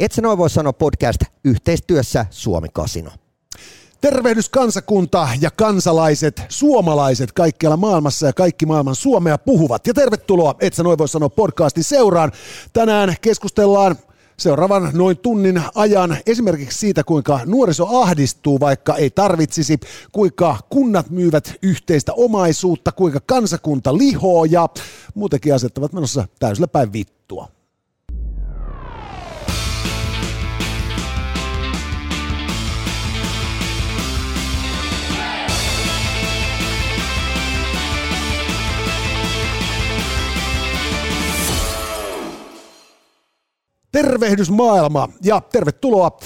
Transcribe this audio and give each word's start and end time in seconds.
Et 0.00 0.12
sä 0.12 0.22
noin 0.22 0.38
voi 0.38 0.50
sanoa 0.50 0.72
podcast 0.72 1.20
yhteistyössä 1.44 2.26
Suomi 2.30 2.68
Kasino. 2.72 3.10
Tervehdys 4.00 4.48
kansakunta 4.48 5.28
ja 5.40 5.50
kansalaiset, 5.50 6.42
suomalaiset 6.48 7.32
kaikkialla 7.32 7.76
maailmassa 7.76 8.26
ja 8.26 8.32
kaikki 8.32 8.66
maailman 8.66 8.94
suomea 8.94 9.38
puhuvat. 9.38 9.86
Ja 9.86 9.94
tervetuloa, 9.94 10.54
et 10.60 10.74
sä 10.74 10.82
noin 10.82 10.98
voi 10.98 11.08
sanoa 11.08 11.28
podcastin 11.28 11.84
seuraan. 11.84 12.32
Tänään 12.72 13.14
keskustellaan 13.20 13.96
seuraavan 14.36 14.90
noin 14.92 15.18
tunnin 15.18 15.62
ajan 15.74 16.16
esimerkiksi 16.26 16.78
siitä, 16.78 17.04
kuinka 17.04 17.40
nuoriso 17.46 17.86
ahdistuu, 18.00 18.60
vaikka 18.60 18.96
ei 18.96 19.10
tarvitsisi, 19.10 19.80
kuinka 20.12 20.58
kunnat 20.70 21.10
myyvät 21.10 21.54
yhteistä 21.62 22.12
omaisuutta, 22.12 22.92
kuinka 22.92 23.20
kansakunta 23.26 23.98
lihoo 23.98 24.44
ja 24.44 24.68
muutenkin 25.14 25.54
asiat 25.54 25.78
ovat 25.78 25.92
menossa 25.92 26.28
täysillä 26.38 26.68
päin 26.68 26.92
vittua. 26.92 27.48
Tervehdys 43.94 44.50
maailma 44.50 45.08
ja 45.22 45.40
tervetuloa 45.40 46.18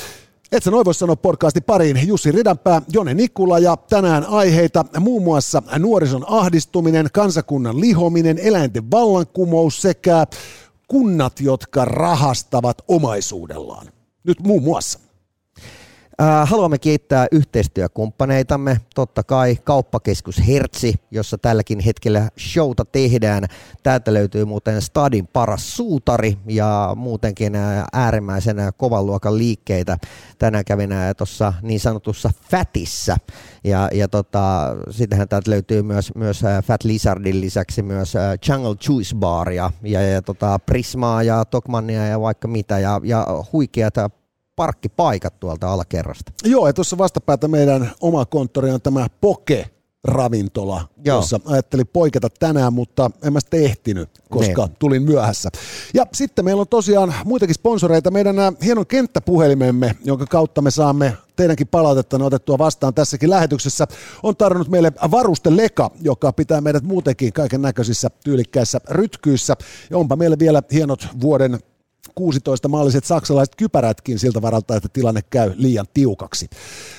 et 0.53 0.63
sä 0.63 0.71
noin 0.71 0.85
voi 0.85 0.95
sanoa 0.95 1.17
podcastin 1.17 1.63
pariin 1.63 2.09
Jussi 2.09 2.33
Ridanpää, 2.33 2.83
Jone 2.93 3.15
Nikula 3.15 3.59
ja 3.59 3.77
tänään 3.77 4.27
aiheita 4.27 4.85
muun 5.01 5.23
muassa 5.23 5.63
nuorison 5.79 6.25
ahdistuminen, 6.27 7.09
kansakunnan 7.12 7.81
lihominen, 7.81 8.39
eläinten 8.39 8.91
vallankumous 8.91 9.83
sekä 9.83 10.27
kunnat, 10.89 11.41
jotka 11.41 11.85
rahastavat 11.85 12.83
omaisuudellaan. 12.89 13.87
Nyt 14.25 14.41
muun 14.41 14.62
muassa. 14.62 15.08
Äh, 16.23 16.49
haluamme 16.49 16.79
kiittää 16.79 17.27
yhteistyökumppaneitamme, 17.33 18.81
totta 18.95 19.23
kai 19.23 19.56
kauppakeskus 19.65 20.47
Hertsi, 20.47 20.95
jossa 21.11 21.39
tälläkin 21.39 21.81
hetkellä 21.81 22.29
showta 22.39 22.84
tehdään. 22.84 23.45
Täältä 23.83 24.15
löytyy 24.15 24.45
muuten 24.45 24.83
Stadin 24.83 25.27
paras 25.27 25.77
suutari 25.77 26.39
ja 26.47 26.92
muutenkin 26.97 27.55
äh, 27.55 27.84
äärimmäisen 27.92 28.57
kovan 28.77 29.07
luokan 29.07 29.39
liikkeitä. 29.39 29.98
Tänään 30.39 30.65
kävin 30.65 30.92
äh, 30.92 31.15
tuossa 31.17 31.53
niin 31.62 31.81
sanotussa 31.81 32.31
Fatissä 32.51 33.17
ja, 33.64 33.89
ja 33.92 34.09
tota, 34.09 34.77
sittenhän 34.91 35.29
täältä 35.29 35.51
löytyy 35.51 35.83
myös, 35.83 36.14
myös 36.14 36.42
Fat 36.64 36.85
Lizardin 36.85 37.41
lisäksi 37.41 37.83
myös 37.83 38.14
Jungle 38.48 38.77
Juice 38.89 39.17
Bar 39.17 39.51
ja, 39.51 39.70
ja, 39.83 40.03
ja 40.03 40.23
tota 40.23 40.59
Prismaa 40.59 41.23
ja 41.23 41.45
Tokmannia 41.45 42.07
ja 42.07 42.20
vaikka 42.20 42.48
mitä 42.48 42.79
ja, 42.79 43.01
ja 43.05 43.27
huikeat 43.53 43.95
parkkipaikat 44.59 45.41
tuolta 45.41 45.73
alakerrasta. 45.73 46.33
Joo, 46.45 46.67
ja 46.67 46.73
tuossa 46.73 46.98
vastapäätä 46.98 47.48
meidän 47.48 47.92
oma 48.01 48.27
konttori 48.27 48.70
on 48.70 48.83
tämä 48.83 49.06
Poke, 49.20 49.70
ravintola, 50.05 50.89
Joo. 51.05 51.17
jossa 51.17 51.41
ajattelin 51.45 51.87
poiketa 51.87 52.28
tänään, 52.39 52.73
mutta 52.73 53.11
en 53.23 53.33
mä 53.33 53.41
sitten 53.41 53.64
ehtinyt, 53.64 54.09
koska 54.31 54.67
ne. 54.67 54.73
tulin 54.79 55.03
myöhässä. 55.03 55.51
Ja 55.95 56.06
sitten 56.12 56.45
meillä 56.45 56.61
on 56.61 56.69
tosiaan 56.69 57.14
muitakin 57.25 57.55
sponsoreita. 57.55 58.11
Meidän 58.11 58.36
hienon 58.64 58.86
kenttäpuhelimemme, 58.86 59.97
jonka 60.05 60.27
kautta 60.27 60.62
me 60.62 60.70
saamme 60.70 61.17
teidänkin 61.36 61.69
palautetta 61.69 62.25
otettua 62.25 62.59
vastaan 62.59 62.95
tässäkin 62.95 63.31
lähetyksessä, 63.31 63.86
on 64.23 64.36
tarjonnut 64.36 64.69
meille 64.69 64.92
varuste 65.11 65.56
Leka, 65.56 65.91
joka 66.01 66.33
pitää 66.33 66.61
meidät 66.61 66.83
muutenkin 66.83 67.33
kaiken 67.33 67.62
näköisissä 67.62 68.09
tyylikkäissä 68.25 68.81
rytkyissä. 68.91 69.56
Ja 69.91 69.98
onpa 69.98 70.17
meillä 70.17 70.36
vielä 70.39 70.62
hienot 70.73 71.09
vuoden 71.20 71.59
16 72.19 72.69
maalliset 72.69 73.05
saksalaiset 73.05 73.56
kypärätkin 73.56 74.19
siltä 74.19 74.42
varalta, 74.42 74.77
että 74.77 74.88
tilanne 74.92 75.20
käy 75.30 75.52
liian 75.55 75.86
tiukaksi. 75.94 76.48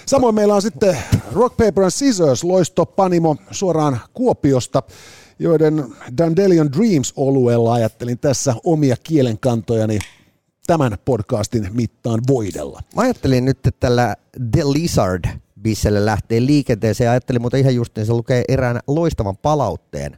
Samoin 0.06 0.36
meillä 0.36 0.56
on 0.56 0.62
sitten 0.62 0.98
Rock 1.32 1.58
Paper 1.58 1.84
and 1.84 1.92
Scissors 1.92 2.44
loisto 2.44 2.86
Panimo 2.86 3.36
suoraan 3.52 4.00
Kuopiosta, 4.14 4.84
joiden 5.40 5.86
Dandelion 6.18 6.72
Dreams-olueella 6.72 7.74
ajattelin 7.74 8.20
tässä 8.20 8.56
omia 8.64 8.96
kielenkantojani 9.04 10.00
tämän 10.68 10.98
podcastin 11.06 11.68
mittaan 11.72 12.20
voidella. 12.28 12.82
Mä 12.96 13.02
ajattelin 13.02 13.46
nyt, 13.46 13.58
että 13.58 13.72
tällä 13.80 14.16
The 14.52 14.64
Lizard 14.64 15.26
bisselle 15.62 16.06
lähtee 16.06 16.46
liikenteeseen 16.46 17.06
ja 17.06 17.12
ajattelin, 17.12 17.42
mutta 17.42 17.58
ihan 17.58 17.76
just 17.76 17.96
niin 17.96 18.06
se 18.06 18.14
lukee 18.14 18.44
erään 18.48 18.80
loistavan 18.88 19.38
palautteen 19.38 20.16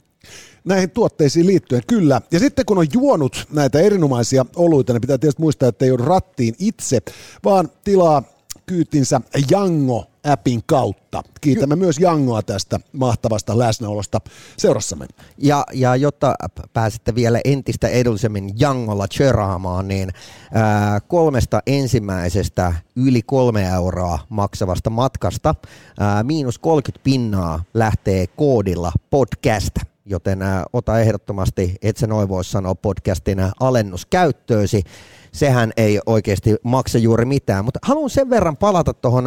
näihin 0.66 0.90
tuotteisiin 0.90 1.48
liittyen, 1.48 1.82
kyllä. 1.88 2.22
Ja 2.32 2.40
sitten 2.40 2.66
kun 2.66 2.78
on 2.78 2.88
juonut 2.94 3.48
näitä 3.54 3.80
erinomaisia 3.80 4.46
oluita, 4.56 4.94
niin 4.94 5.02
pitää 5.02 5.18
tietysti 5.18 5.42
muistaa, 5.42 5.70
että 5.70 5.86
ei 5.86 5.90
joudu 5.90 6.06
rattiin 6.06 6.56
itse, 6.60 7.00
vaan 7.44 7.70
tilaa 7.84 8.24
kyytinsä 8.66 9.22
Jango-appin 9.52 10.62
kautta. 10.66 11.24
Kiitämme 11.42 11.76
Ky- 11.76 11.80
myös 11.80 12.00
Jangoa 12.00 12.42
tästä 12.42 12.80
mahtavasta 12.94 13.58
läsnäolosta 13.58 14.22
seurassamme. 14.58 15.06
Ja, 15.38 15.66
ja 15.74 15.96
jotta 15.96 16.36
pääsette 16.74 17.16
vielä 17.16 17.40
entistä 17.46 17.88
edullisemmin 17.88 18.54
Jangolla 18.60 19.08
chöraamaan, 19.08 19.88
niin 19.88 20.10
ää, 20.54 21.00
kolmesta 21.00 21.62
ensimmäisestä 21.68 22.74
yli 22.96 23.22
kolme 23.22 23.64
euroa 23.64 24.20
maksavasta 24.30 24.90
matkasta 24.90 25.56
ää, 26.00 26.24
miinus 26.24 26.60
30 26.60 27.04
pinnaa 27.04 27.64
lähtee 27.74 28.28
koodilla 28.28 28.92
podcast 29.10 29.91
joten 30.06 30.40
ota 30.74 31.00
ehdottomasti, 31.00 31.76
et 31.82 31.98
sä 31.98 32.08
noin 32.08 32.30
voi 32.30 32.46
sanoa 32.46 32.76
podcastin 32.76 33.38
alennus 33.60 34.06
käyttöösi. 34.06 34.84
Sehän 35.32 35.72
ei 35.78 36.00
oikeasti 36.06 36.56
maksa 36.64 36.98
juuri 36.98 37.26
mitään, 37.26 37.66
mutta 37.66 37.80
haluan 37.84 38.10
sen 38.10 38.30
verran 38.30 38.58
palata 38.58 38.94
tuohon 38.94 39.26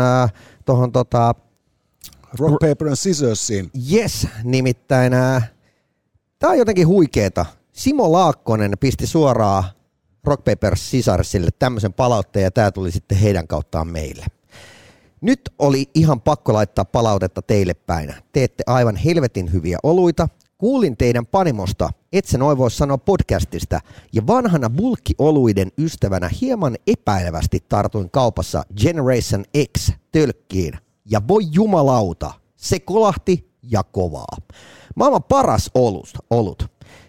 tohon, 0.65 0.93
tota, 0.93 1.35
Rock, 2.39 2.57
Paper 2.61 2.89
and 2.89 2.97
Scissorsiin. 2.97 3.71
Yes, 3.93 4.29
nimittäin 4.45 5.13
tämä 6.39 6.51
on 6.51 6.59
jotenkin 6.59 6.89
huikeeta. 6.89 7.47
Simo 7.73 8.13
Laakkonen 8.13 8.73
pisti 8.81 9.07
suoraan 9.07 9.65
Rock 10.25 10.45
Paper 10.45 10.77
Scissorsille 10.77 11.51
tämmöisen 11.59 11.93
palautteen 11.93 12.43
ja 12.43 12.51
tämä 12.51 12.71
tuli 12.71 12.91
sitten 12.91 13.19
heidän 13.19 13.49
kauttaan 13.49 13.89
meille. 13.89 14.27
Nyt 15.21 15.41
oli 15.59 15.91
ihan 15.95 16.21
pakko 16.21 16.53
laittaa 16.53 16.85
palautetta 16.85 17.43
teille 17.43 17.75
päin. 17.75 18.15
Teette 18.33 18.65
aivan 18.67 18.97
helvetin 18.97 19.53
hyviä 19.53 19.79
oluita 19.83 20.29
Kuulin 20.59 20.97
teidän 20.97 21.27
panimosta, 21.27 21.91
et 22.13 22.25
se 22.25 22.39
noin 22.39 22.59
voi 22.59 22.71
sanoa 22.71 22.99
podcastista, 22.99 23.81
ja 24.13 24.27
vanhana 24.27 24.71
bulkkioluiden 24.71 25.73
ystävänä 25.79 26.31
hieman 26.41 26.77
epäilevästi 26.87 27.65
tartuin 27.69 28.11
kaupassa 28.11 28.63
Generation 28.81 29.45
X 29.79 29.93
tölkkiin. 30.13 30.79
Ja 31.11 31.21
voi 31.29 31.43
jumalauta, 31.53 32.33
se 32.57 32.81
kolahti 32.81 33.51
ja 33.63 33.83
kovaa. 33.83 34.37
Maailman 34.97 35.23
paras 35.23 35.71
olut. 35.75 36.11
olut. 36.31 36.67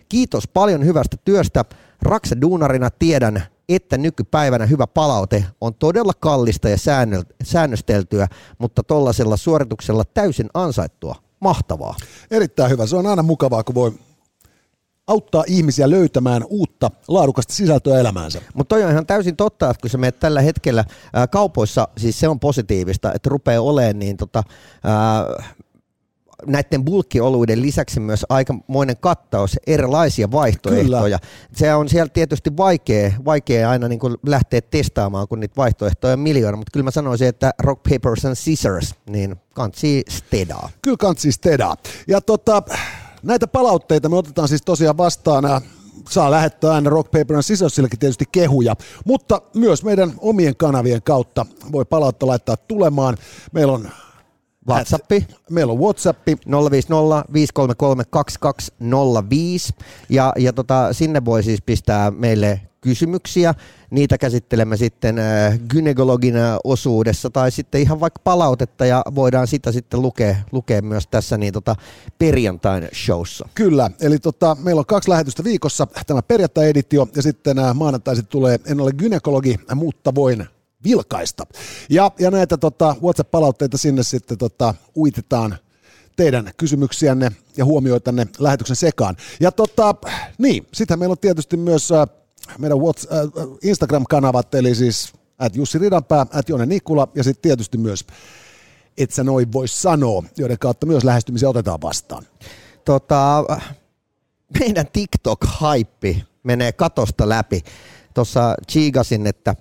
Kiitos 0.09 0.47
paljon 0.47 0.85
hyvästä 0.85 1.17
työstä. 1.25 1.65
Raksa 2.01 2.41
Duunarina 2.41 2.89
tiedän, 2.89 3.43
että 3.69 3.97
nykypäivänä 3.97 4.65
hyvä 4.65 4.87
palaute 4.87 5.45
on 5.61 5.73
todella 5.73 6.13
kallista 6.19 6.69
ja 6.69 6.77
säännösteltyä, 7.43 8.27
mutta 8.57 8.83
tollasella 8.83 9.37
suorituksella 9.37 10.03
täysin 10.13 10.49
ansaittua 10.53 11.24
mahtavaa. 11.39 11.95
Erittäin 12.31 12.71
hyvä. 12.71 12.85
Se 12.85 12.95
on 12.95 13.07
aina 13.07 13.23
mukavaa, 13.23 13.63
kun 13.63 13.75
voi 13.75 13.91
auttaa 15.07 15.43
ihmisiä 15.47 15.89
löytämään 15.89 16.43
uutta 16.49 16.91
laadukasta 17.07 17.53
sisältöä 17.53 17.99
elämäänsä. 17.99 18.41
Mutta 18.53 18.75
toi 18.75 18.83
on 18.83 18.91
ihan 18.91 19.05
täysin 19.05 19.35
totta, 19.35 19.69
että 19.69 19.81
kun 19.81 19.89
sä 19.89 19.97
menet 19.97 20.19
tällä 20.19 20.41
hetkellä 20.41 20.85
ää, 21.13 21.27
kaupoissa, 21.27 21.87
siis 21.97 22.19
se 22.19 22.27
on 22.27 22.39
positiivista, 22.39 23.13
että 23.13 23.29
rupeaa 23.29 23.61
olemaan 23.61 23.99
niin 23.99 24.17
tota, 24.17 24.43
ää, 24.83 25.25
näiden 26.45 26.85
bulkkioluiden 26.85 27.61
lisäksi 27.61 27.99
myös 27.99 28.25
aikamoinen 28.29 28.97
kattaus 28.99 29.55
erilaisia 29.67 30.31
vaihtoehtoja. 30.31 31.19
Kyllä. 31.19 31.29
Se 31.55 31.75
on 31.75 31.89
siellä 31.89 32.09
tietysti 32.09 32.57
vaikea, 32.57 33.11
vaikea 33.25 33.69
aina 33.69 33.87
niin 33.87 33.99
lähteä 34.27 34.61
testaamaan, 34.61 35.27
kun 35.27 35.39
niitä 35.39 35.55
vaihtoehtoja 35.57 36.13
on 36.13 36.19
miljoona, 36.19 36.57
mutta 36.57 36.71
kyllä 36.73 36.83
mä 36.83 36.91
sanoisin, 36.91 37.27
että 37.27 37.51
Rock, 37.59 37.83
Papers 37.89 38.25
and 38.25 38.35
Scissors, 38.35 38.95
niin 39.09 39.35
kantsi 39.53 40.03
stedaa. 40.09 40.69
Kyllä 40.81 40.97
kantsi 40.97 41.31
stedaa. 41.31 41.75
Ja 42.07 42.21
tota, 42.21 42.63
näitä 43.23 43.47
palautteita 43.47 44.09
me 44.09 44.15
otetaan 44.15 44.47
siis 44.47 44.61
tosiaan 44.61 44.97
vastaan 44.97 45.43
saa 46.09 46.31
lähettää 46.31 46.73
aina 46.73 46.89
Rock 46.89 47.11
Paper 47.11 47.35
and 47.35 47.43
Scissorsillekin 47.43 47.99
tietysti 47.99 48.25
kehuja, 48.31 48.75
mutta 49.05 49.41
myös 49.55 49.83
meidän 49.83 50.13
omien 50.17 50.55
kanavien 50.55 51.01
kautta 51.03 51.45
voi 51.71 51.85
palautta 51.85 52.27
laittaa 52.27 52.57
tulemaan. 52.57 53.17
Meillä 53.51 53.73
on 53.73 53.89
WhatsAppi. 54.67 55.27
Meillä 55.49 55.73
on 55.73 55.79
WhatsAppi. 55.79 56.37
050 56.71 57.33
533 57.33 58.03
2205. 58.09 59.73
Ja, 60.09 60.33
ja 60.37 60.53
tota, 60.53 60.93
sinne 60.93 61.25
voi 61.25 61.43
siis 61.43 61.61
pistää 61.61 62.11
meille 62.11 62.61
kysymyksiä. 62.81 63.53
Niitä 63.91 64.17
käsittelemme 64.17 64.77
sitten 64.77 65.19
äh, 65.19 65.59
gynekologin 65.69 66.35
osuudessa 66.63 67.29
tai 67.29 67.51
sitten 67.51 67.81
ihan 67.81 67.99
vaikka 67.99 68.21
palautetta 68.23 68.85
ja 68.85 69.01
voidaan 69.15 69.47
sitä 69.47 69.71
sitten 69.71 70.01
lukea, 70.01 70.35
lukea 70.51 70.81
myös 70.81 71.07
tässä 71.07 71.37
niin 71.37 71.53
tota 71.53 71.75
perjantain 72.19 72.87
showssa. 73.05 73.49
Kyllä, 73.55 73.89
eli 74.01 74.19
tota, 74.19 74.57
meillä 74.63 74.79
on 74.79 74.85
kaksi 74.85 75.09
lähetystä 75.09 75.43
viikossa, 75.43 75.87
tämä 76.07 76.21
perjantai-editio 76.21 77.07
ja 77.15 77.21
sitten 77.21 77.59
äh, 77.59 77.75
maanantaisin 77.75 78.27
tulee 78.27 78.59
En 78.65 78.81
ole 78.81 78.91
gynekologi, 78.91 79.55
mutta 79.75 80.15
voin 80.15 80.47
vilkaista. 80.83 81.47
Ja, 81.89 82.11
ja 82.19 82.31
näitä 82.31 82.57
tota, 82.57 82.95
WhatsApp-palautteita 83.01 83.77
sinne 83.77 84.03
sitten 84.03 84.37
tota, 84.37 84.73
uitetaan 84.95 85.57
teidän 86.15 86.51
kysymyksiänne 86.57 87.31
ja 87.57 87.65
huomioitanne 87.65 88.27
lähetyksen 88.39 88.75
sekaan. 88.75 89.17
Ja 89.39 89.51
tota, 89.51 89.95
niin, 90.37 90.67
sitten 90.73 90.99
meillä 90.99 91.13
on 91.13 91.19
tietysti 91.19 91.57
myös 91.57 91.91
äh, 91.91 92.07
meidän 92.59 92.79
WhatsApp, 92.79 93.13
äh, 93.13 93.43
Instagram-kanavat, 93.63 94.55
eli 94.55 94.75
siis 94.75 95.13
at 95.39 95.55
Jussi 95.55 95.77
Ridanpää, 95.77 96.25
at 96.33 96.49
Jone 96.49 96.65
Nikula 96.65 97.07
ja 97.15 97.23
sitten 97.23 97.41
tietysti 97.41 97.77
myös 97.77 98.05
et 98.97 99.11
sä 99.11 99.23
noin 99.23 99.53
voi 99.53 99.67
sanoa, 99.67 100.23
joiden 100.37 100.59
kautta 100.59 100.85
myös 100.85 101.03
lähestymisiä 101.03 101.49
otetaan 101.49 101.81
vastaan. 101.81 102.23
Tota, 102.85 103.45
meidän 104.59 104.85
TikTok-haippi 104.93 106.23
menee 106.43 106.71
katosta 106.71 107.29
läpi. 107.29 107.63
Tuossa 108.13 108.55
chigasin, 108.71 109.27
että, 109.27 109.55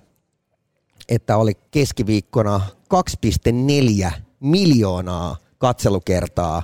että 1.09 1.37
oli 1.37 1.53
keskiviikkona 1.71 2.61
2,4 2.93 4.11
miljoonaa 4.39 5.37
katselukertaa 5.57 6.63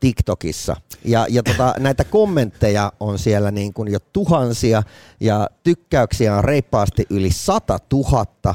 TikTokissa. 0.00 0.76
Ja, 1.04 1.26
ja 1.30 1.42
tota, 1.42 1.74
näitä 1.78 2.04
kommentteja 2.04 2.92
on 3.00 3.18
siellä 3.18 3.50
niin 3.50 3.72
kuin 3.72 3.92
jo 3.92 3.98
tuhansia 4.12 4.82
ja 5.20 5.48
tykkäyksiä 5.62 6.36
on 6.36 6.44
reippaasti 6.44 7.06
yli 7.10 7.30
100 7.30 7.78
000. 7.92 8.54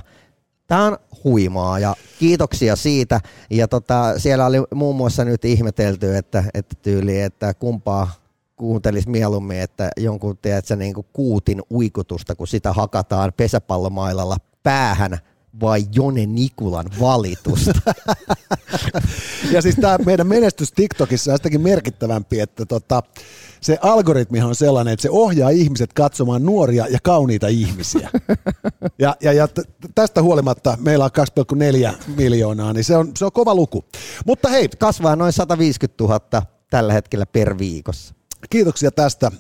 Tämä 0.68 0.86
on 0.86 0.98
huimaa 1.24 1.80
ja 1.80 1.96
kiitoksia 2.20 2.76
siitä. 2.76 3.20
Ja 3.50 3.68
tota, 3.68 4.20
siellä 4.20 4.46
oli 4.46 4.58
muun 4.76 4.96
muassa 4.96 5.26
nyt 5.26 5.46
ihmetelty, 5.46 6.18
että, 6.18 6.44
että 6.54 6.76
tyyli, 6.82 7.22
että 7.22 7.54
kumpaa 7.54 8.12
kuuntelisi 8.56 9.10
mieluummin, 9.10 9.60
että 9.60 9.92
jonkun 9.98 10.38
tiedätkö, 10.38 10.76
niin 10.76 10.94
kuin 10.94 11.08
kuutin 11.14 11.62
uikutusta, 11.72 12.36
kun 12.36 12.48
sitä 12.48 12.74
hakataan 12.74 13.34
pesäpallomailalla 13.38 14.38
päähän 14.64 15.20
vai 15.62 15.84
Jone 15.96 16.26
Nikulan 16.26 16.86
valitusta? 17.00 17.94
ja 19.54 19.62
siis 19.62 19.76
tämä 19.76 19.98
meidän 20.06 20.28
menestys 20.28 20.72
TikTokissa 20.72 21.32
on 21.32 21.38
sitäkin 21.38 21.62
merkittävämpi, 21.62 22.40
että 22.40 22.66
tota, 22.66 23.04
se 23.62 23.78
algoritmi 23.82 24.42
on 24.42 24.56
sellainen, 24.56 24.94
että 24.94 25.02
se 25.02 25.10
ohjaa 25.10 25.50
ihmiset 25.50 25.94
katsomaan 25.94 26.46
nuoria 26.46 26.88
ja 26.88 27.00
kauniita 27.04 27.48
ihmisiä. 27.48 28.10
Ja, 29.00 29.16
ja, 29.22 29.34
ja 29.34 29.48
tästä 29.96 30.22
huolimatta 30.22 30.78
meillä 30.82 31.06
on 31.06 31.12
2,4 31.92 31.96
miljoonaa, 32.18 32.74
niin 32.74 32.84
se 32.84 32.98
on, 32.98 33.12
se 33.18 33.26
on 33.26 33.32
kova 33.32 33.56
luku. 33.56 33.86
Mutta 34.26 34.50
hei. 34.50 34.70
Kasvaa 34.80 35.16
noin 35.16 35.34
150 35.34 36.04
000 36.04 36.20
tällä 36.70 36.94
hetkellä 36.94 37.26
per 37.26 37.58
viikossa. 37.58 38.16
Kiitoksia 38.50 38.92
tästä. 38.92 39.32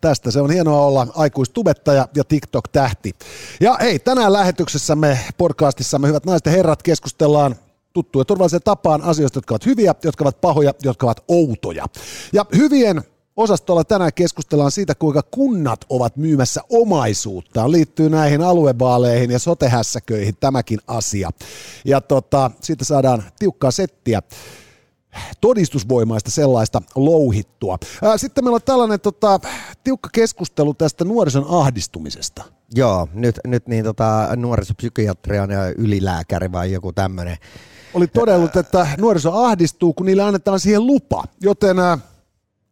tästä. 0.00 0.30
Se 0.30 0.40
on 0.40 0.50
hienoa 0.50 0.86
olla 0.86 1.06
aikuistubettaja 1.14 2.08
ja 2.14 2.24
TikTok-tähti. 2.24 3.14
Ja 3.60 3.76
hei, 3.80 3.98
tänään 3.98 4.32
lähetyksessämme, 4.32 5.18
podcastissamme, 5.38 6.08
hyvät 6.08 6.26
naiset 6.26 6.46
ja 6.46 6.52
herrat, 6.52 6.82
keskustellaan 6.82 7.56
tuttuja 7.92 8.24
turvalliseen 8.24 8.62
tapaan 8.64 9.02
asioista, 9.02 9.36
jotka 9.36 9.54
ovat 9.54 9.66
hyviä, 9.66 9.94
jotka 10.04 10.24
ovat 10.24 10.40
pahoja, 10.40 10.74
jotka 10.82 11.06
ovat 11.06 11.24
outoja. 11.28 11.86
Ja 12.32 12.46
hyvien 12.56 13.02
osastolla 13.36 13.84
tänään 13.84 14.12
keskustellaan 14.14 14.70
siitä, 14.70 14.94
kuinka 14.94 15.22
kunnat 15.30 15.84
ovat 15.88 16.16
myymässä 16.16 16.60
omaisuutta. 16.68 17.70
Liittyy 17.70 18.10
näihin 18.10 18.42
aluevaaleihin 18.42 19.30
ja 19.30 19.38
sotehässäköihin 19.38 20.34
tämäkin 20.40 20.78
asia. 20.86 21.30
Ja 21.84 22.00
tota, 22.00 22.50
siitä 22.60 22.84
saadaan 22.84 23.22
tiukkaa 23.38 23.70
settiä 23.70 24.22
todistusvoimaista 25.40 26.30
sellaista 26.30 26.82
louhittua. 26.94 27.78
Sitten 28.16 28.44
meillä 28.44 28.54
on 28.54 28.62
tällainen 28.64 29.00
tota, 29.00 29.40
tiukka 29.84 30.08
keskustelu 30.12 30.74
tästä 30.74 31.04
nuorison 31.04 31.46
ahdistumisesta. 31.48 32.42
Joo, 32.74 33.08
nyt, 33.14 33.40
nyt 33.46 33.68
niin 33.68 33.84
tota, 33.84 34.28
nuorisopsykiatrian 34.36 35.50
ja 35.50 35.68
ylilääkäri 35.68 36.52
vai 36.52 36.72
joku 36.72 36.92
tämmöinen. 36.92 37.36
Oli 37.94 38.06
todellut, 38.06 38.56
että 38.56 38.86
nuoriso 38.98 39.32
ahdistuu, 39.32 39.92
kun 39.92 40.06
niille 40.06 40.22
annetaan 40.22 40.60
siihen 40.60 40.86
lupa. 40.86 41.24
Joten, 41.40 41.76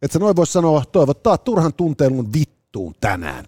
että 0.01 0.13
se 0.13 0.19
noin 0.19 0.35
voisi 0.35 0.53
sanoa, 0.53 0.83
toivottaa 0.91 1.37
turhan 1.37 1.73
tunteilun 1.73 2.33
vittuun 2.33 2.93
tänään. 3.01 3.45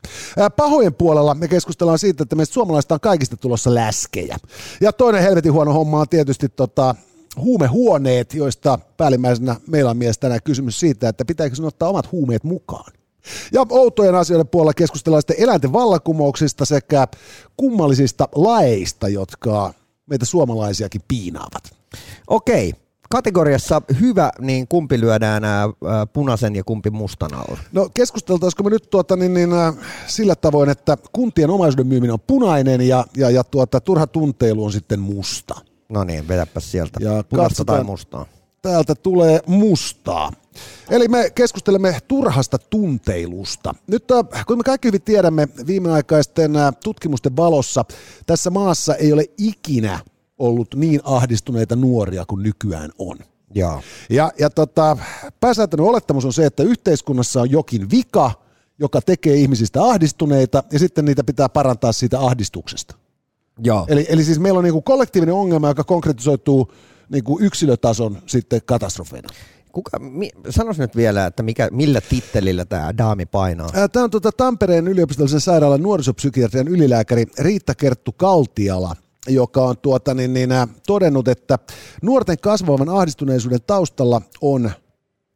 Pahojen 0.55 0.93
puolella 0.93 1.35
me 1.35 1.47
keskustellaan 1.47 1.99
siitä, 1.99 2.23
että 2.23 2.35
meistä 2.35 2.53
suomalaista 2.53 2.95
on 2.95 2.99
kaikista 2.99 3.37
tulossa 3.37 3.75
läskejä. 3.75 4.37
Ja 4.81 4.93
toinen 4.93 5.23
helvetin 5.23 5.53
huono 5.53 5.73
homma 5.73 5.99
on 5.99 6.09
tietysti 6.09 6.49
tota, 6.49 6.95
huumehuoneet, 7.37 8.33
joista 8.33 8.79
päällimmäisenä 8.97 9.55
meillä 9.67 9.91
on 9.91 9.97
mies 9.97 10.17
tänään 10.17 10.39
kysymys 10.43 10.79
siitä, 10.79 11.09
että 11.09 11.25
pitääkö 11.25 11.55
sinun 11.55 11.67
ottaa 11.67 11.89
omat 11.89 12.11
huumeet 12.11 12.43
mukaan. 12.43 12.93
Ja 13.51 13.65
outojen 13.69 14.15
asioiden 14.15 14.47
puolella 14.47 14.73
keskustellaan 14.73 15.21
sitten 15.21 15.39
eläinten 15.39 15.73
vallankumouksista 15.73 16.65
sekä 16.65 17.07
kummallisista 17.57 18.27
laeista, 18.35 19.07
jotka 19.07 19.73
meitä 20.05 20.25
suomalaisiakin 20.25 21.01
piinaavat. 21.07 21.63
Okei, 22.27 22.73
kategoriassa 23.09 23.81
hyvä, 23.99 24.31
niin 24.39 24.67
kumpi 24.67 24.99
lyödään 24.99 25.43
ää, 25.43 25.69
punaisen 26.13 26.55
ja 26.55 26.63
kumpi 26.63 26.89
mustan 26.89 27.33
alla? 27.33 27.57
No 27.71 27.89
keskusteltaisiko 27.93 28.63
me 28.63 28.69
nyt 28.69 28.89
tuota, 28.89 29.15
niin, 29.15 29.33
niin, 29.33 29.53
ä, 29.53 29.73
sillä 30.07 30.35
tavoin, 30.35 30.69
että 30.69 30.97
kuntien 31.11 31.49
omaisuuden 31.49 31.87
myyminen 31.87 32.13
on 32.13 32.19
punainen 32.19 32.81
ja, 32.81 33.05
ja, 33.17 33.29
ja 33.29 33.43
tuota, 33.43 33.81
turha 33.81 34.07
tunteilu 34.07 34.65
on 34.65 34.71
sitten 34.71 34.99
musta. 34.99 35.70
No 35.91 36.03
niin, 36.03 36.27
vedäpäs 36.27 36.71
sieltä. 36.71 36.99
Ja 37.03 37.23
Punaista 37.29 37.65
tai 37.65 37.83
mustaa. 37.83 38.25
Täältä 38.61 38.95
tulee 38.95 39.39
mustaa. 39.47 40.31
Eli 40.89 41.07
me 41.07 41.29
keskustelemme 41.35 41.97
turhasta 42.07 42.57
tunteilusta. 42.57 43.75
Nyt 43.87 44.11
äh, 44.11 44.45
kun 44.47 44.57
me 44.57 44.63
kaikki 44.63 44.87
hyvin 44.87 45.01
tiedämme 45.01 45.47
viimeaikaisten 45.67 46.55
äh, 46.55 46.73
tutkimusten 46.83 47.35
valossa, 47.35 47.85
tässä 48.25 48.49
maassa 48.49 48.95
ei 48.95 49.13
ole 49.13 49.25
ikinä 49.37 49.99
ollut 50.39 50.75
niin 50.75 51.01
ahdistuneita 51.03 51.75
nuoria 51.75 52.25
kuin 52.25 52.43
nykyään 52.43 52.91
on. 52.97 53.17
Ja, 53.55 53.81
ja, 54.09 54.31
ja 54.39 54.49
tota, 54.49 54.97
pääsääntöinen 55.39 55.87
olettamus 55.87 56.25
on 56.25 56.33
se, 56.33 56.45
että 56.45 56.63
yhteiskunnassa 56.63 57.41
on 57.41 57.51
jokin 57.51 57.89
vika, 57.91 58.31
joka 58.79 59.01
tekee 59.01 59.35
ihmisistä 59.35 59.83
ahdistuneita, 59.83 60.63
ja 60.71 60.79
sitten 60.79 61.05
niitä 61.05 61.23
pitää 61.23 61.49
parantaa 61.49 61.91
siitä 61.91 62.19
ahdistuksesta. 62.19 62.95
Joo. 63.63 63.85
Eli, 63.89 64.05
eli 64.09 64.23
siis 64.23 64.39
meillä 64.39 64.57
on 64.57 64.63
niin 64.63 64.73
kuin 64.73 64.83
kollektiivinen 64.83 65.35
ongelma, 65.35 65.67
joka 65.67 65.83
konkretisoituu 65.83 66.71
niin 67.09 67.23
kuin 67.23 67.43
yksilötason 67.43 68.17
sitten 68.25 68.61
katastrofeina. 68.65 69.29
Kuka, 69.71 69.99
mi, 69.99 70.29
sanois 70.49 70.77
nyt 70.77 70.95
vielä, 70.95 71.25
että 71.25 71.43
mikä, 71.43 71.69
millä 71.71 72.01
tittelillä 72.01 72.65
tämä 72.65 72.97
daami 72.97 73.25
painaa? 73.25 73.69
Tämä 73.91 74.03
on 74.03 74.09
tuota 74.09 74.31
Tampereen 74.31 74.87
yliopistollisen 74.87 75.41
sairaalan 75.41 75.81
nuorisopsykiatrian 75.81 76.67
ylilääkäri 76.67 77.25
Riitta 77.39 77.75
Kerttu 77.75 78.11
Kaltiala, 78.11 78.95
joka 79.27 79.61
on 79.61 79.77
tuota, 79.77 80.13
niin, 80.13 80.33
niin, 80.33 80.49
todennut, 80.87 81.27
että 81.27 81.59
nuorten 82.01 82.37
kasvavan 82.39 82.89
ahdistuneisuuden 82.89 83.59
taustalla 83.67 84.21
on 84.41 84.71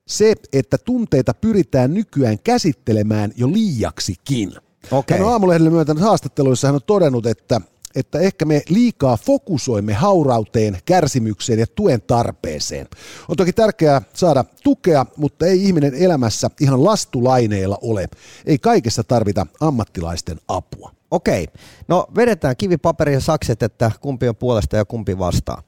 se, 0.08 0.34
että 0.54 0.78
tunteita 0.78 1.34
pyritään 1.34 1.94
nykyään 1.94 2.40
käsittelemään 2.44 3.32
jo 3.36 3.52
liiaksikin. 3.52 4.54
Okay. 4.92 5.18
Hän 5.18 5.28
on 5.28 5.34
aamulehdelle 5.34 5.70
myöntänyt 5.70 6.04
haastatteluissa, 6.04 6.68
hän 6.68 6.76
on 6.76 6.82
todennut, 6.86 7.26
että 7.26 7.62
että 7.96 8.20
ehkä 8.20 8.46
me 8.46 8.62
liikaa 8.70 9.18
fokusoimme 9.18 9.94
haurauteen, 9.94 10.78
kärsimykseen 10.86 11.60
ja 11.60 11.66
tuen 11.76 12.02
tarpeeseen. 12.02 12.88
On 13.30 13.36
toki 13.36 13.54
tärkeää 13.54 14.02
saada 14.14 14.46
tukea, 14.64 15.06
mutta 15.18 15.46
ei 15.46 15.64
ihminen 15.64 15.94
elämässä 15.94 16.50
ihan 16.62 16.84
lastulaineilla 16.84 17.78
ole. 17.82 18.08
Ei 18.46 18.58
kaikessa 18.58 19.04
tarvita 19.04 19.48
ammattilaisten 19.60 20.40
apua. 20.48 20.92
Okei, 21.12 21.48
no 21.88 22.08
vedetään 22.16 22.56
kivi, 22.58 22.78
paperi 22.78 23.14
ja 23.14 23.20
sakset, 23.20 23.64
että 23.64 23.92
kumpi 24.02 24.30
on 24.30 24.36
puolesta 24.36 24.76
ja 24.76 24.86
kumpi 24.86 25.18
vastaa. 25.18 25.64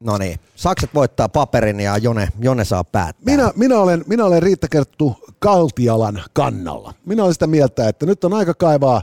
No 0.00 0.18
niin, 0.18 0.40
sakset 0.54 0.90
voittaa 0.94 1.28
paperin 1.28 1.80
ja 1.80 1.96
Jone, 1.96 2.28
Jone 2.40 2.64
saa 2.64 2.84
päättää. 2.84 3.24
Minä, 3.24 3.52
minä, 3.56 3.78
olen, 3.78 4.04
minä 4.06 4.24
olen 4.24 4.42
Riitta 4.42 4.68
Kerttu 4.68 5.16
Kaltialan 5.38 6.22
kannalla. 6.32 6.94
Minä 7.06 7.22
olen 7.22 7.34
sitä 7.34 7.46
mieltä, 7.46 7.88
että 7.88 8.06
nyt 8.06 8.24
on 8.24 8.34
aika 8.34 8.54
kaivaa 8.54 9.02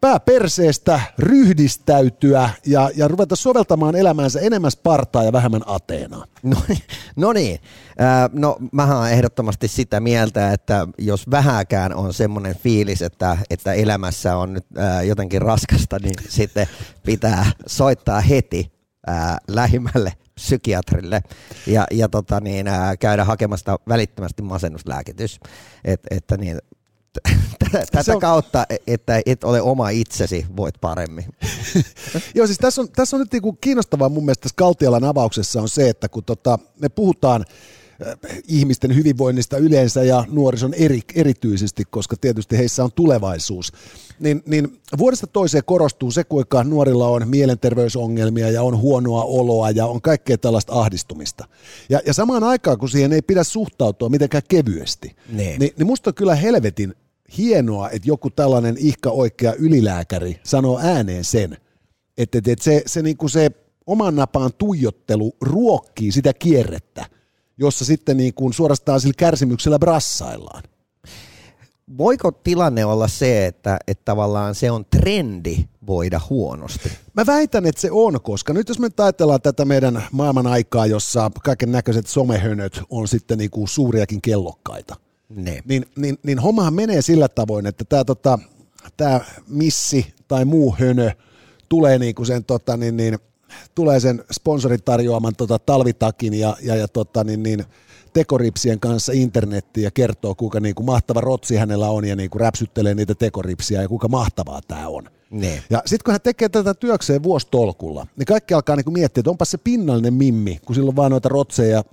pää 0.00 0.20
perseestä, 0.20 1.00
ryhdistäytyä 1.18 2.50
ja, 2.66 2.90
ja 2.96 3.08
ruveta 3.08 3.36
soveltamaan 3.36 3.96
elämäänsä 3.96 4.40
enemmän 4.40 4.70
Spartaa 4.70 5.24
ja 5.24 5.32
vähemmän 5.32 5.62
Ateenaa. 5.66 6.24
No, 6.42 6.56
no 7.16 7.32
niin, 7.32 7.60
no 8.32 8.56
mähän 8.72 8.98
olen 8.98 9.12
ehdottomasti 9.12 9.68
sitä 9.68 10.00
mieltä, 10.00 10.52
että 10.52 10.88
jos 10.98 11.30
vähäkään 11.30 11.94
on 11.94 12.12
semmoinen 12.12 12.56
fiilis, 12.56 13.02
että, 13.02 13.38
että 13.50 13.72
elämässä 13.72 14.36
on 14.36 14.52
nyt 14.52 14.66
jotenkin 15.06 15.42
raskasta, 15.42 15.98
niin 15.98 16.14
sitten 16.28 16.66
pitää 17.04 17.46
soittaa 17.66 18.20
heti 18.20 18.75
äh, 19.08 19.36
lähimmälle 19.48 20.12
psykiatrille 20.34 21.22
ja, 21.66 21.86
ja 21.90 22.08
tota 22.08 22.40
niin, 22.40 22.68
ää, 22.68 22.96
käydä 22.96 23.24
hakemasta 23.24 23.78
välittömästi 23.88 24.42
masennuslääkitys. 24.42 25.40
Et, 25.84 26.00
että 26.10 26.36
niin, 26.36 26.58
tätä 27.92 28.14
on... 28.14 28.20
kautta, 28.20 28.66
että 28.86 29.20
et 29.26 29.44
ole 29.44 29.60
oma 29.62 29.88
itsesi, 29.88 30.46
voit 30.56 30.74
paremmin. 30.80 31.24
Joo, 32.34 32.46
siis 32.46 32.58
tässä 32.58 32.82
on, 32.82 32.88
tässä 32.88 33.16
on 33.16 33.20
nyt 33.20 33.32
niinku 33.32 33.52
kiinnostavaa 33.52 34.08
mun 34.08 34.24
mielestä 34.24 34.42
tässä 34.42 34.56
Kaltialan 34.56 35.04
avauksessa 35.04 35.62
on 35.62 35.68
se, 35.68 35.88
että 35.88 36.08
kun 36.08 36.24
tota, 36.24 36.58
me 36.80 36.88
puhutaan 36.88 37.44
ihmisten 38.48 38.94
hyvinvoinnista 38.96 39.58
yleensä 39.58 40.02
ja 40.02 40.24
nuorison 40.28 40.74
eri, 40.74 41.00
erityisesti, 41.14 41.84
koska 41.90 42.16
tietysti 42.16 42.58
heissä 42.58 42.84
on 42.84 42.92
tulevaisuus, 42.92 43.72
niin, 44.20 44.42
niin 44.46 44.80
vuodesta 44.98 45.26
toiseen 45.26 45.64
korostuu 45.66 46.10
se, 46.10 46.24
kuinka 46.24 46.64
nuorilla 46.64 47.08
on 47.08 47.28
mielenterveysongelmia 47.28 48.50
ja 48.50 48.62
on 48.62 48.78
huonoa 48.78 49.24
oloa 49.24 49.70
ja 49.70 49.86
on 49.86 50.02
kaikkea 50.02 50.38
tällaista 50.38 50.72
ahdistumista. 50.72 51.44
Ja, 51.88 52.00
ja 52.06 52.14
samaan 52.14 52.44
aikaan, 52.44 52.78
kun 52.78 52.88
siihen 52.88 53.12
ei 53.12 53.22
pidä 53.22 53.44
suhtautua 53.44 54.08
mitenkään 54.08 54.42
kevyesti, 54.48 55.16
niin, 55.28 55.60
niin, 55.60 55.72
niin 55.78 55.86
musta 55.86 56.10
on 56.10 56.14
kyllä 56.14 56.34
helvetin 56.34 56.94
hienoa, 57.38 57.90
että 57.90 58.08
joku 58.08 58.30
tällainen 58.30 58.76
ihka 58.78 59.10
oikea 59.10 59.54
ylilääkäri 59.54 60.40
sanoo 60.42 60.80
ääneen 60.82 61.24
sen, 61.24 61.56
että, 62.18 62.38
että 62.38 62.64
se, 62.64 62.82
se, 62.86 63.02
niin 63.02 63.16
kuin 63.16 63.30
se 63.30 63.50
oman 63.86 64.16
napaan 64.16 64.50
tuijottelu 64.58 65.36
ruokkii 65.40 66.12
sitä 66.12 66.32
kierrettä, 66.32 67.06
jossa 67.58 67.84
sitten 67.84 68.16
niin 68.16 68.34
kuin 68.34 68.52
suorastaan 68.52 69.00
sillä 69.00 69.14
kärsimyksellä 69.16 69.78
brassaillaan. 69.78 70.62
Voiko 71.98 72.32
tilanne 72.32 72.84
olla 72.84 73.08
se, 73.08 73.46
että, 73.46 73.78
että 73.86 74.04
tavallaan 74.04 74.54
se 74.54 74.70
on 74.70 74.84
trendi 74.84 75.64
voida 75.86 76.20
huonosti? 76.30 76.92
Mä 77.14 77.26
väitän, 77.26 77.66
että 77.66 77.80
se 77.80 77.88
on, 77.90 78.20
koska 78.20 78.52
nyt 78.52 78.68
jos 78.68 78.78
me 78.78 78.88
ajatellaan 78.98 79.40
tätä 79.40 79.64
meidän 79.64 80.02
maailman 80.12 80.46
aikaa, 80.46 80.86
jossa 80.86 81.30
kaiken 81.44 81.72
näköiset 81.72 82.06
somehönöt 82.06 82.80
on 82.90 83.08
sitten 83.08 83.38
niin 83.38 83.50
kuin 83.50 83.68
suuriakin 83.68 84.22
kellokkaita, 84.22 84.96
ne. 85.28 85.62
Niin, 85.68 85.86
niin, 85.96 86.18
niin 86.22 86.38
hommahan 86.38 86.74
menee 86.74 87.02
sillä 87.02 87.28
tavoin, 87.28 87.66
että 87.66 87.84
tämä 87.84 88.04
tota, 88.04 88.38
tää 88.96 89.24
missi 89.48 90.14
tai 90.28 90.44
muu 90.44 90.76
hönö 90.78 91.10
tulee 91.68 91.98
niinku 91.98 92.24
sen, 92.24 92.44
tota, 92.44 92.76
niin, 92.76 92.96
niin, 92.96 93.18
tulee 93.74 94.00
sen 94.00 94.24
sponsorin 94.32 94.82
tarjoaman 94.84 95.36
tota, 95.36 95.58
talvitakin 95.58 96.34
ja, 96.34 96.56
ja, 96.62 96.76
ja 96.76 96.88
tota, 96.88 97.24
niin, 97.24 97.42
niin, 97.42 97.64
tekoripsien 98.12 98.80
kanssa 98.80 99.12
internettiin 99.12 99.84
ja 99.84 99.90
kertoo, 99.90 100.34
kuinka 100.34 100.60
niin 100.60 100.74
kuin 100.74 100.86
mahtava 100.86 101.20
rotsi 101.20 101.56
hänellä 101.56 101.90
on 101.90 102.04
ja 102.04 102.16
niin 102.16 102.30
kuin 102.30 102.40
räpsyttelee 102.40 102.94
niitä 102.94 103.14
tekoripsiä 103.14 103.82
ja 103.82 103.88
kuinka 103.88 104.08
mahtavaa 104.08 104.60
tämä 104.68 104.88
on. 104.88 105.10
Ne. 105.30 105.62
Ja 105.70 105.82
sitten 105.86 106.04
kun 106.04 106.12
hän 106.12 106.20
tekee 106.20 106.48
tätä 106.48 106.74
työkseen 106.74 107.22
vuostolkulla, 107.22 108.06
niin 108.16 108.26
kaikki 108.26 108.54
alkaa 108.54 108.76
niin 108.76 108.84
kuin 108.84 108.94
miettiä, 108.94 109.20
että 109.20 109.30
onpa 109.30 109.44
se 109.44 109.58
pinnallinen 109.58 110.14
mimmi, 110.14 110.60
kun 110.64 110.74
sillä 110.74 110.88
on 110.88 110.96
vaan 110.96 111.10
noita 111.10 111.28
rotseja 111.28 111.76
ja 111.76 111.84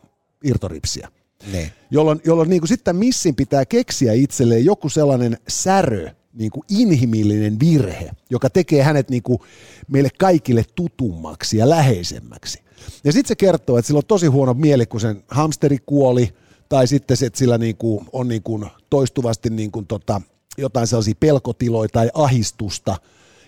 irtoripsiä. 0.43 1.09
Ne. 1.51 1.71
Jolloin, 1.91 2.21
jolloin 2.25 2.49
niin 2.49 2.61
kuin 2.61 2.69
sitten 2.69 2.95
missin 2.95 3.35
pitää 3.35 3.65
keksiä 3.65 4.13
itselleen 4.13 4.65
joku 4.65 4.89
sellainen 4.89 5.37
särö, 5.47 6.09
niin 6.33 6.51
kuin 6.51 6.63
inhimillinen 6.69 7.59
virhe, 7.59 8.11
joka 8.29 8.49
tekee 8.49 8.83
hänet 8.83 9.09
niin 9.09 9.23
kuin 9.23 9.39
meille 9.87 10.09
kaikille 10.19 10.65
tutummaksi 10.75 11.57
ja 11.57 11.69
läheisemmäksi. 11.69 12.63
Ja 13.03 13.11
sitten 13.11 13.27
se 13.27 13.35
kertoo, 13.35 13.77
että 13.77 13.87
sillä 13.87 13.97
on 13.97 14.05
tosi 14.07 14.27
huono 14.27 14.53
mieli, 14.53 14.85
kun 14.85 15.01
sen 15.01 15.23
hamsteri 15.27 15.77
kuoli, 15.85 16.33
tai 16.69 16.87
sitten 16.87 17.17
se, 17.17 17.25
että 17.25 17.39
sillä 17.39 17.57
niin 17.57 17.77
kuin 17.77 18.05
on 18.11 18.27
niin 18.27 18.43
kuin 18.43 18.65
toistuvasti 18.89 19.49
niin 19.49 19.71
kuin 19.71 19.87
tota, 19.87 20.21
jotain 20.57 20.87
sellaisia 20.87 21.13
pelkotiloja 21.19 21.89
tai 21.89 22.09
ahistusta 22.13 22.95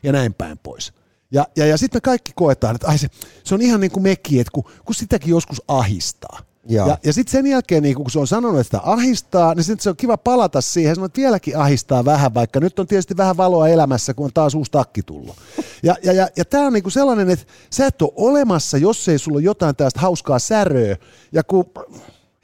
ja 0.04 0.12
näin 0.12 0.34
päin 0.34 0.58
pois. 0.58 0.94
Ja, 1.32 1.48
ja, 1.56 1.66
ja 1.66 1.78
sitten 1.78 2.02
kaikki 2.02 2.32
koetaan, 2.36 2.76
että 2.76 2.88
ai 2.88 2.98
se, 2.98 3.08
se 3.44 3.56
on 3.56 3.62
ihan 3.62 3.80
niin 3.82 3.92
kuin 3.92 4.04
mekin, 4.04 4.42
että 4.42 4.52
kun, 4.52 4.64
kun 4.86 4.96
sitäkin 4.96 5.30
joskus 5.30 5.62
ahistaa. 5.68 6.40
Joo. 6.68 6.88
Ja, 6.88 6.98
ja 7.04 7.14
sitten 7.14 7.32
sen 7.32 7.48
jälkeen, 7.48 7.84
niin 7.84 7.96
kun 7.96 8.12
se 8.12 8.20
on 8.20 8.28
sanonut, 8.28 8.60
että 8.60 8.78
sitä 8.78 8.92
ahistaa, 8.92 9.54
niin 9.54 9.64
sitten 9.64 9.84
se 9.84 9.90
on 9.90 9.96
kiva 9.96 10.18
palata 10.18 10.62
siihen, 10.62 10.96
sanoo, 10.96 11.06
että 11.06 11.22
vieläkin 11.22 11.58
ahistaa 11.58 12.06
vähän, 12.06 12.34
vaikka 12.34 12.60
nyt 12.60 12.80
on 12.80 12.88
tietysti 12.88 13.18
vähän 13.18 13.38
valoa 13.38 13.68
elämässä, 13.68 14.14
kun 14.14 14.26
on 14.26 14.34
taas 14.34 14.56
uusi 14.56 14.72
takki 14.72 15.04
tullut. 15.04 15.36
Ja, 15.84 15.96
ja, 16.04 16.14
ja, 16.14 16.28
ja 16.38 16.46
tämä 16.46 16.68
on 16.68 16.74
niin 16.74 16.92
sellainen, 16.92 17.30
että 17.30 17.46
sä 17.70 17.88
et 17.88 18.02
ole 18.02 18.12
olemassa, 18.16 18.78
jos 18.78 19.10
ei 19.10 19.20
sulla 19.20 19.38
ole 19.38 19.44
jotain 19.44 19.76
tästä 19.76 20.00
hauskaa 20.00 20.40
säröä, 20.40 20.96
ja 21.32 21.44
kun, 21.44 21.66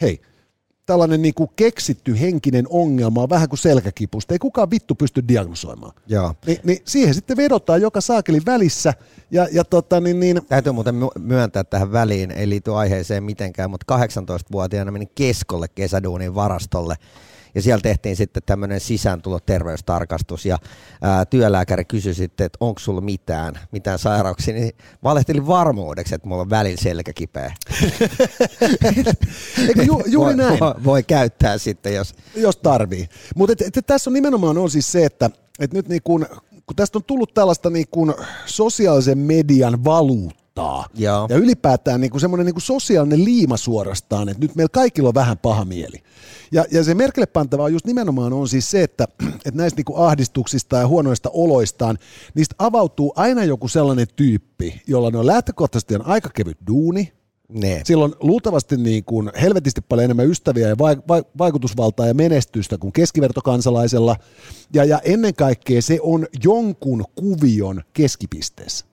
hei, 0.01 0.21
tällainen 0.85 1.21
niin 1.21 1.33
kuin 1.33 1.49
keksitty 1.55 2.19
henkinen 2.19 2.65
ongelma 2.69 3.23
on 3.23 3.29
vähän 3.29 3.49
kuin 3.49 3.59
selkäkipusta. 3.59 4.33
Ei 4.33 4.39
kukaan 4.39 4.71
vittu 4.71 4.95
pysty 4.95 5.23
diagnosoimaan. 5.27 5.93
Joo. 6.07 6.35
Ni, 6.47 6.59
niin 6.63 6.79
siihen 6.85 7.13
sitten 7.13 7.37
vedotaan 7.37 7.81
joka 7.81 8.01
saakelin 8.01 8.45
välissä. 8.45 8.93
Ja, 9.31 9.47
ja 9.51 9.63
tota, 9.63 9.99
niin, 9.99 10.19
niin... 10.19 10.41
Täytyy 10.49 10.71
muuten 10.71 10.95
myöntää 11.19 11.63
tähän 11.63 11.91
väliin, 11.91 12.31
ei 12.31 12.49
liity 12.49 12.73
aiheeseen 12.73 13.23
mitenkään, 13.23 13.69
mutta 13.69 13.97
18-vuotiaana 13.97 14.91
menin 14.91 15.11
keskolle 15.15 15.67
kesäduunin 15.67 16.35
varastolle 16.35 16.95
ja 17.55 17.61
siellä 17.61 17.81
tehtiin 17.81 18.15
sitten 18.15 18.43
tämmöinen 18.45 18.79
sisääntuloterveystarkastus 18.79 20.45
ja 20.45 20.57
ää, 21.01 21.25
työlääkäri 21.25 21.85
kysyi 21.85 22.13
sitten, 22.13 22.45
että 22.45 22.57
onko 22.59 22.79
sulla 22.79 23.01
mitään, 23.01 23.59
mitään 23.71 23.99
sairauksia, 23.99 24.53
niin 24.53 24.71
valehtelin 25.03 25.47
varmuudeksi, 25.47 26.15
että 26.15 26.27
mulla 26.27 26.41
on 26.41 26.49
välillä 26.49 26.81
selkäkipeä. 26.81 27.53
Eikö 29.67 29.83
ju, 29.83 30.03
juuri 30.05 30.35
näin? 30.35 30.59
Voi, 30.59 30.73
voi, 30.83 31.03
käyttää 31.03 31.57
sitten, 31.57 31.95
jos... 31.95 32.15
Jos 32.35 32.57
tarvii. 32.57 33.09
Mutta 33.35 33.53
tässä 33.87 34.09
on 34.09 34.13
nimenomaan 34.13 34.57
on 34.57 34.71
siis 34.71 34.91
se, 34.91 35.05
että 35.05 35.29
et 35.59 35.73
nyt 35.73 35.87
niin 35.87 36.01
kun, 36.03 36.25
kun 36.65 36.75
tästä 36.75 36.97
on 36.97 37.03
tullut 37.03 37.33
tällaista 37.33 37.69
niin 37.69 37.87
kun 37.91 38.15
sosiaalisen 38.45 39.17
median 39.17 39.83
valuutta, 39.83 40.40
Joo. 40.95 41.27
Ja 41.29 41.37
ylipäätään 41.37 42.01
niin 42.01 42.11
kuin 42.11 42.21
semmoinen 42.21 42.45
niin 42.45 42.53
kuin 42.53 42.61
sosiaalinen 42.61 43.25
liima 43.25 43.57
suorastaan, 43.57 44.29
että 44.29 44.41
nyt 44.41 44.55
meillä 44.55 44.69
kaikilla 44.73 45.09
on 45.09 45.15
vähän 45.15 45.37
paha 45.37 45.65
mieli. 45.65 46.03
Ja, 46.51 46.65
ja 46.71 46.83
se 46.83 46.93
merkille 46.95 47.25
pantava 47.25 47.63
on 47.63 47.73
just 47.73 47.85
nimenomaan 47.85 48.33
on 48.33 48.49
siis 48.49 48.71
se, 48.71 48.83
että, 48.83 49.07
että 49.45 49.51
näistä 49.53 49.77
niin 49.77 49.85
kuin 49.85 49.99
ahdistuksista 50.07 50.77
ja 50.77 50.87
huonoista 50.87 51.29
oloistaan, 51.33 51.97
niistä 52.35 52.55
avautuu 52.59 53.13
aina 53.15 53.43
joku 53.43 53.67
sellainen 53.67 54.07
tyyppi, 54.15 54.81
jolla 54.87 55.11
ne 55.11 55.17
on 55.17 55.27
lähtökohtaisesti 55.27 55.95
on 55.95 56.05
aika 56.05 56.29
kevyt 56.29 56.57
duuni, 56.67 57.13
ne. 57.53 57.81
Silloin 57.85 58.13
luultavasti 58.19 58.77
niin 58.77 59.03
kuin 59.03 59.31
helvetisti 59.41 59.81
paljon 59.81 60.05
enemmän 60.05 60.29
ystäviä 60.29 60.67
ja 60.67 60.77
vaikutusvaltaa 61.37 62.07
ja 62.07 62.13
menestystä 62.13 62.77
kuin 62.77 62.93
keskivertokansalaisella. 62.93 64.15
Ja, 64.73 64.83
ja 64.83 64.99
ennen 65.03 65.35
kaikkea 65.35 65.81
se 65.81 65.99
on 66.01 66.27
jonkun 66.43 67.05
kuvion 67.15 67.81
keskipisteessä. 67.93 68.90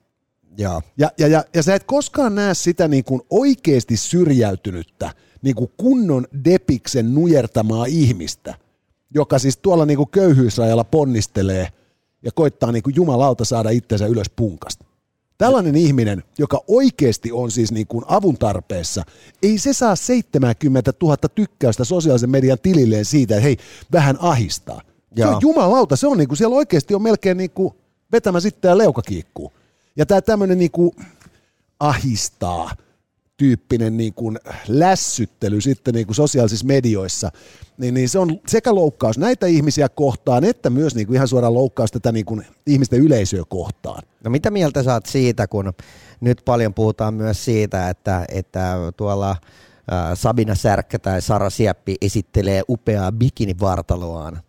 Ja, 0.59 0.81
ja, 0.97 1.11
ja, 1.17 1.27
ja, 1.27 1.43
ja 1.55 1.63
sä 1.63 1.75
et 1.75 1.83
koskaan 1.83 2.35
näe 2.35 2.53
sitä 2.53 2.87
niin 2.87 3.03
kuin 3.03 3.21
oikeasti 3.29 3.97
syrjäytynyttä, 3.97 5.13
niin 5.41 5.55
kuin 5.55 5.71
kunnon 5.77 6.27
depiksen 6.45 7.13
nujertamaa 7.13 7.85
ihmistä, 7.85 8.55
joka 9.13 9.39
siis 9.39 9.57
tuolla 9.57 9.85
niin 9.85 9.97
kuin 9.97 10.09
köyhyysrajalla 10.09 10.83
ponnistelee 10.83 11.67
ja 12.21 12.31
koittaa 12.31 12.71
niin 12.71 12.83
kuin 12.83 12.95
jumalauta 12.95 13.45
saada 13.45 13.69
itsensä 13.69 14.05
ylös 14.05 14.29
punkasta. 14.35 14.85
Tällainen 15.37 15.75
ihminen, 15.75 16.23
joka 16.37 16.63
oikeasti 16.67 17.31
on 17.31 17.51
siis 17.51 17.71
niin 17.71 17.87
kuin 17.87 18.05
avun 18.07 18.37
tarpeessa, 18.37 19.03
ei 19.43 19.57
se 19.57 19.73
saa 19.73 19.95
70 19.95 20.93
000 21.01 21.17
tykkäystä 21.35 21.83
sosiaalisen 21.83 22.29
median 22.29 22.57
tililleen 22.63 23.05
siitä, 23.05 23.35
että 23.35 23.43
hei, 23.43 23.57
vähän 23.91 24.17
ahistaa. 24.19 24.81
Se 25.15 25.25
on 25.25 25.37
jumalauta, 25.41 25.95
se 25.95 26.07
on 26.07 26.17
niin 26.17 26.27
kuin, 26.27 26.37
siellä 26.37 26.55
oikeasti 26.55 26.95
on 26.95 27.01
melkein 27.01 27.37
niin 27.37 27.51
kuin 27.51 27.73
vetämä 28.11 28.39
sitten 28.39 28.69
ja 28.69 28.77
leuka 28.77 29.01
kiikkuu. 29.01 29.53
Ja 29.99 30.05
tämä 30.05 30.21
tämmöinen 30.21 30.57
niin 30.57 30.71
kuin 30.71 30.91
ahistaa 31.79 32.71
tyyppinen 33.37 33.97
niin 33.97 34.13
kuin 34.13 34.39
lässyttely 34.67 35.61
sitten 35.61 35.93
niin 35.93 36.05
kuin 36.05 36.15
sosiaalisissa 36.15 36.67
medioissa, 36.67 37.31
niin, 37.77 37.93
niin 37.93 38.09
se 38.09 38.19
on 38.19 38.39
sekä 38.47 38.75
loukkaus 38.75 39.17
näitä 39.17 39.45
ihmisiä 39.47 39.89
kohtaan, 39.89 40.43
että 40.43 40.69
myös 40.69 40.95
niin 40.95 41.07
kuin 41.07 41.15
ihan 41.15 41.27
suoraan 41.27 41.53
loukkaus 41.53 41.91
tätä 41.91 42.11
niin 42.11 42.25
kuin 42.25 42.45
ihmisten 42.67 42.99
yleisöä 42.99 43.43
kohtaan. 43.49 44.03
No 44.23 44.29
mitä 44.29 44.51
mieltä 44.51 44.83
saat 44.83 45.05
siitä, 45.05 45.47
kun 45.47 45.73
nyt 46.21 46.41
paljon 46.45 46.73
puhutaan 46.73 47.13
myös 47.13 47.45
siitä, 47.45 47.89
että, 47.89 48.25
että 48.29 48.75
tuolla 48.97 49.35
Sabina 50.13 50.55
Särkkä 50.55 50.99
tai 50.99 51.21
Sara 51.21 51.49
Sieppi 51.49 51.95
esittelee 52.01 52.63
upeaa 52.69 53.11
bikinivartaloaan 53.11 54.41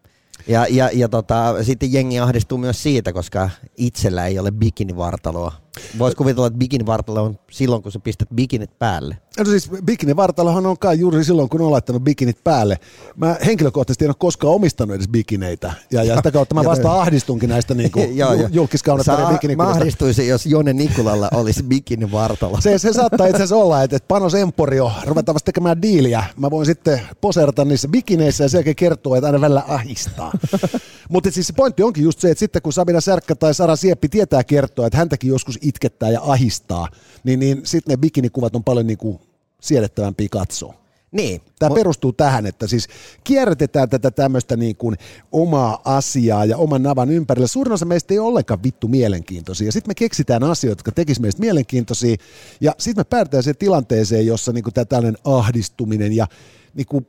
ja, 0.51 0.67
ja, 0.71 0.91
ja 0.93 1.09
tota, 1.09 1.65
sitten 1.65 1.93
jengi 1.93 2.21
ahdistuu 2.21 2.59
myös 2.59 2.83
siitä, 2.83 3.13
koska 3.13 3.51
itsellä 3.77 4.27
ei 4.27 4.39
ole 4.39 4.51
bikinivartaloa. 4.51 5.53
Voisi 5.99 6.17
kuvitella, 6.17 6.47
että 6.47 6.59
bikinivartalo 6.59 7.23
on 7.23 7.39
silloin, 7.51 7.83
kun 7.83 7.93
sä 7.93 8.01
pistät 8.01 8.29
bikinit 8.35 8.79
päälle. 8.79 9.17
No 9.39 9.45
siis 9.45 9.71
bikinivartalohan 9.85 10.67
on 10.67 10.79
kai 10.79 10.99
juuri 10.99 11.25
silloin, 11.25 11.49
kun 11.49 11.61
on 11.61 11.71
laittanut 11.71 12.05
bikinit 12.05 12.45
päälle. 12.45 12.79
Mä 13.17 13.37
henkilökohtaisesti 13.47 14.05
en 14.05 14.09
ole 14.09 14.17
koskaan 14.19 14.55
omistanut 14.55 14.97
edes 14.97 15.09
bikineitä. 15.09 15.73
Ja, 15.91 16.05
ja 16.05 16.17
sitä 16.17 16.31
kautta 16.31 16.55
mä 16.55 16.65
vasta 16.73 17.01
ahdistunkin 17.01 17.49
näistä 17.49 17.75
niin 17.81 17.91
kuin 17.91 18.09
julkiskaunattarien 18.51 19.29
bikinikuvista. 19.29 19.75
Mä 19.75 19.81
ahdistuisin, 19.81 20.29
jos 20.29 20.47
Jone 20.47 20.73
Nikulalla 20.73 21.29
olisi 21.35 21.63
bikinivartalo. 21.63 22.61
Se, 22.61 22.79
se 22.79 22.93
saattaa 22.93 23.27
itse 23.27 23.37
asiassa 23.37 23.57
olla, 23.57 23.83
että, 23.83 23.97
että 23.97 24.09
Panos 24.09 24.35
Emporio 24.35 24.93
ruvetaan 25.07 25.35
vasta 25.35 25.47
tekemään 25.47 25.83
diiliä. 25.83 26.25
Mä 26.37 26.51
voin 26.51 26.67
sitten 26.67 27.01
poseerata 27.21 27.65
niissä 27.65 27.89
bikineissä 27.89 28.45
ja 28.45 28.49
sen 28.49 28.77
kertoa, 28.77 29.17
että 29.17 29.27
aina 29.27 29.41
välillä 29.41 29.65
ahistaa. 29.69 30.33
Mutta 31.11 31.31
siis 31.31 31.47
se 31.47 31.53
pointti 31.53 31.83
onkin 31.83 32.05
just 32.05 32.21
se, 32.21 32.31
että 32.31 32.39
sitten 32.39 32.63
kun 32.63 32.73
Sabina 32.73 33.01
Särkkä 33.01 33.35
tai 33.35 33.55
Sara 33.55 33.77
Sieppi 33.77 34.09
tietää 34.09 34.45
kertoa, 34.45 34.87
että 34.87 34.99
häntäkin 34.99 35.31
joskus 35.31 35.59
itkettää 35.71 36.11
ja 36.11 36.21
ahistaa, 36.23 36.89
niin, 37.25 37.41
niin 37.41 37.61
sitten 37.65 37.93
ne 37.93 37.97
bikinikuvat 37.97 38.57
on 38.57 38.65
paljon 38.65 38.87
niin 38.87 38.99
kuin 38.99 39.21
siedettävämpiä 39.61 40.29
katsoa. 40.31 40.81
Niin. 41.13 41.41
Tämä 41.59 41.75
perustuu 41.75 42.13
tähän, 42.13 42.47
että 42.47 42.67
siis 42.67 42.89
kierrätetään 43.25 43.89
tätä 43.89 44.11
tämmöistä 44.11 44.57
niin 44.57 44.77
kuin 44.77 44.97
omaa 45.33 45.81
asiaa 45.85 46.45
ja 46.45 46.57
oman 46.57 46.83
navan 46.83 47.11
ympärillä. 47.11 47.47
Suurin 47.47 47.73
osa 47.73 47.87
meistä 47.87 48.15
ei 48.15 48.19
ole 48.19 48.29
ollenkaan 48.29 48.63
vittu 48.63 48.89
mielenkiintoisia. 48.89 49.73
Sitten 49.73 49.91
me 49.91 49.95
keksitään 49.95 50.45
asioita, 50.45 50.81
jotka 50.81 50.93
tekisivät 50.93 51.23
meistä 51.23 51.41
mielenkiintoisia. 51.41 52.17
Ja 52.61 52.75
sitten 52.79 53.01
me 53.01 53.05
päädytään 53.05 53.43
siihen 53.43 53.57
tilanteeseen, 53.57 54.27
jossa 54.27 54.53
niin 54.53 54.65
kuin 54.65 54.75
tämä 54.75 54.85
tällainen 54.85 55.19
ahdistuminen 55.25 56.13
ja 56.13 56.27
niin 56.75 56.87
kuin, 56.87 57.07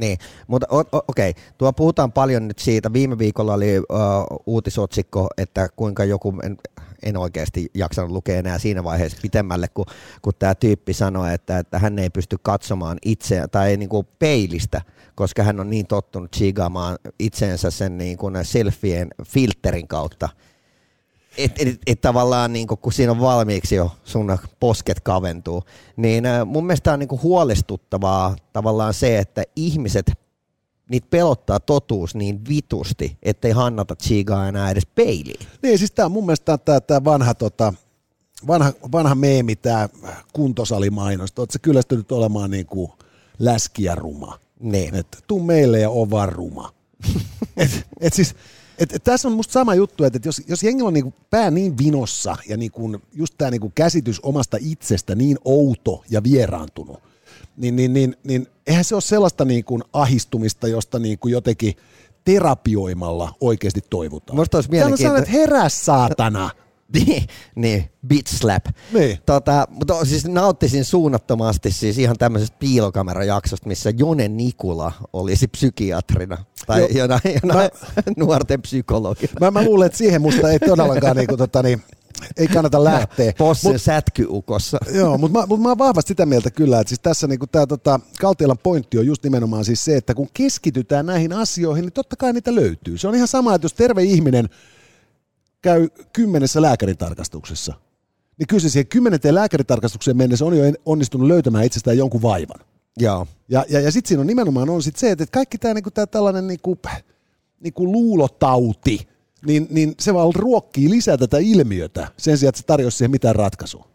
niin, 0.00 0.18
mutta 0.46 0.66
okei, 0.70 1.30
okay. 1.30 1.42
tuo 1.58 1.72
puhutaan 1.72 2.12
paljon 2.12 2.48
nyt 2.48 2.58
siitä. 2.58 2.92
Viime 2.92 3.18
viikolla 3.18 3.54
oli 3.54 3.78
uh, 3.78 3.84
uutisotsikko, 4.46 5.28
että 5.38 5.68
kuinka 5.76 6.04
joku, 6.04 6.34
en, 6.42 6.56
en 7.02 7.16
oikeasti 7.16 7.70
jaksanut 7.74 8.10
lukea 8.10 8.38
enää 8.38 8.58
siinä 8.58 8.84
vaiheessa 8.84 9.18
pitemmälle, 9.22 9.68
kun, 9.68 9.86
kun 10.22 10.32
tämä 10.38 10.54
tyyppi 10.54 10.92
sanoi, 10.92 11.34
että, 11.34 11.58
että 11.58 11.78
hän 11.78 11.98
ei 11.98 12.10
pysty 12.10 12.36
katsomaan 12.42 12.98
itseä 13.04 13.48
tai 13.48 13.76
niin 13.76 13.88
kuin 13.88 14.06
peilistä, 14.18 14.82
koska 15.14 15.42
hän 15.42 15.60
on 15.60 15.70
niin 15.70 15.86
tottunut 15.86 16.32
chigaamaan 16.32 16.98
itseensä 17.18 17.70
sen 17.70 17.98
niin 17.98 18.16
kuin 18.16 18.34
selfien 18.42 19.08
filterin 19.24 19.88
kautta. 19.88 20.28
Että 21.38 21.62
et, 21.62 21.80
et 21.86 22.00
tavallaan 22.00 22.52
niin 22.52 22.66
kun 22.66 22.92
siinä 22.92 23.12
on 23.12 23.20
valmiiksi 23.20 23.74
jo 23.74 23.90
sun 24.04 24.38
posket 24.60 25.00
kaventuu, 25.00 25.62
niin 25.96 26.24
mun 26.46 26.66
mielestä 26.66 26.92
on 26.92 26.98
niin 26.98 27.22
huolestuttavaa 27.22 28.36
tavallaan 28.52 28.94
se, 28.94 29.18
että 29.18 29.42
ihmiset 29.56 30.25
niitä 30.90 31.06
pelottaa 31.10 31.60
totuus 31.60 32.14
niin 32.14 32.40
vitusti, 32.48 33.18
ettei 33.22 33.52
hannata 33.52 33.96
chigaa 33.96 34.48
enää 34.48 34.70
edes 34.70 34.86
peiliin. 34.86 35.46
Niin, 35.62 35.78
siis 35.78 35.90
tämä 35.90 36.08
mun 36.08 36.26
mielestä 36.26 36.58
tämä, 36.58 36.80
tämä 36.80 37.04
vanha, 37.04 37.34
tota, 37.34 37.74
vanha, 38.46 38.72
vanha 38.92 39.14
meemi, 39.14 39.56
tämä 39.56 39.88
kuntosalimainos, 40.32 41.32
oletko 41.38 41.52
se 41.52 41.58
kyllästynyt 41.58 42.12
olemaan 42.12 42.50
niin 42.50 42.66
kuin 42.66 42.90
läski 43.38 43.84
ja 43.84 43.94
ruma. 43.94 44.38
Niin. 44.60 44.94
Et, 44.94 45.24
tuu 45.26 45.40
meille 45.40 45.80
ja 45.80 45.90
on 45.90 46.10
vaan 46.10 46.32
ruma. 46.32 46.72
et, 47.56 47.86
et 48.00 48.14
siis, 48.14 48.34
et, 48.78 48.92
et 48.92 49.04
tässä 49.04 49.28
on 49.28 49.34
musta 49.34 49.52
sama 49.52 49.74
juttu, 49.74 50.04
että 50.04 50.16
et 50.16 50.24
jos, 50.24 50.42
jos 50.48 50.62
jengi 50.62 50.82
on 50.82 50.92
niinku 50.92 51.14
pää 51.30 51.50
niin 51.50 51.78
vinossa 51.78 52.36
ja 52.48 52.56
niinku 52.56 53.00
just 53.12 53.34
tämä 53.38 53.50
niinku 53.50 53.72
käsitys 53.74 54.20
omasta 54.22 54.56
itsestä 54.60 55.14
niin 55.14 55.38
outo 55.44 56.04
ja 56.10 56.22
vieraantunut, 56.22 57.02
niin, 57.56 57.76
niin, 57.76 57.92
niin, 57.92 58.16
niin 58.24 58.46
eihän 58.66 58.84
se 58.84 58.94
ole 58.94 59.02
sellaista 59.02 59.44
niin 59.44 59.64
kuin 59.64 59.82
ahistumista, 59.92 60.68
josta 60.68 60.98
niin 60.98 61.18
kuin 61.18 61.32
jotenkin 61.32 61.74
terapioimalla 62.24 63.34
oikeasti 63.40 63.80
toivotaan. 63.90 64.36
Musta 64.36 64.58
olisi 64.58 64.70
mielenkiintoista. 64.70 65.18
että 65.18 65.30
herää 65.30 65.68
saatana. 65.68 66.50
niin, 66.94 67.26
niin, 67.54 67.90
bitch 68.06 68.36
slap. 68.36 68.66
Niin. 68.92 69.18
Tota, 69.26 69.66
mutta 69.70 70.04
siis 70.04 70.24
nauttisin 70.24 70.84
suunnattomasti 70.84 71.70
siis 71.70 71.98
ihan 71.98 72.16
tämmöisestä 72.18 72.56
piilokamerajaksosta, 72.58 73.68
missä 73.68 73.92
Jone 73.98 74.28
Nikula 74.28 74.92
olisi 75.12 75.48
psykiatrina 75.48 76.38
tai 76.66 76.80
jo, 76.80 76.86
jonain, 76.86 77.20
jonain 77.42 77.70
mä, 77.96 78.02
nuorten 78.24 78.62
psykologi. 78.62 79.30
Mä, 79.40 79.50
mä 79.50 79.64
luulen, 79.64 79.86
että 79.86 79.98
siihen 79.98 80.22
musta 80.22 80.50
ei 80.50 80.58
todellakaan 80.58 81.16
niinku, 81.16 81.36
tota, 81.36 81.62
niin, 81.62 81.82
ei 82.36 82.48
kannata 82.48 82.84
lähteä. 82.84 83.32
Posse 83.38 83.72
mut, 83.72 83.82
sätkyukossa. 83.82 84.78
Joo, 84.94 85.18
mutta 85.18 85.38
mä, 85.38 85.46
mut 85.46 85.60
mä 85.60 85.68
oon 85.68 85.78
vahvasti 85.78 86.08
sitä 86.08 86.26
mieltä 86.26 86.50
kyllä, 86.50 86.80
että 86.80 86.88
siis 86.88 87.00
tässä 87.00 87.26
niinku 87.26 87.46
tää 87.46 87.66
tota, 87.66 88.00
Kaltiolan 88.20 88.58
pointti 88.58 88.98
on 88.98 89.06
just 89.06 89.24
nimenomaan 89.24 89.64
siis 89.64 89.84
se, 89.84 89.96
että 89.96 90.14
kun 90.14 90.28
keskitytään 90.34 91.06
näihin 91.06 91.32
asioihin, 91.32 91.82
niin 91.82 91.92
totta 91.92 92.16
kai 92.16 92.32
niitä 92.32 92.54
löytyy. 92.54 92.98
Se 92.98 93.08
on 93.08 93.14
ihan 93.14 93.28
sama, 93.28 93.54
että 93.54 93.64
jos 93.64 93.74
terve 93.74 94.02
ihminen 94.02 94.48
käy 95.62 95.88
kymmenessä 96.12 96.62
lääkäritarkastuksessa, 96.62 97.74
niin 98.38 98.46
kyllä 98.46 98.60
se 98.60 98.68
siihen 98.68 98.86
kymmenenteen 98.86 99.34
lääkäritarkastukseen 99.34 100.16
mennessä 100.16 100.44
on 100.44 100.58
jo 100.58 100.64
onnistunut 100.86 101.28
löytämään 101.28 101.64
itsestään 101.64 101.98
jonkun 101.98 102.22
vaivan. 102.22 102.60
Joo. 102.98 103.26
Ja, 103.48 103.64
ja, 103.68 103.80
ja 103.80 103.92
sitten 103.92 104.08
siinä 104.08 104.20
on 104.20 104.26
nimenomaan 104.26 104.70
on 104.70 104.82
sit 104.82 104.96
se, 104.96 105.10
että 105.10 105.24
kaikki 105.32 105.58
tämä 105.58 105.74
niinku, 105.74 105.90
tää 105.90 106.06
tällainen 106.06 106.46
niinku, 106.46 106.78
niinku 107.60 107.92
luulotauti, 107.92 109.08
niin, 109.46 109.66
niin 109.70 109.94
se 110.00 110.14
vaan 110.14 110.34
ruokkii 110.34 110.90
lisää 110.90 111.16
tätä 111.16 111.38
ilmiötä 111.38 112.08
sen 112.16 112.38
sijaan, 112.38 112.48
että 112.48 112.60
se 112.60 112.66
tarjoaa 112.66 112.90
siihen 112.90 113.10
mitään 113.10 113.36
ratkaisua. 113.36 113.88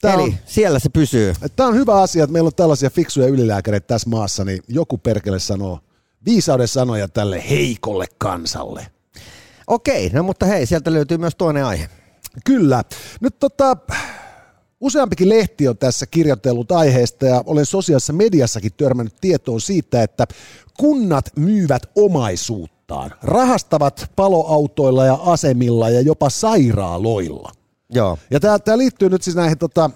Tää 0.00 0.14
Eli 0.14 0.22
on, 0.22 0.34
siellä 0.46 0.78
se 0.78 0.88
pysyy. 0.88 1.34
Tämä 1.56 1.68
on 1.68 1.74
hyvä 1.74 2.00
asia, 2.00 2.24
että 2.24 2.32
meillä 2.32 2.46
on 2.46 2.54
tällaisia 2.54 2.90
fiksuja 2.90 3.28
ylilääkäreitä 3.28 3.86
tässä 3.86 4.10
maassa, 4.10 4.44
niin 4.44 4.62
joku 4.68 4.98
perkele 4.98 5.38
sanoo 5.38 5.80
viisauden 6.24 6.68
sanoja 6.68 7.08
tälle 7.08 7.44
heikolle 7.50 8.06
kansalle. 8.18 8.86
Okei, 9.66 10.10
no 10.10 10.22
mutta 10.22 10.46
hei, 10.46 10.66
sieltä 10.66 10.92
löytyy 10.92 11.18
myös 11.18 11.34
toinen 11.34 11.64
aihe. 11.64 11.88
Kyllä. 12.44 12.84
Nyt 13.20 13.38
tota, 13.38 13.76
useampikin 14.80 15.28
lehti 15.28 15.68
on 15.68 15.78
tässä 15.78 16.06
kirjoitellut 16.06 16.72
aiheesta 16.72 17.26
ja 17.26 17.42
olen 17.46 17.66
sosiaalisessa 17.66 18.12
mediassakin 18.12 18.72
törmännyt 18.76 19.14
tietoon 19.20 19.60
siitä, 19.60 20.02
että 20.02 20.26
kunnat 20.78 21.30
myyvät 21.36 21.82
omaisuuttaan, 22.90 23.20
rahastavat 23.22 24.10
paloautoilla 24.16 25.04
ja 25.04 25.18
asemilla 25.22 25.90
ja 25.90 26.00
jopa 26.00 26.30
sairaaloilla. 26.30 27.52
Joo. 27.90 28.18
Ja 28.30 28.40
tämä 28.40 28.78
liittyy 28.78 29.10
nyt 29.10 29.22
siis 29.22 29.36
näihin 29.36 29.58
tota, 29.58 29.90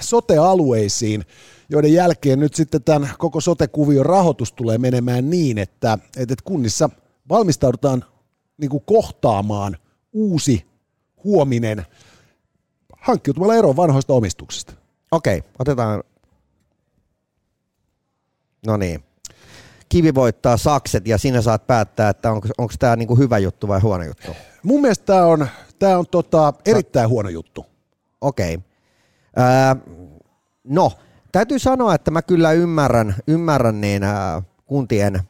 sote-alueisiin, 0.00 1.24
joiden 1.68 1.92
jälkeen 1.92 2.40
nyt 2.40 2.54
sitten 2.54 2.82
tämän 2.82 3.10
koko 3.18 3.40
sote-kuvion 3.40 4.06
rahoitus 4.06 4.52
tulee 4.52 4.78
menemään 4.78 5.30
niin, 5.30 5.58
että, 5.58 5.98
että 6.16 6.34
kunnissa 6.44 6.90
valmistaudutaan 7.28 8.04
niin 8.58 8.70
kuin 8.70 8.82
kohtaamaan 8.86 9.76
uusi 10.12 10.66
huominen 11.24 11.86
hankkiutumalla 13.00 13.54
eroon 13.54 13.76
vanhoista 13.76 14.12
omistuksista. 14.12 14.72
Okei, 15.12 15.42
otetaan. 15.58 16.02
No 18.66 18.76
niin. 18.76 19.09
Kivi 19.90 20.14
voittaa 20.14 20.56
sakset 20.56 21.06
ja 21.08 21.18
sinä 21.18 21.42
saat 21.42 21.66
päättää, 21.66 22.10
että 22.10 22.32
onko, 22.32 22.48
onko 22.58 22.74
tämä 22.78 22.96
niinku 22.96 23.16
hyvä 23.16 23.38
juttu 23.38 23.68
vai 23.68 23.80
huono 23.80 24.04
juttu. 24.04 24.36
Mun 24.62 24.80
mielestä 24.80 25.04
tämä 25.04 25.24
on, 25.26 25.48
tää 25.78 25.98
on 25.98 26.06
tota 26.10 26.52
erittäin 26.66 27.08
huono 27.08 27.28
juttu. 27.28 27.66
Okei. 28.20 28.58
Öö, 29.38 29.94
no, 30.64 30.92
täytyy 31.32 31.58
sanoa, 31.58 31.94
että 31.94 32.10
mä 32.10 32.22
kyllä 32.22 32.52
ymmärrän, 32.52 33.14
ymmärrän 33.26 33.80
niin, 33.80 34.02
äh, 34.02 34.42
kuntien 34.66 35.20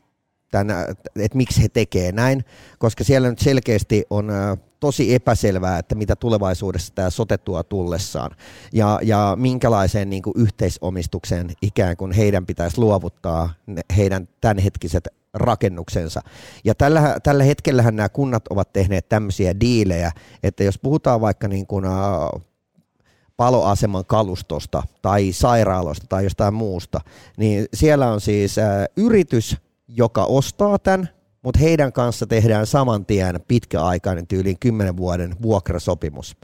tämän, 0.50 0.70
että 1.16 1.36
miksi 1.36 1.62
he 1.62 1.68
tekee 1.68 2.12
näin, 2.12 2.44
koska 2.78 3.04
siellä 3.04 3.30
nyt 3.30 3.38
selkeästi 3.38 4.04
on 4.10 4.30
tosi 4.80 5.14
epäselvää, 5.14 5.78
että 5.78 5.94
mitä 5.94 6.16
tulevaisuudessa 6.16 6.92
tämä 6.94 7.10
sote 7.10 7.38
tuo 7.38 7.62
tullessaan 7.62 8.30
ja, 8.72 8.98
ja 9.02 9.36
minkälaiseen 9.40 10.10
niin 10.10 10.22
kuin 10.22 10.34
yhteisomistukseen 10.36 11.50
ikään 11.62 11.96
kuin 11.96 12.12
heidän 12.12 12.46
pitäisi 12.46 12.78
luovuttaa 12.78 13.50
heidän 13.96 14.28
tämänhetkiset 14.40 15.08
rakennuksensa. 15.34 16.20
Ja 16.64 16.74
tällä, 16.74 17.16
tällä 17.22 17.44
hetkellähän 17.44 17.96
nämä 17.96 18.08
kunnat 18.08 18.48
ovat 18.48 18.72
tehneet 18.72 19.08
tämmöisiä 19.08 19.60
diilejä, 19.60 20.12
että 20.42 20.64
jos 20.64 20.78
puhutaan 20.78 21.20
vaikka 21.20 21.48
niin 21.48 21.66
kuin, 21.66 21.84
paloaseman 23.36 24.04
kalustosta 24.04 24.82
tai 25.02 25.32
sairaaloista 25.32 26.06
tai 26.08 26.24
jostain 26.24 26.54
muusta, 26.54 27.00
niin 27.36 27.66
siellä 27.74 28.12
on 28.12 28.20
siis 28.20 28.56
yritys, 28.96 29.56
joka 29.88 30.24
ostaa 30.24 30.78
tämän, 30.78 31.08
mutta 31.42 31.60
heidän 31.60 31.92
kanssa 31.92 32.26
tehdään 32.26 32.66
saman 32.66 33.06
tien 33.06 33.40
pitkäaikainen 33.48 34.26
tyyliin 34.26 34.58
10 34.58 34.96
vuoden 34.96 35.36
vuokrasopimus, 35.42 36.36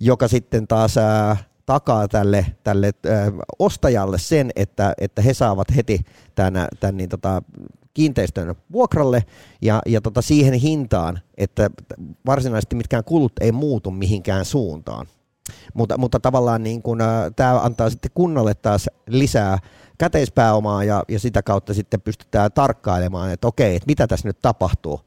joka 0.00 0.28
sitten 0.28 0.66
taas 0.66 0.98
ää, 0.98 1.36
takaa 1.66 2.08
tälle, 2.08 2.46
tälle 2.64 2.86
ää, 2.86 3.32
ostajalle 3.58 4.18
sen, 4.18 4.50
että, 4.56 4.92
että 5.00 5.22
he 5.22 5.34
saavat 5.34 5.76
heti 5.76 6.00
tämän, 6.34 6.68
tämän 6.80 6.96
niin 6.96 7.08
tota, 7.08 7.42
kiinteistön 7.94 8.54
vuokralle 8.72 9.24
ja, 9.62 9.82
ja 9.86 10.00
tota 10.00 10.22
siihen 10.22 10.54
hintaan, 10.54 11.18
että 11.36 11.70
varsinaisesti 12.26 12.76
mitkään 12.76 13.04
kulut 13.04 13.32
ei 13.40 13.52
muutu 13.52 13.90
mihinkään 13.90 14.44
suuntaan. 14.44 15.06
Mutta, 15.74 15.98
mutta 15.98 16.20
tavallaan 16.20 16.62
niin 16.62 16.82
kun, 16.82 16.98
tämä 17.36 17.60
antaa 17.60 17.90
sitten 17.90 18.10
kunnalle 18.14 18.54
taas 18.54 18.90
lisää 19.06 19.58
käteispääomaa 20.00 20.84
ja, 20.84 21.04
ja 21.08 21.18
sitä 21.18 21.42
kautta 21.42 21.74
sitten 21.74 22.00
pystytään 22.00 22.52
tarkkailemaan, 22.52 23.32
että 23.32 23.48
okei, 23.48 23.76
että 23.76 23.86
mitä 23.86 24.06
tässä 24.06 24.28
nyt 24.28 24.38
tapahtuu. 24.42 25.00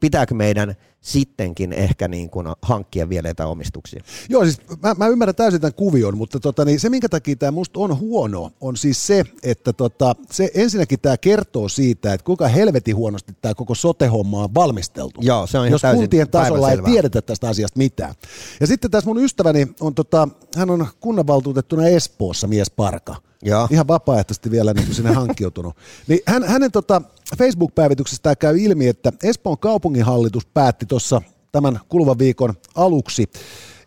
Pitääkö 0.00 0.34
meidän 0.34 0.74
sittenkin 1.08 1.72
ehkä 1.72 2.08
niin 2.08 2.30
kuin 2.30 2.46
hankkia 2.62 3.08
vielä 3.08 3.28
jotain 3.28 3.50
omistuksia? 3.50 4.02
Joo, 4.28 4.44
siis 4.44 4.60
mä, 4.82 4.94
mä 4.94 5.08
ymmärrän 5.08 5.34
täysin 5.34 5.60
tämän 5.60 5.74
kuvion, 5.74 6.16
mutta 6.16 6.40
tota, 6.40 6.64
niin 6.64 6.80
se 6.80 6.88
minkä 6.88 7.08
takia 7.08 7.36
tämä 7.36 7.52
musta 7.52 7.80
on 7.80 7.98
huono, 7.98 8.50
on 8.60 8.76
siis 8.76 9.06
se, 9.06 9.24
että 9.42 9.72
tota, 9.72 10.14
se 10.30 10.50
ensinnäkin 10.54 11.00
tämä 11.00 11.16
kertoo 11.16 11.68
siitä, 11.68 12.14
että 12.14 12.24
kuinka 12.24 12.48
helvetin 12.48 12.96
huonosti 12.96 13.36
tämä 13.42 13.54
koko 13.54 13.74
sote-homma 13.74 14.44
on 14.44 14.54
valmisteltu. 14.54 15.20
Joo, 15.24 15.46
se 15.46 15.58
on 15.58 15.70
Jos 15.70 15.82
kuntien 15.94 16.30
tasolla 16.30 16.70
ei 16.70 16.82
tiedetä 16.82 17.22
tästä 17.22 17.48
asiasta 17.48 17.78
mitään. 17.78 18.14
Ja 18.60 18.66
sitten 18.66 18.90
tässä 18.90 19.08
mun 19.10 19.24
ystäväni 19.24 19.68
on, 19.80 19.94
tota, 19.94 20.28
hän 20.56 20.70
on 20.70 20.86
kunnanvaltuutettuna 21.00 21.86
Espoossa 21.86 22.46
mies 22.46 22.70
Parka. 22.70 23.16
Joo. 23.42 23.68
Ihan 23.70 23.88
vapaaehtoisesti 23.88 24.50
vielä 24.50 24.74
niin 24.74 24.94
sinne 24.94 25.12
hankkiutunut. 25.12 25.76
niin 26.08 26.20
hän, 26.26 26.44
hänen 26.44 26.72
tota, 26.72 27.02
Facebook-päivityksestä 27.38 28.36
käy 28.36 28.58
ilmi, 28.58 28.88
että 28.88 29.12
Espoon 29.22 29.58
kaupunginhallitus 29.58 30.46
päätti 30.46 30.86
tuossa 30.98 31.22
tämän 31.52 31.80
kuluvan 31.88 32.18
viikon 32.18 32.54
aluksi, 32.74 33.30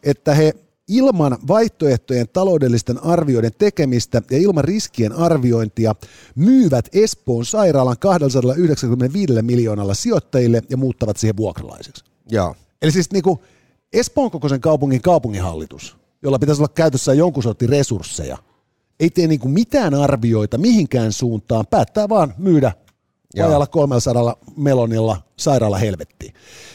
että 0.03 0.35
he 0.35 0.53
ilman 0.87 1.37
vaihtoehtojen 1.47 2.27
taloudellisten 2.33 3.03
arvioiden 3.03 3.51
tekemistä 3.57 4.21
ja 4.31 4.37
ilman 4.37 4.63
riskien 4.63 5.13
arviointia 5.13 5.95
myyvät 6.35 6.89
Espoon 6.93 7.45
sairaalan 7.45 7.95
295 7.99 9.41
miljoonalla 9.41 9.93
sijoittajille 9.93 10.61
ja 10.69 10.77
muuttavat 10.77 11.17
siihen 11.17 11.37
vuokralaiseksi. 11.37 12.03
Joo. 12.29 12.55
Eli 12.81 12.91
siis 12.91 13.11
niin 13.11 13.23
kuin 13.23 13.39
Espoon 13.93 14.31
kokoisen 14.31 14.61
kaupungin 14.61 15.01
kaupunginhallitus, 15.01 15.97
jolla 16.21 16.39
pitäisi 16.39 16.61
olla 16.61 16.71
käytössä 16.75 17.13
jonkun 17.13 17.43
sortin 17.43 17.69
resursseja, 17.69 18.37
ei 18.99 19.09
tee 19.09 19.27
niin 19.27 19.39
kuin 19.39 19.51
mitään 19.51 19.93
arvioita 19.93 20.57
mihinkään 20.57 21.11
suuntaan, 21.11 21.67
päättää 21.67 22.09
vaan 22.09 22.33
myydä 22.37 22.73
vajalla 23.37 23.67
300 23.67 24.35
melonilla 24.57 25.17
sairaala 25.37 25.77
helvettiin. 25.77 26.33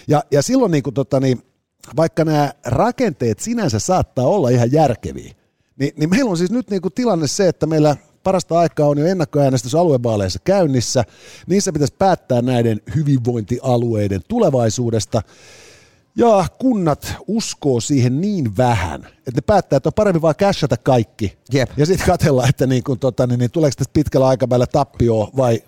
Ja, 0.09 0.25
ja 0.31 0.43
silloin 0.43 0.73
niin 0.73 0.83
kuin, 0.83 0.95
tota, 0.95 1.21
niin, 1.21 1.43
vaikka 1.97 2.25
nämä 2.25 2.53
rakenteet 2.67 3.41
sinänsä 3.41 3.79
saattaa 3.79 4.27
olla 4.27 4.49
ihan 4.49 4.73
järkeviä, 4.73 5.35
niin, 5.79 5.93
niin 5.97 6.11
meillä 6.11 6.31
on 6.31 6.37
siis 6.37 6.51
nyt 6.51 6.71
niin 6.71 6.83
kuin 6.83 6.95
tilanne 6.95 7.27
se, 7.27 7.49
että 7.49 7.67
meillä 7.67 7.97
parasta 8.27 8.59
aikaa 8.59 8.89
on 8.89 8.99
jo 8.99 9.07
ennakkoäänestys 9.07 9.75
aluevaaleissa 9.75 10.39
käynnissä. 10.45 11.05
Niissä 11.47 11.73
pitäisi 11.73 11.95
päättää 11.99 12.43
näiden 12.43 12.81
hyvinvointialueiden 12.95 14.21
tulevaisuudesta. 14.29 15.23
Ja 16.17 16.45
kunnat 16.59 17.15
uskoo 17.27 17.81
siihen 17.81 18.21
niin 18.21 18.57
vähän, 18.57 19.01
että 19.05 19.31
ne 19.35 19.41
päättää, 19.47 19.77
että 19.77 19.89
on 19.89 19.93
parempi 19.93 20.23
vaan 20.23 20.35
cashata 20.35 20.77
kaikki. 20.77 21.39
Jep. 21.53 21.71
Ja 21.77 21.87
sitten 21.87 22.07
katsella, 22.07 22.49
että 22.49 22.67
niin 22.67 22.85
kuin, 22.85 22.99
tota, 22.99 23.27
niin, 23.27 23.39
niin, 23.39 23.51
tuleeko 23.51 23.75
tästä 23.79 23.93
pitkällä 23.93 24.27
aikavälillä 24.27 24.67
tappioa 24.67 25.31
vai 25.37 25.63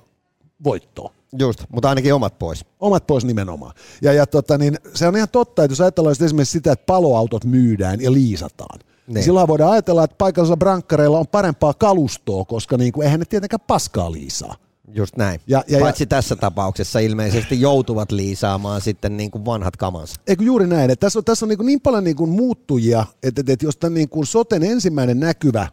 voittoa. 0.65 1.13
Just, 1.39 1.65
mutta 1.69 1.89
ainakin 1.89 2.15
omat 2.15 2.39
pois. 2.39 2.65
Omat 2.81 3.07
pois 3.07 3.25
nimenomaan. 3.25 3.75
Ja, 4.03 4.13
ja 4.13 4.27
tota, 4.27 4.59
niin, 4.59 4.77
se 4.95 5.09
on 5.09 5.17
ihan 5.17 5.29
totta, 5.29 5.65
että 5.65 5.73
jos 5.73 5.81
ajatellaan 5.81 6.17
esimerkiksi 6.25 6.53
sitä, 6.53 6.73
että 6.73 6.87
paloautot 6.87 7.45
myydään 7.45 8.01
ja 8.01 8.13
liisataan, 8.13 8.79
niin. 8.79 9.15
niin 9.15 9.25
silloin 9.25 9.49
voidaan 9.49 9.73
ajatella, 9.73 10.05
että 10.05 10.17
paikallisilla 10.19 10.57
brankkareilla 10.57 11.19
on 11.19 11.27
parempaa 11.27 11.75
kalustoa, 11.75 12.45
koska 12.45 12.77
niin 12.77 12.93
kuin, 12.93 13.05
eihän 13.05 13.21
ne 13.21 13.27
tietenkään 13.27 13.61
paskaa 13.67 14.13
liisaa. 14.13 14.55
Just 14.95 15.17
näin. 15.17 15.41
Ja, 15.47 15.65
ja, 15.69 15.79
Paitsi 15.79 16.03
ja, 16.03 16.07
tässä 16.07 16.37
tapauksessa 16.37 16.99
ilmeisesti 16.99 17.61
joutuvat 17.61 18.13
liisaamaan 18.13 18.81
sitten 18.81 19.17
niin 19.17 19.31
kuin 19.31 19.45
vanhat 19.45 19.77
kamansa. 19.77 20.21
Eikö 20.27 20.45
juuri 20.45 20.67
näin, 20.67 20.91
että 20.91 21.07
tässä 21.07 21.19
on, 21.19 21.25
tässä 21.25 21.45
on 21.45 21.49
niin, 21.49 21.59
kuin 21.59 21.67
niin 21.67 21.81
paljon 21.81 22.05
niin 22.05 22.17
kuin 22.17 22.31
muuttujia, 22.31 23.07
että, 23.23 23.41
että, 23.41 23.53
että 23.53 23.67
jos 23.67 23.77
tämän 23.77 23.95
niin 23.95 24.09
kuin 24.09 24.27
soten 24.27 24.63
ensimmäinen 24.63 25.21
näkyvä 25.21 25.69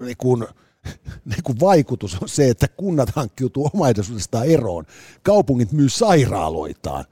niin 0.00 0.16
kuin, 0.16 0.46
niin 1.30 1.42
kuin 1.44 1.60
vaikutus 1.60 2.18
on 2.22 2.28
se, 2.28 2.48
että 2.48 2.68
kunnat 2.68 3.10
hankkiutuu 3.10 3.70
omaisuudestaan 3.74 4.46
eroon, 4.46 4.86
kaupungit 5.22 5.72
myy 5.72 5.88
sairaaloitaan, 5.88 7.04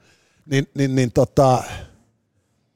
niin, 0.45 0.67
niin, 0.73 0.95
niin 0.95 1.11
tota, 1.11 1.63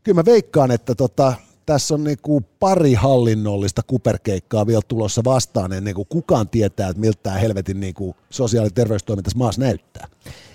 kyllä 0.04 0.16
mä 0.16 0.26
veikkaan, 0.26 0.72
että 0.72 0.96
tota, 0.96 1.34
tässä 1.66 1.94
on 1.94 2.04
niinku 2.04 2.44
pari 2.60 2.94
hallinnollista 2.94 3.82
kuperkeikkaa 3.88 4.68
vielä 4.68 4.82
tulossa 4.88 5.22
vastaan 5.24 5.74
ennen 5.74 5.94
kuin 5.94 6.08
kukaan 6.10 6.50
tietää, 6.50 6.90
että 6.90 7.00
miltä 7.00 7.20
tämä 7.24 7.38
helvetin 7.38 7.80
niinku 7.80 8.16
sosiaali- 8.30 8.68
ja 8.68 8.72
terveystoiminta 8.72 9.28
tässä 9.28 9.38
maassa 9.38 9.62
näyttää. 9.62 10.08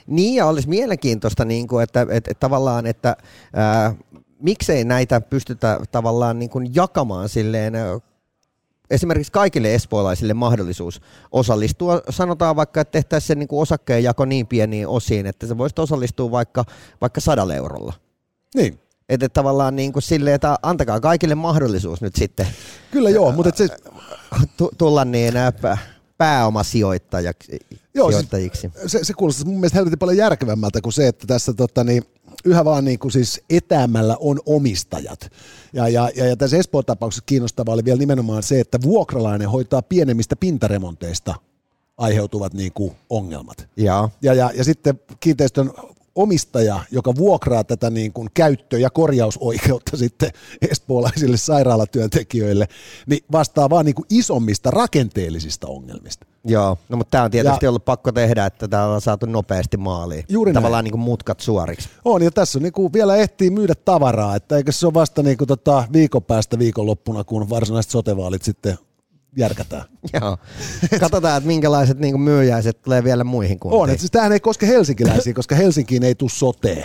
Niin 0.07 0.35
ja 0.35 0.46
olisi 0.46 0.68
mielenkiintoista, 0.68 1.44
niin 1.44 1.68
kuin, 1.68 1.83
että, 1.83 2.01
että, 2.03 2.16
että 2.16 2.35
tavallaan, 2.35 2.87
että 2.87 3.16
ää, 3.53 3.94
miksei 4.40 4.85
näitä 4.85 5.20
pystytä 5.20 5.81
tavallaan 5.92 6.38
niin 6.38 6.51
kuin 6.51 6.74
jakamaan 6.74 7.29
silleen 7.29 7.72
esimerkiksi 8.90 9.33
kaikille 9.33 9.74
espoolaisille 9.74 10.35
mahdollisuus 10.35 11.01
osallistua. 11.33 12.03
Sanotaan 12.11 12.57
vaikka, 12.57 12.81
että 12.81 12.92
tehtäisiin 12.92 13.27
se 13.27 13.35
niin 13.35 13.48
osakkeen 13.51 14.05
jako 14.05 14.24
niin 14.24 14.46
pieniin 14.46 14.88
osiin, 14.88 15.27
että 15.27 15.46
se 15.46 15.59
voisi 15.59 15.74
osallistua 15.79 16.31
vaikka, 16.31 16.64
vaikka 17.01 17.20
sadalla 17.20 17.55
eurolla. 17.55 17.92
Niin. 18.55 18.81
Että 19.09 19.29
tavallaan 19.29 19.77
niin 19.77 19.92
kuin 19.92 20.03
silleen, 20.03 20.35
että 20.35 20.57
antakaa 20.62 21.01
kaikille 21.01 21.35
mahdollisuus 21.35 22.01
nyt 22.01 22.14
sitten. 22.14 22.46
Kyllä 22.90 23.11
joo, 23.11 23.33
mutta 23.33 23.51
se... 23.55 23.68
Tulla 24.79 25.05
niin 25.05 25.35
pääomasijoittajaksi. 26.18 27.59
Joo, 27.94 28.11
sijoittajiksi. 28.11 28.70
Se, 28.87 29.05
se 29.05 29.12
kuulostaa 29.14 29.44
mun 29.44 29.55
mielestä 29.55 29.79
helvetin 29.79 29.98
paljon 29.98 30.16
järkevämmältä 30.16 30.81
kuin 30.81 30.92
se, 30.92 31.09
että 31.09 31.27
tässä 31.27 31.55
tota, 31.55 31.85
niin, 31.85 32.03
yhä 32.44 32.64
vaan 32.64 32.85
niin 32.85 32.98
kuin 32.98 33.12
siis 33.12 33.42
etäämällä 33.51 34.16
on 34.20 34.40
omistajat. 34.46 35.31
Ja, 35.72 35.88
ja, 35.88 36.11
ja, 36.16 36.27
ja 36.27 36.37
tässä 36.37 36.57
Espoon 36.57 36.85
tapauksessa 36.85 37.24
kiinnostavaa 37.27 37.74
oli 37.74 37.85
vielä 37.85 37.98
nimenomaan 37.98 38.42
se, 38.42 38.61
että 38.61 38.79
vuokralainen 38.83 39.51
hoitaa 39.51 39.83
pienemmistä 39.83 40.37
pintaremonteista 40.37 41.35
aiheutuvat 41.98 42.55
niin 42.55 42.72
kuin 42.72 42.92
ongelmat. 43.11 43.68
Ja. 43.77 44.09
Ja, 44.22 44.35
ja, 44.35 44.51
ja 44.55 44.64
sitten 44.64 45.01
kiinteistön 45.20 45.72
omistaja, 46.18 46.81
joka 46.90 47.14
vuokraa 47.14 47.64
tätä 47.64 47.90
niin 47.90 48.12
kuin 48.12 48.28
käyttö- 48.35 48.78
ja 48.78 48.90
korjausoikeutta 48.90 49.96
sitten 50.04 50.31
espoolaisille 50.70 51.37
sairaalatyöntekijöille, 51.37 52.68
niin 53.07 53.24
vastaa 53.33 53.70
vaan 53.70 53.85
niin 53.85 53.94
kuin 53.94 54.07
isommista 54.11 54.70
rakenteellisista 54.70 55.66
ongelmista. 55.66 56.26
Joo, 56.44 56.78
no 56.88 56.96
mutta 56.96 57.11
tämä 57.11 57.24
on 57.24 57.31
tietysti 57.31 57.66
ja, 57.66 57.70
ollut 57.70 57.85
pakko 57.85 58.12
tehdä, 58.12 58.46
että 58.46 58.68
tämä 58.68 58.85
on 58.85 59.00
saatu 59.00 59.26
nopeasti 59.26 59.76
maaliin. 59.76 60.24
Juuri 60.28 60.52
Tavallaan 60.52 60.85
niin 60.85 60.92
kuin 60.92 61.00
mutkat 61.00 61.40
suoriksi. 61.40 61.88
On, 62.04 62.22
ja 62.22 62.31
tässä 62.31 62.59
on 62.59 62.62
niin 62.62 62.72
kuin 62.72 62.92
vielä 62.92 63.16
ehtii 63.16 63.50
myydä 63.50 63.74
tavaraa, 63.85 64.37
että 64.37 64.57
eikö 64.57 64.72
se 64.72 64.87
ole 64.87 64.94
vasta 64.94 65.22
niin 65.22 65.38
kuin 65.38 65.48
tota 65.48 65.85
viikon 65.92 66.24
päästä 66.24 66.59
viikonloppuna, 66.59 67.24
kun 67.24 67.50
varsinaiset 67.50 67.92
sotevaalit 67.92 68.42
sitten 68.42 68.78
järkätään. 69.36 69.84
Joo. 70.20 70.38
Katsotaan, 71.00 71.36
että 71.36 71.46
minkälaiset 71.46 71.98
niin 71.98 72.20
myyjäiset 72.20 72.82
tulee 72.82 73.04
vielä 73.04 73.24
muihin 73.24 73.58
kuntiin. 73.58 73.82
On, 73.82 73.90
että 73.90 74.00
siis 74.00 74.10
tämähän 74.10 74.32
ei 74.32 74.40
koske 74.40 74.66
helsinkiläisiä, 74.66 75.34
koska 75.34 75.54
Helsinkiin 75.54 76.04
ei 76.04 76.14
tule 76.14 76.30
soteen. 76.30 76.84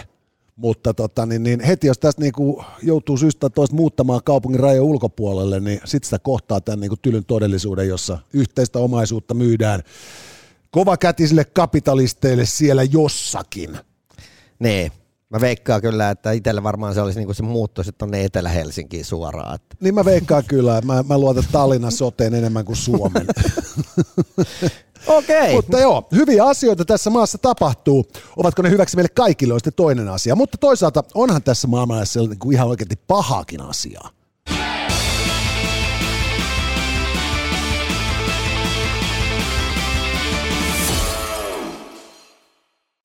Mutta 0.56 0.94
tota, 0.94 1.26
niin, 1.26 1.44
niin 1.44 1.60
heti 1.60 1.88
jos 1.88 2.00
tästä 2.00 2.22
niin 2.22 2.34
kuin 2.34 2.66
joutuu 2.82 3.18
syystä 3.18 3.50
toista 3.50 3.76
muuttamaan 3.76 4.22
kaupungin 4.24 4.60
rajojen 4.60 4.84
ulkopuolelle, 4.84 5.60
niin 5.60 5.82
sitten 5.86 6.08
sitä 6.08 6.20
kohtaa 6.20 6.62
tämän 6.62 6.80
niin 6.80 6.90
kuin 6.90 7.00
tylyn 7.02 7.26
todellisuuden, 7.26 7.88
jossa 7.88 8.20
yhteistä 8.34 8.80
omaisuutta 8.80 9.34
myydään 9.34 9.82
kovakätisille 10.72 11.46
kapitalisteille 11.46 12.46
siellä 12.46 12.84
jossakin. 12.84 13.78
Niin. 14.60 14.92
Mä 15.34 15.42
veikkaan 15.42 15.82
kyllä, 15.82 16.10
että 16.10 16.32
itsellä 16.32 16.64
varmaan 16.64 16.94
se 16.94 17.02
olisi 17.02 17.20
niinku 17.20 17.34
se 17.34 17.44
muutto 17.44 17.84
sitten 17.84 17.98
tuonne 17.98 18.26
Etelä-Helsinkiin 18.26 19.06
suoraan. 19.06 19.56
Että. 19.56 19.76
Niin 19.80 19.96
mä 19.96 20.06
veikkaan 20.06 20.44
kyllä, 20.48 20.82
mä, 20.82 21.04
mä 21.04 21.18
luotan 21.18 21.44
Tallinnan 21.52 21.92
soteen 21.92 22.34
enemmän 22.34 22.66
kuin 22.66 22.76
Suomen. 22.76 23.28
Okei. 25.08 25.38
Okay. 25.42 25.54
Mutta 25.56 25.80
joo, 25.80 26.08
hyviä 26.12 26.46
asioita 26.46 26.86
tässä 26.86 27.10
maassa 27.10 27.38
tapahtuu. 27.38 28.06
Ovatko 28.38 28.62
ne 28.62 28.70
hyväksi 28.70 28.96
meille 28.96 29.10
kaikille 29.16 29.54
on 29.54 29.60
sitten 29.60 29.74
toinen 29.74 30.10
asia. 30.10 30.36
Mutta 30.36 30.58
toisaalta 30.58 31.04
onhan 31.14 31.44
tässä 31.44 31.68
maailmassa 31.68 32.20
niin 32.20 32.54
ihan 32.54 32.68
oikeasti 32.68 32.96
pahakin 33.08 33.62
asiaa. 33.62 34.10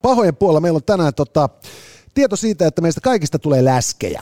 Pahojen 0.01 0.35
puolella 0.35 0.59
meillä 0.59 0.77
on 0.77 0.83
tänään 0.83 1.13
tota, 1.13 1.49
tieto 2.13 2.35
siitä, 2.35 2.67
että 2.67 2.81
meistä 2.81 3.01
kaikista 3.01 3.39
tulee 3.39 3.65
läskejä. 3.65 4.21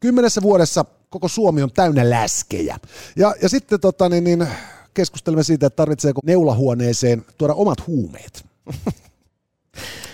Kymmenessä 0.00 0.42
vuodessa 0.42 0.84
koko 1.10 1.28
Suomi 1.28 1.62
on 1.62 1.72
täynnä 1.72 2.10
läskejä. 2.10 2.78
Ja, 3.16 3.34
ja 3.42 3.48
sitten 3.48 3.80
tota, 3.80 4.08
niin, 4.08 4.24
niin, 4.24 4.48
keskustelemme 4.94 5.42
siitä, 5.42 5.66
että 5.66 5.76
tarvitseeko 5.76 6.20
neulahuoneeseen 6.24 7.24
tuoda 7.38 7.54
omat 7.54 7.86
huumeet. 7.86 8.46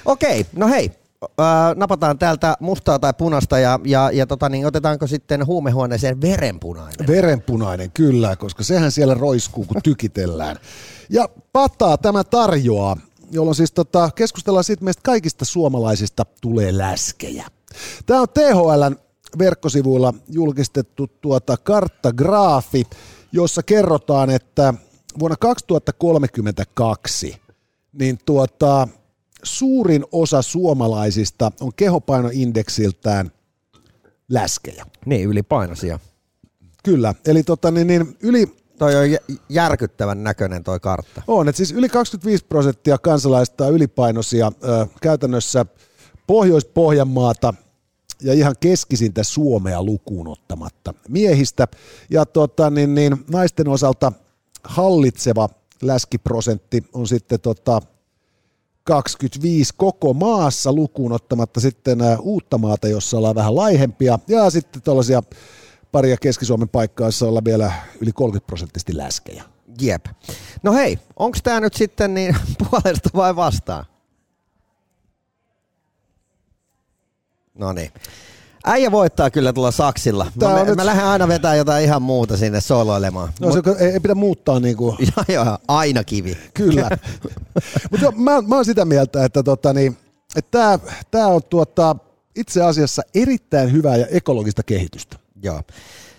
Okei, 0.04 0.46
no 0.52 0.68
hei, 0.68 0.90
napataan 1.76 2.18
täältä 2.18 2.56
mustaa 2.60 2.98
tai 2.98 3.14
punasta 3.14 3.58
ja, 3.58 3.80
ja, 3.84 4.10
ja 4.10 4.26
tota, 4.26 4.48
niin 4.48 4.66
otetaanko 4.66 5.06
sitten 5.06 5.46
huumehuoneeseen 5.46 6.20
verenpunainen? 6.20 7.06
Verenpunainen, 7.06 7.90
kyllä, 7.90 8.36
koska 8.36 8.62
sehän 8.62 8.92
siellä 8.92 9.14
roiskuu, 9.14 9.64
kun 9.64 9.82
tykitellään. 9.82 10.56
Ja 11.10 11.28
pataa 11.52 11.98
tämä 11.98 12.24
tarjoaa 12.24 12.96
jolloin 13.30 13.54
siis 13.54 13.72
tota, 13.72 14.10
keskustellaan 14.14 14.64
siitä, 14.64 14.84
meistä 14.84 15.02
kaikista 15.04 15.44
suomalaisista 15.44 16.26
tulee 16.40 16.78
läskejä. 16.78 17.46
Tämä 18.06 18.20
on 18.20 18.28
THLn 18.28 18.96
verkkosivuilla 19.38 20.14
julkistettu 20.28 21.06
tuota 21.20 21.56
karttagraafi, 21.56 22.86
jossa 23.32 23.62
kerrotaan, 23.62 24.30
että 24.30 24.74
vuonna 25.18 25.36
2032 25.36 27.40
niin 27.92 28.18
tuota, 28.26 28.88
suurin 29.42 30.04
osa 30.12 30.42
suomalaisista 30.42 31.52
on 31.60 31.72
kehopainoindeksiltään 31.76 33.30
läskejä. 34.28 34.86
Niin, 35.06 35.28
ylipainoisia. 35.28 35.98
Kyllä, 36.84 37.14
eli 37.26 37.42
tota, 37.42 37.70
niin, 37.70 37.86
niin, 37.86 38.16
yli 38.22 38.56
Toi 38.80 38.96
on 38.96 39.36
järkyttävän 39.48 40.24
näköinen 40.24 40.64
toi 40.64 40.80
kartta. 40.80 41.22
On, 41.26 41.48
että 41.48 41.56
siis 41.56 41.72
yli 41.72 41.88
25 41.88 42.44
prosenttia 42.44 42.98
kansalaista 42.98 43.66
on 43.66 43.72
ylipainoisia 43.72 44.52
ö, 44.64 44.86
käytännössä 45.02 45.66
Pohjois-Pohjanmaata 46.26 47.54
ja 48.22 48.32
ihan 48.32 48.54
keskisintä 48.60 49.22
Suomea 49.24 49.82
lukuun 49.82 50.28
ottamatta 50.28 50.94
miehistä. 51.08 51.68
Ja 52.10 52.26
tota, 52.26 52.70
niin, 52.70 52.94
niin, 52.94 53.24
naisten 53.32 53.68
osalta 53.68 54.12
hallitseva 54.64 55.48
läskiprosentti 55.82 56.84
on 56.92 57.08
sitten 57.08 57.40
tota, 57.40 57.82
25 58.84 59.74
koko 59.76 60.14
maassa 60.14 60.72
lukuun 60.72 61.12
ottamatta 61.12 61.60
sitten 61.60 61.98
uutta 62.20 62.58
maata, 62.58 62.88
jossa 62.88 63.16
ollaan 63.16 63.34
vähän 63.34 63.56
laihempia. 63.56 64.18
Ja 64.28 64.50
sitten 64.50 64.82
tällaisia 64.82 65.22
paria 65.92 66.16
Keski-Suomen 66.16 66.68
paikkaa, 66.68 67.08
jossa 67.08 67.26
olla 67.26 67.44
vielä 67.44 67.72
yli 68.00 68.12
30 68.12 68.46
prosenttisesti 68.46 68.96
läskejä. 68.96 69.44
Jep. 69.80 70.06
No 70.62 70.72
hei, 70.72 70.98
onko 71.16 71.38
tämä 71.42 71.60
nyt 71.60 71.74
sitten 71.74 72.14
niin 72.14 72.36
puolesta 72.70 73.10
vai 73.14 73.36
vastaan? 73.36 73.84
No 77.54 77.72
niin. 77.72 77.92
Äijä 78.64 78.90
voittaa 78.90 79.30
kyllä 79.30 79.52
tuolla 79.52 79.70
saksilla. 79.70 80.32
Mä, 80.40 80.48
mä, 80.48 80.64
nyt... 80.64 80.76
mä 80.76 80.86
lähden 80.86 81.04
aina 81.04 81.28
vetää 81.28 81.54
jotain 81.54 81.84
ihan 81.84 82.02
muuta 82.02 82.36
sinne 82.36 82.60
soloilemaan. 82.60 83.32
No 83.40 83.48
Mut... 83.48 83.64
se 83.64 83.84
ei, 83.84 83.92
ei 83.92 84.00
pidä 84.00 84.14
muuttaa 84.14 84.60
niin 84.60 84.76
kuin... 84.76 84.96
joo, 85.16 85.44
joo, 85.44 85.58
aina 85.68 86.04
kivi. 86.04 86.38
Kyllä. 86.54 86.90
Mutta 87.90 88.12
mä, 88.12 88.40
mä 88.40 88.54
oon 88.54 88.64
sitä 88.64 88.84
mieltä, 88.84 89.24
että 89.24 89.42
tota, 89.42 89.72
niin, 89.72 89.96
tämä 90.50 90.78
tää 91.10 91.26
on 91.26 91.40
tuota, 91.44 91.96
itse 92.36 92.62
asiassa 92.62 93.02
erittäin 93.14 93.72
hyvää 93.72 93.96
ja 93.96 94.06
ekologista 94.06 94.62
kehitystä. 94.62 95.19
Joo. 95.42 95.62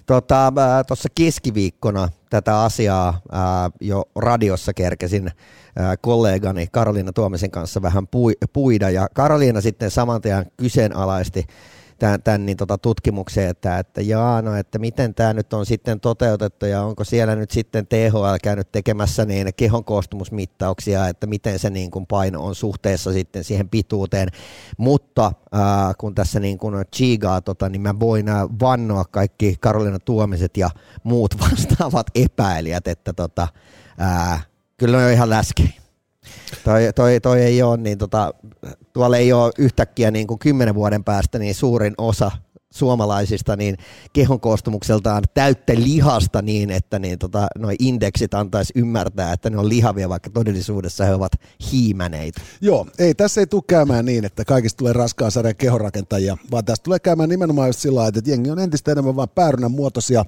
Tuossa 0.06 0.52
tota, 0.88 1.12
keskiviikkona 1.16 2.10
tätä 2.30 2.62
asiaa 2.64 3.22
ää, 3.32 3.70
jo 3.82 4.04
radiossa 4.16 4.74
kerkesin 4.74 5.32
ää, 5.76 5.98
kollegani 5.98 6.68
Karoliina 6.72 7.14
Tuomisen 7.14 7.52
kanssa 7.52 7.82
vähän 7.82 8.08
pui, 8.08 8.34
puida, 8.54 8.90
ja 8.90 9.08
Karoliina 9.14 9.62
sitten 9.62 9.92
saman 9.92 10.22
tien 10.22 10.52
kyseenalaisti 10.58 11.46
tämän, 12.02 12.24
tämän 12.24 12.46
niin 12.46 12.58
tota 12.58 12.78
tutkimukseen, 12.78 13.50
että, 13.50 13.80
että 13.80 14.02
jaa, 14.02 14.42
no, 14.42 14.56
että 14.56 14.80
miten 14.80 15.14
tämä 15.14 15.34
nyt 15.34 15.54
on 15.54 15.66
sitten 15.66 16.00
toteutettu 16.00 16.66
ja 16.66 16.84
onko 16.84 17.04
siellä 17.04 17.36
nyt 17.36 17.52
sitten 17.52 17.88
THL 17.88 18.36
käynyt 18.44 18.72
tekemässä 18.72 19.26
niin 19.26 19.48
kehon 19.58 19.84
koostumusmittauksia, 19.84 21.08
että 21.08 21.28
miten 21.28 21.60
se 21.60 21.70
niin 21.70 21.92
kuin 21.92 22.08
paino 22.08 22.46
on 22.46 22.56
suhteessa 22.56 23.14
sitten 23.14 23.44
siihen 23.44 23.70
pituuteen, 23.70 24.30
mutta 24.78 25.32
ää, 25.52 25.94
kun 25.98 26.16
tässä 26.16 26.40
niin 26.40 26.58
kuin 26.58 26.86
chigaa, 26.96 27.42
tota, 27.42 27.70
niin 27.70 27.82
mä 27.82 28.00
voin 28.00 28.26
vannoa 28.62 29.06
kaikki 29.12 29.56
Karolina 29.60 30.00
Tuomiset 30.00 30.58
ja 30.58 30.70
muut 31.04 31.36
vastaavat 31.52 32.08
epäilijät, 32.16 32.88
että 32.88 33.14
tota, 33.14 33.48
ää, 33.98 34.42
kyllä 34.78 34.98
ne 34.98 35.06
on 35.06 35.12
ihan 35.12 35.30
läskejä. 35.30 35.81
Toi, 36.64 36.82
toi, 36.96 37.20
toi 37.20 37.42
ei 37.42 37.64
ole, 37.64 37.78
niin 37.78 37.98
tota, 37.98 38.34
tuolla 38.94 39.18
ei 39.18 39.34
ole 39.34 39.52
yhtäkkiä 39.58 40.12
niin 40.12 40.28
kuin 40.28 40.40
kymmenen 40.40 40.76
vuoden 40.76 41.04
päästä 41.04 41.40
niin 41.40 41.56
suurin 41.56 41.94
osa 41.98 42.32
suomalaisista 42.72 43.56
niin 43.56 43.78
kehon 44.14 44.40
koostumukseltaan 44.40 45.24
täyttä 45.34 45.74
lihasta 45.76 46.42
niin, 46.42 46.72
että 46.72 47.00
niin 47.00 47.20
tota, 47.20 47.48
noi 47.58 47.76
indeksit 47.80 48.34
antaisi 48.34 48.74
ymmärtää, 48.76 49.34
että 49.34 49.50
ne 49.50 49.58
on 49.58 49.70
lihavia, 49.70 50.10
vaikka 50.10 50.30
todellisuudessa 50.30 51.06
he 51.06 51.14
ovat 51.14 51.32
hiimäneitä. 51.72 52.42
Joo, 52.62 52.88
ei 53.00 53.16
tässä 53.16 53.42
ei 53.42 53.48
tule 53.48 53.64
käymään 53.68 54.06
niin, 54.06 54.26
että 54.26 54.46
kaikista 54.46 54.78
tulee 54.78 54.94
raskaan 54.94 55.32
sarjan 55.32 55.56
kehonrakentajia, 55.56 56.38
vaan 56.52 56.66
tässä 56.66 56.84
tulee 56.84 57.00
käymään 57.00 57.30
nimenomaan 57.30 57.70
just 57.70 57.80
sillä 57.80 58.08
että 58.08 58.22
jengi 58.26 58.52
on 58.52 58.60
entistä 58.60 58.92
enemmän 58.92 59.16
vain 59.16 59.30
päärynän 59.30 59.72
muotoisia 59.72 60.26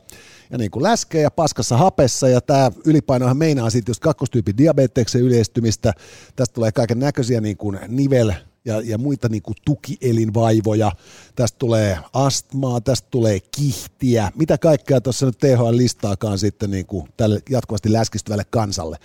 ja 0.51 0.57
niin 0.57 0.71
kuin 0.71 0.83
läskejä 0.83 1.31
paskassa 1.31 1.77
hapessa, 1.77 2.29
ja 2.29 2.41
tämä 2.41 2.71
ylipainohan 2.85 3.37
meinaa 3.37 3.69
sitten 3.69 3.89
just 3.89 4.01
kakkostyypin 4.01 4.57
diabeteksen 4.57 5.21
yleistymistä. 5.21 5.93
Tästä 6.35 6.53
tulee 6.53 6.71
kaiken 6.71 6.99
näköisiä 6.99 7.41
niin 7.41 7.57
kuin 7.57 7.79
nivel- 7.87 8.52
ja, 8.65 8.81
ja 8.81 8.97
muita 8.97 9.29
niin 9.29 9.41
kuin 9.41 9.55
tukielinvaivoja. 9.65 10.91
Tästä 11.35 11.59
tulee 11.59 11.97
astmaa, 12.13 12.81
tästä 12.81 13.07
tulee 13.11 13.39
kihtiä, 13.39 14.31
mitä 14.35 14.57
kaikkea 14.57 15.01
tuossa 15.01 15.25
nyt 15.25 15.37
THL 15.37 15.77
listaakaan 15.77 16.39
sitten 16.39 16.71
niin 16.71 16.85
kuin 16.85 17.09
tälle 17.17 17.41
jatkuvasti 17.49 17.93
läskistyvälle 17.93 18.45
kansalle. 18.49 18.97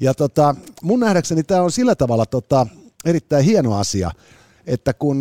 Ja 0.00 0.14
tota, 0.14 0.54
mun 0.82 1.00
nähdäkseni 1.00 1.42
tämä 1.42 1.62
on 1.62 1.72
sillä 1.72 1.94
tavalla 1.94 2.26
tota, 2.26 2.66
erittäin 3.04 3.44
hieno 3.44 3.74
asia, 3.76 4.10
että 4.66 4.94
kun 4.94 5.18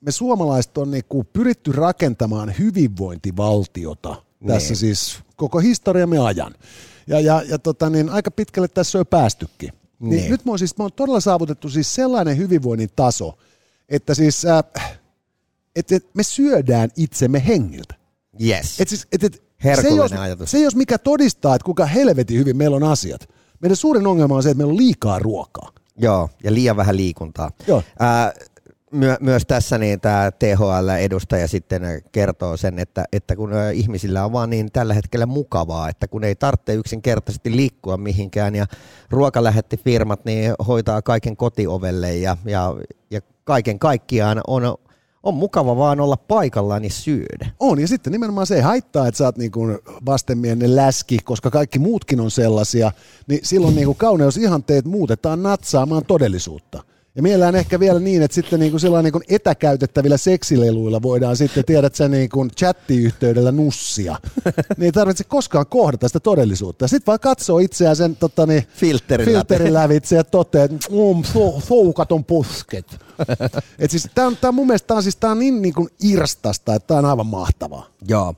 me 0.00 0.12
suomalaiset 0.12 0.78
on 0.78 0.90
niin 0.90 1.04
kuin 1.08 1.26
pyritty 1.32 1.72
rakentamaan 1.72 2.54
hyvinvointivaltiota 2.58 4.16
tässä 4.46 4.68
niin. 4.68 4.76
siis 4.76 5.18
koko 5.36 5.58
historiamme 5.58 6.18
ajan. 6.18 6.54
Ja, 7.06 7.20
ja, 7.20 7.42
ja 7.48 7.58
tota, 7.58 7.90
niin 7.90 8.08
aika 8.08 8.30
pitkälle 8.30 8.68
tässä 8.68 8.98
on 8.98 9.00
jo 9.00 9.04
päästykin. 9.04 9.72
Niin. 10.00 10.10
Niin 10.10 10.30
nyt 10.30 10.44
me 10.44 10.52
on, 10.52 10.58
siis, 10.58 10.78
me 10.78 10.84
on 10.84 10.92
todella 10.92 11.20
saavutettu 11.20 11.68
siis 11.68 11.94
sellainen 11.94 12.36
hyvinvoinnin 12.36 12.90
taso, 12.96 13.38
että 13.88 14.14
siis 14.14 14.44
äh, 14.44 14.98
et, 15.76 15.92
et 15.92 16.14
me 16.14 16.22
syödään 16.22 16.90
itsemme 16.96 17.46
hengiltä. 17.46 17.94
Yes. 18.44 18.80
Et 18.80 18.88
siis, 18.88 19.06
et, 19.12 19.24
et, 19.24 19.42
se, 19.82 19.88
jos, 19.88 20.12
ajatus. 20.12 20.50
se 20.50 20.60
jos 20.60 20.76
mikä 20.76 20.98
todistaa, 20.98 21.54
että 21.54 21.64
kuinka 21.64 21.86
helvetin 21.86 22.38
hyvin 22.38 22.56
meillä 22.56 22.76
on 22.76 22.82
asiat. 22.82 23.28
Meidän 23.60 23.76
suurin 23.76 24.06
ongelma 24.06 24.36
on 24.36 24.42
se, 24.42 24.50
että 24.50 24.58
meillä 24.58 24.70
on 24.70 24.76
liikaa 24.76 25.18
ruokaa. 25.18 25.72
Joo, 25.98 26.30
ja 26.44 26.54
liian 26.54 26.76
vähän 26.76 26.96
liikuntaa. 26.96 27.50
Joo. 27.66 27.82
Äh, 28.02 28.48
my, 28.92 29.06
myös 29.20 29.46
tässä 29.46 29.78
niin 29.78 30.00
tämä 30.00 30.30
THL-edustaja 30.30 31.48
sitten 31.48 31.82
kertoo 32.12 32.56
sen, 32.56 32.78
että, 32.78 33.04
että 33.12 33.36
kun 33.36 33.50
ihmisillä 33.74 34.24
on 34.24 34.32
vaan 34.32 34.50
niin 34.50 34.72
tällä 34.72 34.94
hetkellä 34.94 35.26
mukavaa, 35.26 35.88
että 35.88 36.08
kun 36.08 36.24
ei 36.24 36.34
tarvitse 36.34 36.74
yksinkertaisesti 36.74 37.56
liikkua 37.56 37.96
mihinkään 37.96 38.54
ja 38.54 38.66
ruokalähettifirmat 39.10 40.24
niin 40.24 40.54
hoitaa 40.68 41.02
kaiken 41.02 41.36
kotiovelle 41.36 42.16
ja, 42.16 42.36
ja, 42.44 42.74
ja 43.10 43.20
kaiken 43.44 43.78
kaikkiaan 43.78 44.40
on, 44.46 44.62
on 45.22 45.34
mukava 45.34 45.76
vaan 45.76 46.00
olla 46.00 46.16
paikallaan 46.16 46.84
ja 46.84 46.90
syödä. 46.90 47.50
On, 47.60 47.80
ja 47.80 47.88
sitten 47.88 48.12
nimenomaan 48.12 48.46
se 48.46 48.54
ei 48.54 48.60
haittaa, 48.60 49.08
että 49.08 49.18
sä 49.18 49.24
oot 49.24 49.38
niin 49.38 49.52
kuin 49.52 49.78
vastenmielinen 50.06 50.76
läski, 50.76 51.18
koska 51.24 51.50
kaikki 51.50 51.78
muutkin 51.78 52.20
on 52.20 52.30
sellaisia, 52.30 52.92
niin 53.26 53.40
silloin 53.42 53.74
niin 53.74 53.86
kuin 53.86 53.98
kauneusihanteet 53.98 54.84
muutetaan 54.84 55.42
natsaamaan 55.42 56.04
todellisuutta. 56.04 56.82
Ja 57.16 57.22
mielellään 57.22 57.54
ehkä 57.54 57.80
vielä 57.80 58.00
niin, 58.00 58.22
että 58.22 58.34
sitten 58.34 58.60
niin 58.60 58.70
kuin 58.70 58.80
sellainen 58.80 59.04
niin 59.04 59.12
kuin 59.12 59.24
etäkäytettävillä 59.28 60.16
seksileluilla 60.16 61.02
voidaan 61.02 61.36
sitten, 61.36 61.64
tiedät 61.64 61.94
sä, 61.94 62.08
niin 62.08 62.28
kuin 62.28 62.50
chattiyhteydellä 62.50 63.52
nussia. 63.52 64.16
niin 64.76 64.84
ei 64.84 64.92
tarvitse 64.92 65.24
koskaan 65.24 65.66
kohdata 65.66 66.08
sitä 66.08 66.20
todellisuutta. 66.20 66.88
Sitten 66.88 67.06
vaan 67.06 67.20
katsoo 67.20 67.58
itseään 67.58 67.96
sen 67.96 68.16
tota, 68.16 68.46
niin, 68.46 68.62
filterin, 68.74 69.28
filterin 69.28 69.74
lävitse 69.74 70.16
ja 70.16 70.24
toteaa, 70.24 70.64
että 70.64 70.76
mm, 70.90 71.22
soukat 71.58 72.12
on 72.12 72.24
pusket. 72.24 72.86
Et 73.78 73.90
siis, 73.90 74.08
tää 74.14 74.26
on, 74.26 74.36
tää 74.36 74.48
on 74.48 74.54
mun 74.54 74.66
mielestä 74.66 74.86
tää 74.86 74.96
on, 74.96 75.02
siis, 75.02 75.16
tää 75.16 75.30
on 75.30 75.38
niin, 75.38 75.62
niin 75.62 75.74
kuin 75.74 75.88
irstasta, 76.02 76.74
että 76.74 76.86
tämä 76.86 76.98
on 76.98 77.04
aivan 77.04 77.26
mahtavaa. 77.26 77.86
Joo. 78.08 78.34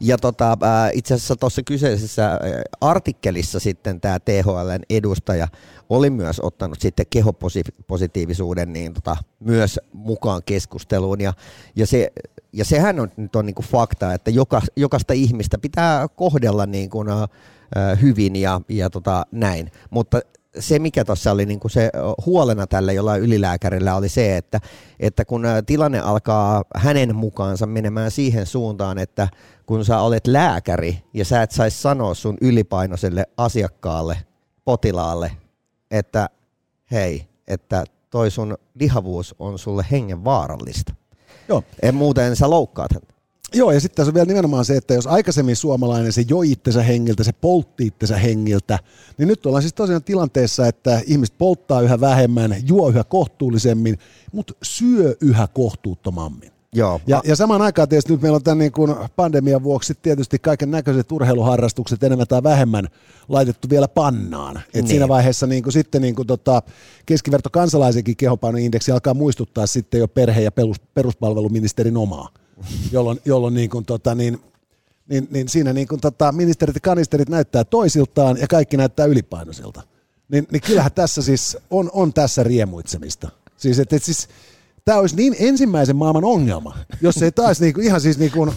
Ja 0.00 0.18
tota, 0.18 0.58
itse 0.92 1.14
asiassa 1.14 1.36
tuossa 1.36 1.62
kyseisessä 1.62 2.40
artikkelissa 2.80 3.60
sitten 3.60 4.00
tämä 4.00 4.18
THLn 4.20 4.82
edustaja 4.90 5.48
oli 5.88 6.10
myös 6.10 6.40
ottanut 6.40 6.80
sitten 6.80 7.06
kehopositiivisuuden 7.10 8.72
niin 8.72 8.94
tota, 8.94 9.16
myös 9.40 9.80
mukaan 9.92 10.42
keskusteluun. 10.46 11.20
Ja, 11.20 11.32
ja, 11.76 11.86
se, 11.86 12.12
ja 12.52 12.64
sehän 12.64 13.00
on 13.00 13.10
nyt 13.16 13.36
on 13.36 13.46
niin 13.46 13.54
kuin 13.54 13.66
fakta, 13.66 14.14
että 14.14 14.30
joka, 14.30 14.62
jokaista 14.76 15.12
ihmistä 15.12 15.58
pitää 15.58 16.08
kohdella 16.08 16.66
niin 16.66 16.90
kuin, 16.90 17.08
äh, 17.08 18.00
hyvin 18.02 18.36
ja, 18.36 18.60
ja 18.68 18.90
tota, 18.90 19.26
näin. 19.32 19.70
Mutta 19.90 20.20
se, 20.58 20.78
mikä 20.78 21.04
tuossa 21.04 21.32
oli 21.32 21.46
niin 21.46 21.60
kuin 21.60 21.70
se 21.70 21.90
huolena 22.26 22.66
tällä 22.66 22.92
jollain 22.92 23.22
ylilääkärillä, 23.22 23.96
oli 23.96 24.08
se, 24.08 24.36
että, 24.36 24.60
että 25.00 25.24
kun 25.24 25.44
tilanne 25.66 26.00
alkaa 26.00 26.64
hänen 26.76 27.16
mukaansa 27.16 27.66
menemään 27.66 28.10
siihen 28.10 28.46
suuntaan, 28.46 28.98
että 28.98 29.28
kun 29.66 29.84
sä 29.84 30.00
olet 30.00 30.26
lääkäri 30.26 31.02
ja 31.14 31.24
sä 31.24 31.42
et 31.42 31.50
saisi 31.50 31.82
sanoa 31.82 32.14
sun 32.14 32.38
ylipainoiselle 32.40 33.24
asiakkaalle, 33.36 34.18
potilaalle, 34.64 35.32
että 35.92 36.28
hei, 36.90 37.26
että 37.46 37.84
toi 38.10 38.30
sun 38.30 38.58
lihavuus 38.74 39.34
on 39.38 39.58
sulle 39.58 39.86
hengen 39.90 40.24
vaarallista. 40.24 40.94
Joo. 41.48 41.62
En 41.82 41.94
muuten 41.94 42.36
sä 42.36 42.50
loukkaat 42.50 42.92
häntä. 42.92 43.12
Joo, 43.54 43.72
ja 43.72 43.80
sitten 43.80 43.96
tässä 43.96 44.10
on 44.10 44.14
vielä 44.14 44.26
nimenomaan 44.26 44.64
se, 44.64 44.76
että 44.76 44.94
jos 44.94 45.06
aikaisemmin 45.06 45.56
suomalainen 45.56 46.12
se 46.12 46.24
joi 46.28 46.52
itsensä 46.52 46.82
hengiltä, 46.82 47.24
se 47.24 47.32
poltti 47.32 47.86
itsensä 47.86 48.16
hengiltä, 48.16 48.78
niin 49.18 49.28
nyt 49.28 49.46
ollaan 49.46 49.62
siis 49.62 49.74
tosiaan 49.74 50.04
tilanteessa, 50.04 50.66
että 50.66 51.00
ihmiset 51.06 51.38
polttaa 51.38 51.80
yhä 51.80 52.00
vähemmän, 52.00 52.56
juo 52.66 52.88
yhä 52.88 53.04
kohtuullisemmin, 53.04 53.98
mutta 54.32 54.54
syö 54.62 55.16
yhä 55.20 55.46
kohtuuttomammin. 55.46 56.52
Joo. 56.74 57.00
Ja, 57.06 57.22
ja 57.24 57.36
samaan 57.36 57.62
aikaan 57.62 57.88
tietysti 57.88 58.12
nyt 58.12 58.22
meillä 58.22 58.36
on 58.36 58.42
tämän 58.42 58.58
niin 58.58 58.72
kuin 58.72 58.94
pandemian 59.16 59.62
vuoksi 59.62 59.94
tietysti 60.02 60.38
kaiken 60.38 60.70
näköiset 60.70 61.12
urheiluharrastukset 61.12 62.02
enemmän 62.02 62.26
tai 62.26 62.42
vähemmän 62.42 62.88
laitettu 63.28 63.70
vielä 63.70 63.88
pannaan. 63.88 64.56
Et 64.56 64.74
niin. 64.74 64.86
Siinä 64.86 65.08
vaiheessa 65.08 65.46
niin 65.46 65.62
kuin 65.62 65.72
sitten 65.72 66.02
niin 66.02 66.14
kuin 66.14 66.26
tota, 66.26 66.62
keskiverto 67.06 67.50
kansalaisenkin 67.50 68.16
kehopainoindeksi 68.16 68.92
alkaa 68.92 69.14
muistuttaa 69.14 69.66
sitten 69.66 70.00
jo 70.00 70.08
perhe- 70.08 70.42
ja 70.42 70.52
perus, 70.52 70.80
peruspalveluministerin 70.94 71.96
omaa 71.96 72.28
jolloin, 72.92 73.20
jolloin 73.24 73.54
niin 73.54 73.70
kuin, 73.70 73.84
tota, 73.84 74.14
niin, 74.14 74.40
niin, 75.08 75.28
niin 75.30 75.48
siinä 75.48 75.72
niin 75.72 75.88
kuin, 75.88 76.00
tota, 76.00 76.32
ministerit 76.32 76.74
ja 76.74 76.80
kanisterit 76.80 77.28
näyttää 77.28 77.64
toisiltaan 77.64 78.36
ja 78.40 78.46
kaikki 78.48 78.76
näyttää 78.76 79.06
ylipainoisilta. 79.06 79.82
Niin, 80.28 80.46
niin 80.50 80.62
kyllähän 80.62 80.92
tässä 80.92 81.22
siis 81.22 81.58
on, 81.70 81.90
on 81.92 82.12
tässä 82.12 82.42
riemuitsemista. 82.42 83.30
Siis, 83.56 83.78
et, 83.78 83.92
et 83.92 84.02
siis, 84.02 84.28
tämä 84.84 84.98
olisi 84.98 85.16
niin 85.16 85.36
ensimmäisen 85.38 85.96
maailman 85.96 86.24
ongelma, 86.24 86.76
jos 87.00 87.22
ei 87.22 87.32
taas 87.32 87.60
niinku, 87.60 87.80
ihan 87.80 88.00
siis 88.00 88.18
niinku, 88.18 88.54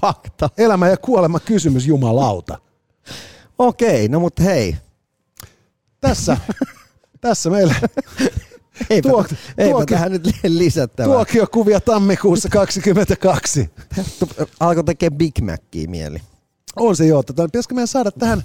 fakta. 0.00 0.50
Elämä 0.58 0.88
ja 0.88 0.96
kuolema 0.96 1.40
kysymys 1.40 1.86
jumalauta. 1.86 2.58
Okei, 3.58 4.08
no 4.08 4.20
mutta 4.20 4.42
hei. 4.42 4.76
Tässä, 6.00 6.36
tässä 7.20 7.50
meillä 7.50 7.74
Eipä, 8.90 9.08
Tuo, 9.08 9.24
eipä 9.58 9.70
tuokio, 9.70 9.96
tähän 9.96 10.12
nyt 10.12 10.22
lisättävää. 10.48 11.14
Tuokiokuvia 11.14 11.80
tammikuussa 11.80 12.48
22. 12.48 13.70
Alkoi 14.60 14.84
tekee 14.84 15.10
Big 15.10 15.40
Mackiä 15.40 15.88
mieli. 15.88 16.18
On 16.76 16.96
se 16.96 17.06
joo. 17.06 17.22
Tota, 17.22 17.44
pitäisikö 17.44 17.74
meidän 17.74 17.88
saada 17.88 18.10
tähän, 18.10 18.42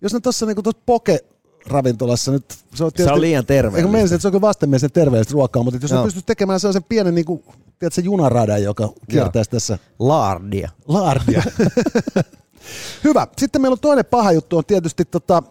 jos 0.00 0.12
ne 0.12 0.20
tuossa 0.20 0.46
niinku 0.46 0.62
poke 0.86 1.24
ravintolassa 1.66 2.32
nyt... 2.32 2.44
Se 2.74 2.84
on, 2.84 2.92
tietysti, 2.92 3.02
se 3.02 3.12
on 3.12 3.20
liian 3.20 3.46
terveellistä. 3.46 3.78
Eikö 3.78 3.98
menisin, 3.98 4.14
että 4.14 4.30
se 4.30 4.36
on 4.36 4.40
vastenmielisen 4.40 4.92
terveellistä 4.92 5.32
ruokaa, 5.32 5.62
mutta 5.62 5.80
jos 5.82 5.92
no. 5.92 6.04
pystyisi 6.04 6.26
tekemään 6.26 6.60
sellaisen 6.60 6.84
pienen 6.84 7.14
niin 7.14 7.24
kuin, 7.24 7.44
tiedätkö, 7.78 8.00
junaradan, 8.00 8.62
joka 8.62 8.92
kiertäisi 9.10 9.50
tässä... 9.50 9.78
Laardia. 9.98 10.70
Laardia. 10.88 11.42
Hyvä. 13.04 13.26
Sitten 13.38 13.62
meillä 13.62 13.74
on 13.74 13.80
toinen 13.80 14.04
paha 14.04 14.32
juttu, 14.32 14.58
on 14.58 14.64
tietysti 14.64 15.04
tota, 15.04 15.42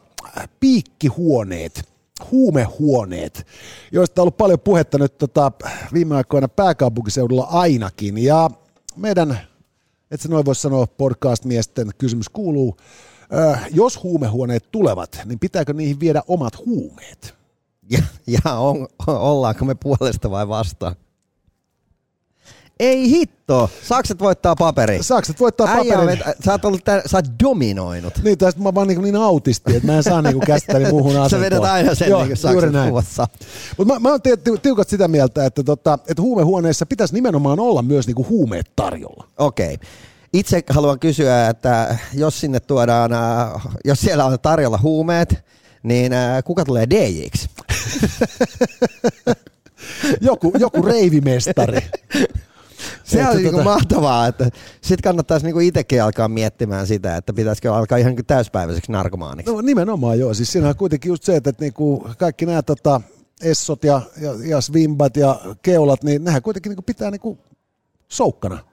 piikkihuoneet 0.59 1.91
huumehuoneet, 2.31 3.47
joista 3.91 4.21
on 4.21 4.23
ollut 4.23 4.37
paljon 4.37 4.59
puhetta 4.59 4.97
nyt 4.97 5.17
tota, 5.17 5.51
viime 5.93 6.15
aikoina 6.15 6.47
pääkaupunkiseudulla 6.47 7.43
ainakin. 7.43 8.17
Ja 8.17 8.49
meidän, 8.95 9.39
et 10.11 10.21
se 10.21 10.27
noin 10.27 10.45
voi 10.45 10.55
sanoa, 10.55 10.87
podcast-miesten 10.87 11.89
kysymys 11.97 12.29
kuuluu, 12.29 12.77
jos 13.71 14.03
huumehuoneet 14.03 14.71
tulevat, 14.71 15.21
niin 15.25 15.39
pitääkö 15.39 15.73
niihin 15.73 15.99
viedä 15.99 16.21
omat 16.27 16.65
huumeet? 16.65 17.35
Ja, 17.89 18.03
ja 18.27 18.53
on, 18.53 18.87
ollaanko 19.07 19.65
me 19.65 19.75
puolesta 19.75 20.31
vai 20.31 20.47
vastaan? 20.47 20.95
Ei 22.79 23.09
hitto. 23.09 23.69
Sakset 23.83 24.19
voittaa 24.19 24.55
paperi. 24.55 25.03
Sakset 25.03 25.39
voittaa 25.39 25.67
paperi. 25.67 26.07
Äijä, 26.07 26.33
sä 26.45 26.51
oot, 26.51 26.65
ollut 26.65 26.83
tän, 26.83 27.01
sä 27.05 27.17
oot 27.17 27.25
dominoinut. 27.43 28.13
Niin, 28.23 28.37
tästä 28.37 28.61
mä 28.61 28.75
vaan 28.75 28.87
niin, 28.87 29.01
niin 29.01 29.15
autisti, 29.15 29.75
että 29.75 29.87
mä 29.87 29.97
en 29.97 30.03
saa 30.03 30.21
niin 30.21 30.39
käsittäni 30.39 30.89
muuhun 30.89 31.11
asentoon. 31.11 31.29
sä 31.29 31.39
vedät 31.39 31.63
aina 31.63 31.95
sen 31.95 32.09
Joo, 32.09 32.25
niin 32.25 32.37
sakset 32.37 32.71
kuvassa. 32.89 33.27
Mutta 33.77 33.93
mä, 33.93 33.99
mä 33.99 34.09
oon 34.09 34.19
tiukat 34.61 34.89
sitä 34.89 35.07
mieltä, 35.07 35.45
että, 35.45 35.63
tota, 35.63 35.99
että 36.07 36.21
huumehuoneessa 36.21 36.85
pitäisi 36.85 37.13
nimenomaan 37.13 37.59
olla 37.59 37.81
myös 37.81 38.07
niin 38.07 38.15
kuin 38.15 38.29
huumeet 38.29 38.71
tarjolla. 38.75 39.27
Okei. 39.37 39.73
Okay. 39.73 39.87
Itse 40.33 40.63
haluan 40.69 40.99
kysyä, 40.99 41.49
että 41.49 41.97
jos 42.13 42.39
sinne 42.39 42.59
tuodaan, 42.59 43.13
äh, 43.13 43.51
jos 43.85 43.99
siellä 43.99 44.25
on 44.25 44.39
tarjolla 44.41 44.79
huumeet, 44.81 45.45
niin 45.83 46.13
äh, 46.13 46.43
kuka 46.43 46.65
tulee 46.65 46.89
DJiksi? 46.89 47.49
joku, 50.21 50.53
joku 50.59 50.81
reivimestari. 50.81 51.79
Se 53.03 53.27
on 53.27 53.35
niinku 53.35 53.51
tota... 53.51 53.63
mahtavaa, 53.63 54.27
että 54.27 54.49
sitten 54.81 55.03
kannattaisi 55.03 55.45
niinku 55.45 55.59
itsekin 55.59 56.03
alkaa 56.03 56.27
miettimään 56.27 56.87
sitä, 56.87 57.17
että 57.17 57.33
pitäisikö 57.33 57.73
alkaa 57.73 57.97
ihan 57.97 58.09
niinku 58.09 58.23
täyspäiväiseksi 58.23 58.91
narkomaaniksi. 58.91 59.53
No 59.53 59.61
nimenomaan 59.61 60.19
joo, 60.19 60.33
siis 60.33 60.51
siinä 60.51 60.69
on 60.69 60.75
kuitenkin 60.75 61.09
just 61.09 61.23
se, 61.23 61.35
että 61.35 61.53
niinku 61.59 62.09
kaikki 62.17 62.45
nämä 62.45 62.61
tota, 62.61 63.01
essot 63.41 63.83
ja, 63.83 64.01
ja, 64.21 64.31
ja 64.45 64.61
svimbat 64.61 65.17
ja 65.17 65.39
keulat, 65.61 66.03
niin 66.03 66.23
nehän 66.23 66.41
kuitenkin 66.41 66.69
niinku 66.69 66.81
pitää 66.81 67.11
niinku 67.11 67.37
soukkana. 68.07 68.70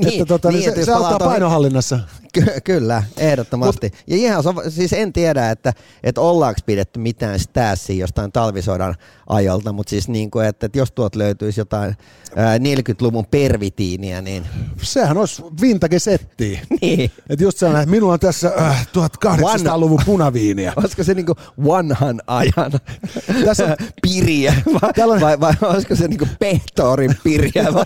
Niin, 0.00 0.22
että 0.22 0.26
tota, 0.26 0.48
niin, 0.48 0.60
niin 0.60 0.74
se, 0.74 0.84
se 0.84 0.92
auttaa 0.92 1.18
painohallinnassa. 1.18 1.98
Ky- 2.32 2.60
kyllä, 2.64 3.02
ehdottomasti. 3.16 3.86
Mut, 3.86 4.02
ja 4.06 4.16
ihan, 4.16 4.42
siis 4.68 4.92
en 4.92 5.12
tiedä, 5.12 5.50
että, 5.50 5.72
että 6.02 6.20
ollaanko 6.20 6.60
pidetty 6.66 7.00
mitään 7.00 7.38
stäässiä 7.38 7.96
jostain 7.96 8.32
talvisodan 8.32 8.94
ajolta, 9.26 9.72
mutta 9.72 9.90
siis 9.90 10.08
niin 10.08 10.30
kuin, 10.30 10.46
että, 10.46 10.66
että 10.66 10.78
jos 10.78 10.92
tuot 10.92 11.16
löytyisi 11.16 11.60
jotain 11.60 11.96
ää, 12.36 12.58
40-luvun 12.58 13.26
pervitiiniä, 13.26 14.22
niin... 14.22 14.46
Sehän 14.82 15.18
olisi 15.18 15.42
vintage 15.60 15.98
settiä. 15.98 16.60
niin. 16.82 17.10
Että 17.30 17.44
just 17.44 17.58
sellainen, 17.58 17.82
että 17.82 17.90
minulla 17.90 18.12
on 18.12 18.20
tässä 18.20 18.52
äh, 18.60 18.86
1800-luvun 18.86 20.00
punaviiniä. 20.06 20.72
Olisiko 20.76 21.04
se 21.04 21.14
niinku 21.14 21.34
vanhan 21.66 22.20
ajan 22.26 22.72
tässä 23.44 23.64
on... 23.64 23.76
piriä 24.02 24.54
vai, 24.82 25.08
on... 25.08 25.20
vai, 25.20 25.40
vai, 25.40 25.54
olisiko 25.62 25.94
se 25.96 26.08
niinku 26.08 26.28
Pehtorin 26.38 27.16
piriä 27.24 27.74
vai... 27.74 27.84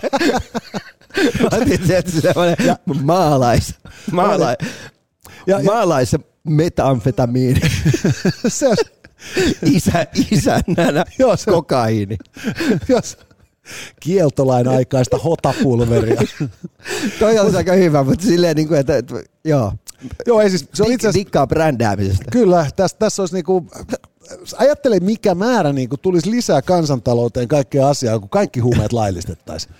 Otit 1.61 1.81
semmoinen 2.21 2.55
ja, 2.65 2.77
maalais, 3.03 3.75
maalais, 4.11 4.57
ja, 5.47 5.57
ja, 5.57 5.63
maalais 5.63 6.15
metamfetamiini. 6.43 7.61
se 8.47 8.67
on, 8.67 8.75
Isä, 9.71 10.07
isännänä 10.31 11.05
Joo, 11.19 11.37
se, 11.37 11.51
kokaiini. 11.51 12.17
Jos, 12.89 13.17
kieltolain 13.99 14.67
aikaista 14.67 15.17
hotapulveria. 15.17 16.21
Toi 17.19 17.39
on 17.39 17.55
aika 17.55 17.73
hyvä, 17.73 18.03
mutta 18.03 18.25
silleen 18.25 18.55
niin 18.55 18.67
kuin, 18.67 18.79
että, 18.79 18.97
että 18.97 19.15
joo. 19.45 19.73
Joo, 20.27 20.41
ei 20.41 20.49
siis, 20.49 20.69
se 20.73 20.83
on 20.83 20.91
itse 20.91 21.07
asiassa... 21.07 21.19
Dikkaa 21.19 21.47
brändäämisestä. 21.47 22.25
Kyllä, 22.31 22.67
tässä, 22.75 22.97
tässä 22.99 23.21
olisi 23.21 23.35
niinku, 23.35 23.67
ajattele 24.57 24.99
mikä 24.99 25.35
määrä 25.35 25.73
niin 25.73 25.89
tulisi 26.01 26.31
lisää 26.31 26.61
kansantalouteen 26.61 27.47
kaikkea 27.47 27.89
asiaa, 27.89 28.19
kun 28.19 28.29
kaikki 28.29 28.59
huumeet 28.59 28.93
laillistettaisiin. 29.03 29.75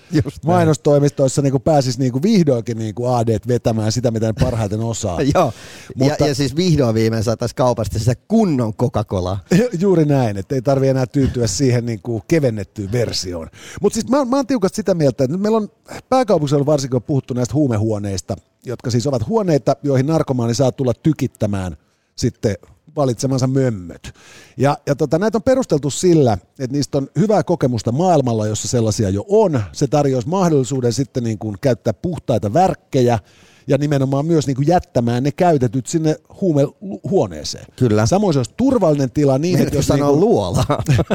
Mainostoimistoissa 0.45 1.41
niin 1.41 1.61
pääsisi 1.61 1.99
niin 1.99 2.23
vihdoinkin 2.23 2.77
niin 2.77 2.95
AD 3.07 3.39
vetämään 3.47 3.91
sitä, 3.91 4.11
mitä 4.11 4.27
ne 4.27 4.33
parhaiten 4.39 4.79
osaa. 4.79 5.21
Joo, 5.35 5.53
Mutta, 5.95 6.23
ja, 6.23 6.27
ja, 6.27 6.35
siis 6.35 6.55
vihdoin 6.55 6.95
viimein 6.95 7.23
saataisiin 7.23 7.55
kaupasta 7.55 7.99
sitä 7.99 8.15
kunnon 8.27 8.73
Coca-Colaa. 8.73 9.39
Juuri 9.79 10.05
näin, 10.05 10.37
että 10.37 10.55
ei 10.55 10.61
tarvitse 10.61 10.91
enää 10.91 11.05
tyytyä 11.05 11.47
siihen 11.47 11.85
niin 11.85 11.99
kuin 12.01 12.23
kevennettyyn 12.27 12.91
versioon. 12.91 13.49
Mutta 13.81 13.93
siis 13.93 14.09
mä, 14.09 14.25
mä 14.25 14.35
oon 14.35 14.47
tiukasti 14.47 14.75
sitä 14.75 14.93
mieltä, 14.93 15.23
että 15.23 15.37
meillä 15.37 15.57
on 15.57 15.69
pääkaupunkiseudulla 16.09 16.71
varsinkin 16.71 16.95
on 16.95 17.03
puhuttu 17.03 17.33
näistä 17.33 17.53
huumehuoneista, 17.53 18.35
jotka 18.65 18.91
siis 18.91 19.07
ovat 19.07 19.27
huoneita, 19.27 19.75
joihin 19.83 20.05
narkomaani 20.05 20.55
saa 20.55 20.71
tulla 20.71 20.93
tykittämään 20.93 21.77
sitten 22.15 22.55
valitsemansa 22.95 23.47
mömmöt. 23.47 24.13
Ja, 24.57 24.77
ja 24.87 24.95
tota, 24.95 25.19
näitä 25.19 25.37
on 25.37 25.43
perusteltu 25.43 25.89
sillä, 25.89 26.37
että 26.59 26.75
niistä 26.77 26.97
on 26.97 27.07
hyvää 27.19 27.43
kokemusta 27.43 27.91
maailmalla, 27.91 28.47
jossa 28.47 28.67
sellaisia 28.67 29.09
jo 29.09 29.25
on. 29.27 29.63
Se 29.71 29.87
tarjoaisi 29.87 30.29
mahdollisuuden 30.29 30.93
sitten 30.93 31.23
niin 31.23 31.37
kuin 31.39 31.55
käyttää 31.61 31.93
puhtaita 31.93 32.53
värkkejä 32.53 33.19
ja 33.67 33.77
nimenomaan 33.77 34.25
myös 34.25 34.47
niin 34.47 34.55
kuin 34.55 34.67
jättämään 34.67 35.23
ne 35.23 35.31
käytetyt 35.31 35.87
sinne 35.87 36.15
huumehuoneeseen. 36.41 37.65
Kyllä. 37.75 38.05
Samoin 38.05 38.33
se 38.33 38.39
olisi 38.39 38.53
turvallinen 38.57 39.11
tila 39.11 39.37
niin, 39.37 39.59
että 39.59 39.75
jos 39.75 39.87
sanoo 39.87 40.11
niin 40.11 40.19
kuin, 40.19 40.29
luola. 40.29 40.65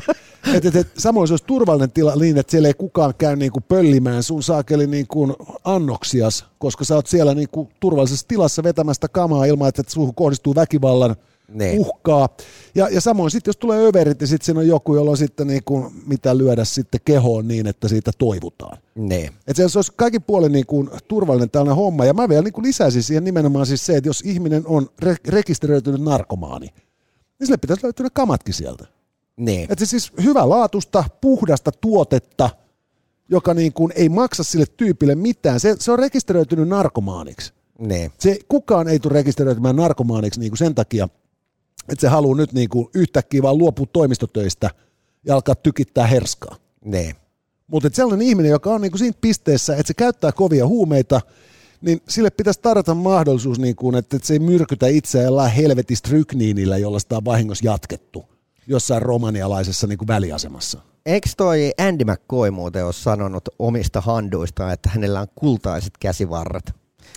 et, 0.54 0.64
et, 0.64 0.76
et, 0.76 0.88
samoin 0.98 1.28
se 1.28 1.32
olisi 1.32 1.44
turvallinen 1.44 1.92
tila 1.92 2.16
niin, 2.16 2.38
että 2.38 2.50
siellä 2.50 2.68
ei 2.68 2.74
kukaan 2.74 3.14
käy 3.18 3.36
niin 3.36 3.52
kuin 3.52 3.64
pöllimään 3.68 4.22
sun 4.22 4.42
saakeli 4.42 4.86
niin 4.86 5.06
kuin 5.06 5.34
annoksias, 5.64 6.44
koska 6.58 6.84
sä 6.84 6.94
oot 6.94 7.06
siellä 7.06 7.34
niin 7.34 7.48
kuin 7.52 7.68
turvallisessa 7.80 8.28
tilassa 8.28 8.62
vetämästä 8.62 9.08
kamaa 9.08 9.44
ilman, 9.44 9.68
että 9.68 9.82
suuhun 9.88 10.14
kohdistuu 10.14 10.54
väkivallan 10.54 11.16
ne. 11.48 11.74
uhkaa. 11.78 12.28
Ja, 12.74 12.88
ja 12.88 13.00
samoin 13.00 13.30
sitten, 13.30 13.48
jos 13.48 13.56
tulee 13.56 13.86
överit, 13.86 14.20
niin 14.20 14.28
sitten 14.28 14.46
siinä 14.46 14.60
on 14.60 14.68
joku, 14.68 14.94
jolla 14.94 15.10
on 15.10 15.16
sitten 15.16 15.46
niin 15.46 15.64
kuin, 15.64 15.92
mitä 16.06 16.38
lyödä 16.38 16.64
sitten 16.64 17.00
kehoon 17.04 17.48
niin, 17.48 17.66
että 17.66 17.88
siitä 17.88 18.10
toivutaan. 18.18 18.78
Ne. 18.94 19.32
Et 19.46 19.56
se, 19.56 19.68
se 19.68 19.78
olisi 19.78 19.92
kaikin 19.96 20.22
puolin 20.22 20.52
niin 20.52 20.66
kuin 20.66 20.90
turvallinen 21.08 21.50
tällainen 21.50 21.76
homma. 21.76 22.04
Ja 22.04 22.14
mä 22.14 22.28
vielä 22.28 22.42
niin 22.42 22.52
kuin 22.52 22.66
lisäisin 22.66 23.02
siihen 23.02 23.24
nimenomaan 23.24 23.66
siis 23.66 23.86
se, 23.86 23.96
että 23.96 24.08
jos 24.08 24.20
ihminen 24.24 24.62
on 24.66 24.88
re- 25.04 25.28
rekisteröitynyt 25.28 26.00
narkomaani, 26.00 26.66
niin 27.38 27.46
sille 27.46 27.56
pitäisi 27.56 27.84
löytyä 27.84 28.04
ne 28.04 28.10
kamatkin 28.12 28.54
sieltä. 28.54 28.86
Ne. 29.36 29.66
Että 29.70 29.86
siis 29.86 30.12
hyvä 30.22 30.48
laatusta, 30.48 31.04
puhdasta 31.20 31.70
tuotetta, 31.80 32.50
joka 33.28 33.54
niin 33.54 33.72
kuin 33.72 33.92
ei 33.96 34.08
maksa 34.08 34.42
sille 34.44 34.66
tyypille 34.76 35.14
mitään. 35.14 35.60
Se, 35.60 35.76
se 35.78 35.92
on 35.92 35.98
rekisteröitynyt 35.98 36.68
narkomaaniksi. 36.68 37.52
Ne. 37.78 38.10
Se, 38.18 38.38
kukaan 38.48 38.88
ei 38.88 38.98
tule 38.98 39.12
rekisteröitymään 39.12 39.76
narkomaaniksi 39.76 40.40
niin 40.40 40.50
kuin 40.50 40.58
sen 40.58 40.74
takia, 40.74 41.08
että 41.88 42.00
se 42.00 42.08
haluaa 42.08 42.36
nyt 42.36 42.52
niin 42.52 42.68
kuin 42.68 42.88
yhtäkkiä 42.94 43.42
vaan 43.42 43.58
luopua 43.58 43.86
toimistotöistä 43.92 44.70
ja 45.24 45.34
alkaa 45.34 45.54
tykittää 45.54 46.06
herskaa. 46.06 46.56
Ne. 46.84 47.16
Mutta 47.66 47.88
sellainen 47.92 48.26
ihminen, 48.26 48.50
joka 48.50 48.70
on 48.70 48.80
niin 48.80 48.90
kuin 48.90 48.98
siinä 48.98 49.18
pisteessä, 49.20 49.72
että 49.72 49.86
se 49.86 49.94
käyttää 49.94 50.32
kovia 50.32 50.66
huumeita, 50.66 51.20
niin 51.80 52.00
sille 52.08 52.30
pitäisi 52.30 52.60
tarjota 52.60 52.94
mahdollisuus, 52.94 53.58
niin 53.58 53.76
kuin, 53.76 53.94
että 53.94 54.18
se 54.22 54.32
ei 54.32 54.38
myrkytä 54.38 54.86
itseään 54.86 55.50
helvetistä 55.56 56.08
rykniinillä, 56.12 56.78
jolla 56.78 56.98
sitä 56.98 57.16
on 57.16 57.24
vahingossa 57.24 57.64
jatkettu 57.64 58.24
jossain 58.66 59.02
romanialaisessa 59.02 59.86
niin 59.86 59.98
kuin 59.98 60.08
väliasemassa. 60.08 60.80
Eikö 61.06 61.28
toi 61.36 61.72
Andy 61.78 62.04
McCoy 62.04 62.50
muuten 62.50 62.84
ole 62.84 62.92
sanonut 62.92 63.48
omista 63.58 64.00
handuistaan, 64.00 64.72
että 64.72 64.90
hänellä 64.90 65.20
on 65.20 65.26
kultaiset 65.34 65.92
käsivarret? 66.00 66.72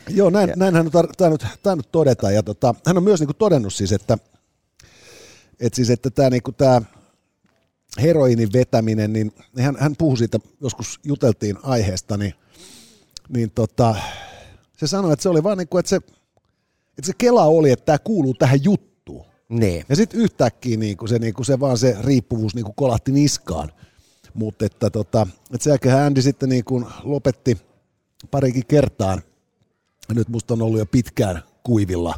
Joo, 0.10 0.30
näin, 0.30 0.50
ja... 0.50 0.56
näin 0.56 0.74
hän 0.76 0.86
on 0.86 0.92
tainnut, 1.18 1.46
tainnut 1.64 1.92
todeta. 1.92 2.32
Ja 2.32 2.44
tota, 2.44 2.76
hän 2.86 2.98
on 2.98 3.04
myös 3.04 3.20
niin 3.20 3.28
kuin 3.28 3.38
todennut 3.38 3.74
siis, 3.74 3.92
että 3.92 4.18
että 5.62 5.76
siis, 5.76 5.90
että 5.90 6.10
tämä 6.10 6.30
niinku 6.30 6.52
tää 6.52 6.82
heroinin 8.02 8.54
vetäminen, 8.54 9.14
niin 9.14 9.32
hän, 9.60 9.76
hän 9.80 9.96
puhui 9.98 10.18
siitä, 10.18 10.40
joskus 10.62 11.00
juteltiin 11.04 11.58
aiheesta, 11.64 12.18
niin, 12.18 12.34
niin 13.30 13.52
tota, 13.52 13.96
se 14.78 14.88
sanoi, 14.88 15.14
että 15.14 15.24
se 15.24 15.30
oli 15.30 15.44
vaan 15.44 15.58
niin 15.58 15.68
kuin, 15.68 15.80
että 15.80 15.90
se, 15.90 15.96
että 16.98 17.06
se 17.06 17.14
kela 17.18 17.44
oli, 17.44 17.72
että 17.72 17.86
tämä 17.86 17.98
kuuluu 17.98 18.34
tähän 18.34 18.64
juttuun. 18.64 19.26
Ne. 19.50 19.86
Ja 19.90 19.96
sitten 19.96 20.20
yhtäkkiä 20.20 20.78
niin 20.78 20.98
kuin 20.98 21.10
se, 21.10 21.20
niin 21.20 21.34
kuin 21.34 21.46
se 21.46 21.60
vaan 21.60 21.78
se 21.78 21.98
riippuvuus 22.02 22.56
niin 22.56 22.66
kuin 22.66 22.76
kolahti 22.76 23.12
niskaan. 23.12 23.72
Mutta 24.34 24.66
että, 24.66 24.90
tota, 24.90 25.28
että 25.54 25.64
sen 25.64 25.72
jälkeen 25.72 25.96
Andy 25.96 26.22
sitten 26.22 26.50
niin 26.50 26.64
kuin 26.64 26.86
lopetti 27.04 27.58
parikin 28.32 28.66
kertaan. 28.66 29.22
Nyt 30.14 30.30
musta 30.30 30.54
on 30.54 30.62
ollut 30.62 30.80
jo 30.80 30.86
pitkään 30.86 31.44
kuivilla. 31.64 32.16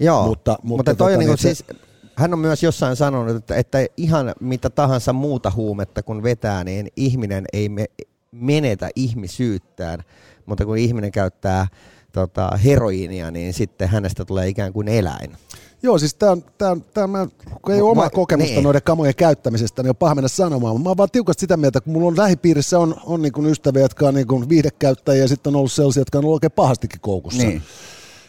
Joo, 0.00 0.26
mutta, 0.26 0.58
mutta, 0.62 0.66
mutta 0.66 0.94
toi 0.94 0.96
tota, 0.96 1.04
on 1.04 1.18
niin 1.18 1.28
kuin, 1.28 1.38
niin 1.44 1.56
se, 1.56 1.64
siis 1.64 1.87
hän 2.18 2.32
on 2.32 2.38
myös 2.38 2.62
jossain 2.62 2.96
sanonut, 2.96 3.36
että, 3.36 3.56
että 3.56 3.78
ihan 3.96 4.34
mitä 4.40 4.70
tahansa 4.70 5.12
muuta 5.12 5.52
huumetta 5.56 6.02
kun 6.02 6.22
vetää, 6.22 6.64
niin 6.64 6.88
ihminen 6.96 7.44
ei 7.52 7.68
me, 7.68 7.86
menetä 8.32 8.88
ihmisyyttään, 8.96 10.02
mutta 10.46 10.64
kun 10.64 10.78
ihminen 10.78 11.12
käyttää 11.12 11.66
tota, 12.12 12.50
heroiinia, 12.64 13.30
niin 13.30 13.54
sitten 13.54 13.88
hänestä 13.88 14.24
tulee 14.24 14.48
ikään 14.48 14.72
kuin 14.72 14.88
eläin. 14.88 15.36
Joo, 15.82 15.98
siis 15.98 16.14
tämä, 16.14 17.26
kun 17.62 17.74
ei 17.74 17.80
ole 17.80 17.90
omaa 17.90 18.10
kokemusta 18.10 18.54
niin. 18.54 18.64
noiden 18.64 18.82
kamojen 18.82 19.14
käyttämisestä, 19.14 19.82
niin 19.82 19.90
on 19.90 19.96
paha 19.96 20.14
mennä 20.14 20.28
sanomaan. 20.28 20.82
Mä 20.82 20.88
oon 20.88 20.96
vaan 20.96 21.10
tiukasti 21.12 21.40
sitä 21.40 21.56
mieltä, 21.56 21.80
kun 21.80 21.92
mulla 21.92 22.08
on 22.08 22.16
lähipiirissä 22.16 22.78
on, 22.78 22.94
on 23.04 23.22
niin 23.22 23.46
ystäviä, 23.46 23.82
jotka 23.82 24.08
on 24.08 24.14
niin 24.14 24.48
viihdekäyttäjiä 24.48 25.22
ja 25.22 25.28
sitten 25.28 25.50
on 25.50 25.56
ollut 25.56 25.72
sellaisia, 25.72 26.00
jotka 26.00 26.18
on 26.18 26.24
ollut 26.24 26.36
oikein 26.36 26.52
pahastikin 26.52 27.00
koukussa. 27.00 27.42
Niin, 27.42 27.62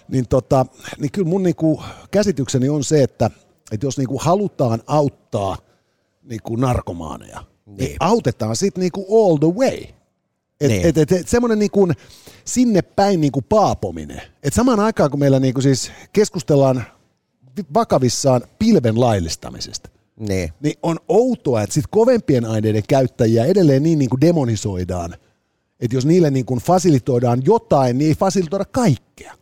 niin, 0.07 0.27
tota, 0.27 0.65
niin 0.99 1.11
kyllä 1.11 1.29
mun 1.29 1.43
niin 1.43 1.55
kuin 1.55 1.79
käsitykseni 2.11 2.69
on 2.69 2.83
se, 2.83 3.03
että, 3.03 3.31
että 3.71 3.85
jos 3.85 3.97
niin 3.97 4.07
kuin 4.07 4.19
halutaan 4.21 4.81
auttaa 4.87 5.57
niin 6.23 6.41
kuin 6.43 6.61
narkomaaneja, 6.61 7.43
niin, 7.65 7.77
niin 7.77 7.95
autetaan 7.99 8.55
sitten 8.55 8.81
niin 8.81 8.91
kuin 8.91 9.05
all 9.09 9.37
the 9.37 9.59
way. 9.59 9.77
Et, 10.61 10.69
niin. 10.69 10.85
et, 10.85 10.97
et, 10.97 11.11
et, 11.11 11.27
semmoinen 11.27 11.59
niin 11.59 11.71
kuin 11.71 11.93
sinne 12.45 12.81
päin 12.81 13.21
niin 13.21 13.31
kuin 13.31 13.45
paapominen. 13.49 14.21
Et 14.43 14.53
samaan 14.53 14.79
aikaan, 14.79 15.11
kun 15.11 15.19
meillä 15.19 15.39
niin 15.39 15.53
kuin 15.53 15.63
siis 15.63 15.91
keskustellaan 16.13 16.83
vakavissaan 17.73 18.41
pilven 18.59 18.99
laillistamisesta, 18.99 19.89
niin. 20.19 20.53
niin 20.61 20.75
on 20.83 20.97
outoa, 21.07 21.61
että 21.61 21.73
sit 21.73 21.85
kovempien 21.89 22.45
aineiden 22.45 22.83
käyttäjiä 22.87 23.45
edelleen 23.45 23.83
niin, 23.83 23.99
niin 23.99 24.09
kuin 24.09 24.21
demonisoidaan, 24.21 25.15
että 25.79 25.97
jos 25.97 26.05
niille 26.05 26.31
niin 26.31 26.45
kuin 26.45 26.59
fasilitoidaan 26.59 27.41
jotain, 27.45 27.97
niin 27.97 28.07
ei 28.07 28.15
fasilitoida 28.15 28.65
kaikkea. 28.65 29.33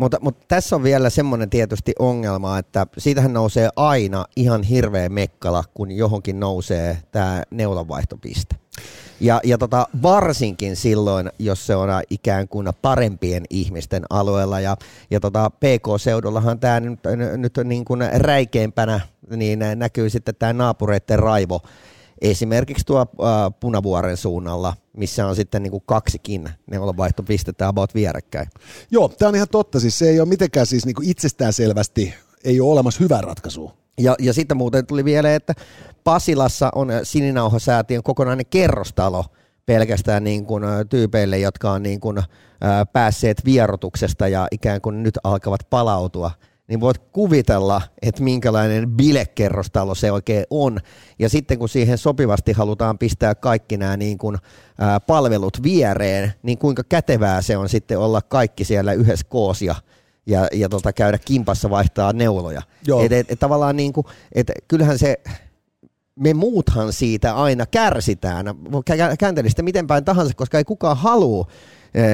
Mutta, 0.00 0.18
mutta 0.20 0.44
tässä 0.48 0.76
on 0.76 0.82
vielä 0.82 1.10
semmoinen 1.10 1.50
tietysti 1.50 1.92
ongelma, 1.98 2.58
että 2.58 2.86
siitähän 2.98 3.32
nousee 3.32 3.68
aina 3.76 4.24
ihan 4.36 4.62
hirveä 4.62 5.08
mekkala, 5.08 5.64
kun 5.74 5.90
johonkin 5.90 6.40
nousee 6.40 6.98
tämä 7.12 7.42
neulanvaihtopiste. 7.50 8.56
Ja, 9.20 9.40
ja 9.44 9.58
tota, 9.58 9.86
varsinkin 10.02 10.76
silloin, 10.76 11.30
jos 11.38 11.66
se 11.66 11.76
on 11.76 11.88
ikään 12.10 12.48
kuin 12.48 12.68
parempien 12.82 13.42
ihmisten 13.50 14.02
alueella. 14.10 14.60
Ja, 14.60 14.76
ja 15.10 15.20
tota, 15.20 15.50
PK-seudullahan 15.50 16.60
tämä 16.60 16.80
nyt, 16.80 17.00
nyt 17.36 17.58
niin 17.64 17.84
kuin 17.84 18.00
räikeimpänä 18.14 19.00
niin 19.36 19.58
näkyy 19.76 20.10
sitten 20.10 20.34
tämä 20.38 20.52
naapureiden 20.52 21.18
raivo. 21.18 21.60
Esimerkiksi 22.20 22.86
tuo 22.86 23.00
äh, 23.00 23.52
Punavuoren 23.60 24.16
suunnalla, 24.16 24.76
missä 24.96 25.26
on 25.26 25.36
sitten 25.36 25.62
niin 25.62 25.70
kuin 25.70 25.82
kaksikin 25.86 26.48
neulanvaihtopistettä 26.70 27.68
about 27.68 27.94
vierekkäin. 27.94 28.48
Joo, 28.90 29.08
tämä 29.08 29.28
on 29.28 29.36
ihan 29.36 29.48
totta. 29.48 29.80
Siis 29.80 29.98
se 29.98 30.08
ei 30.08 30.20
ole 30.20 30.28
mitenkään 30.28 30.66
siis 30.66 30.86
niin 30.86 30.94
kuin 30.94 31.08
itsestäänselvästi, 31.08 32.14
ei 32.44 32.60
ole 32.60 32.72
olemassa 32.72 33.00
hyvää 33.00 33.20
ratkaisua. 33.20 33.74
Ja, 33.98 34.14
ja 34.18 34.32
sitten 34.32 34.56
muuten 34.56 34.86
tuli 34.86 35.04
vielä, 35.04 35.34
että 35.34 35.54
Pasilassa 36.04 36.70
on 36.74 36.88
Sininauhasäätiön 37.02 38.02
kokonainen 38.02 38.46
kerrostalo 38.50 39.24
pelkästään 39.66 40.24
niin 40.24 40.46
kuin 40.46 40.64
tyypeille, 40.88 41.38
jotka 41.38 41.72
on 41.72 41.82
niin 41.82 42.00
kuin, 42.00 42.22
ää, 42.60 42.86
päässeet 42.86 43.44
vierotuksesta 43.44 44.28
ja 44.28 44.48
ikään 44.50 44.80
kuin 44.80 45.02
nyt 45.02 45.18
alkavat 45.24 45.60
palautua 45.70 46.30
niin 46.70 46.80
voit 46.80 46.98
kuvitella, 46.98 47.82
että 48.02 48.22
minkälainen 48.22 48.90
bilekerrostalo 48.90 49.94
se 49.94 50.12
oikein 50.12 50.44
on. 50.50 50.78
Ja 51.18 51.28
sitten 51.28 51.58
kun 51.58 51.68
siihen 51.68 51.98
sopivasti 51.98 52.52
halutaan 52.52 52.98
pistää 52.98 53.34
kaikki 53.34 53.76
nämä 53.76 53.96
niin 53.96 54.18
kuin, 54.18 54.36
ää, 54.78 55.00
palvelut 55.00 55.62
viereen, 55.62 56.32
niin 56.42 56.58
kuinka 56.58 56.82
kätevää 56.84 57.42
se 57.42 57.56
on 57.56 57.68
sitten 57.68 57.98
olla 57.98 58.22
kaikki 58.22 58.64
siellä 58.64 58.92
yhdessä 58.92 59.26
koosia 59.28 59.74
ja, 60.26 60.48
ja 60.52 60.68
tota, 60.68 60.92
käydä 60.92 61.18
kimpassa 61.18 61.70
vaihtaa 61.70 62.12
neuloja. 62.12 62.62
Et, 63.04 63.12
et, 63.12 63.30
et, 63.30 63.38
tavallaan 63.38 63.76
niin 63.76 63.92
kuin, 63.92 64.06
et, 64.32 64.50
kyllähän 64.68 64.98
se, 64.98 65.20
me 66.16 66.34
muuthan 66.34 66.92
siitä 66.92 67.34
aina 67.34 67.66
kärsitään, 67.66 68.46
kääntelistä 69.18 69.62
miten 69.62 69.86
päin 69.86 70.04
tahansa, 70.04 70.34
koska 70.36 70.58
ei 70.58 70.64
kukaan 70.64 70.96
halua 70.96 71.46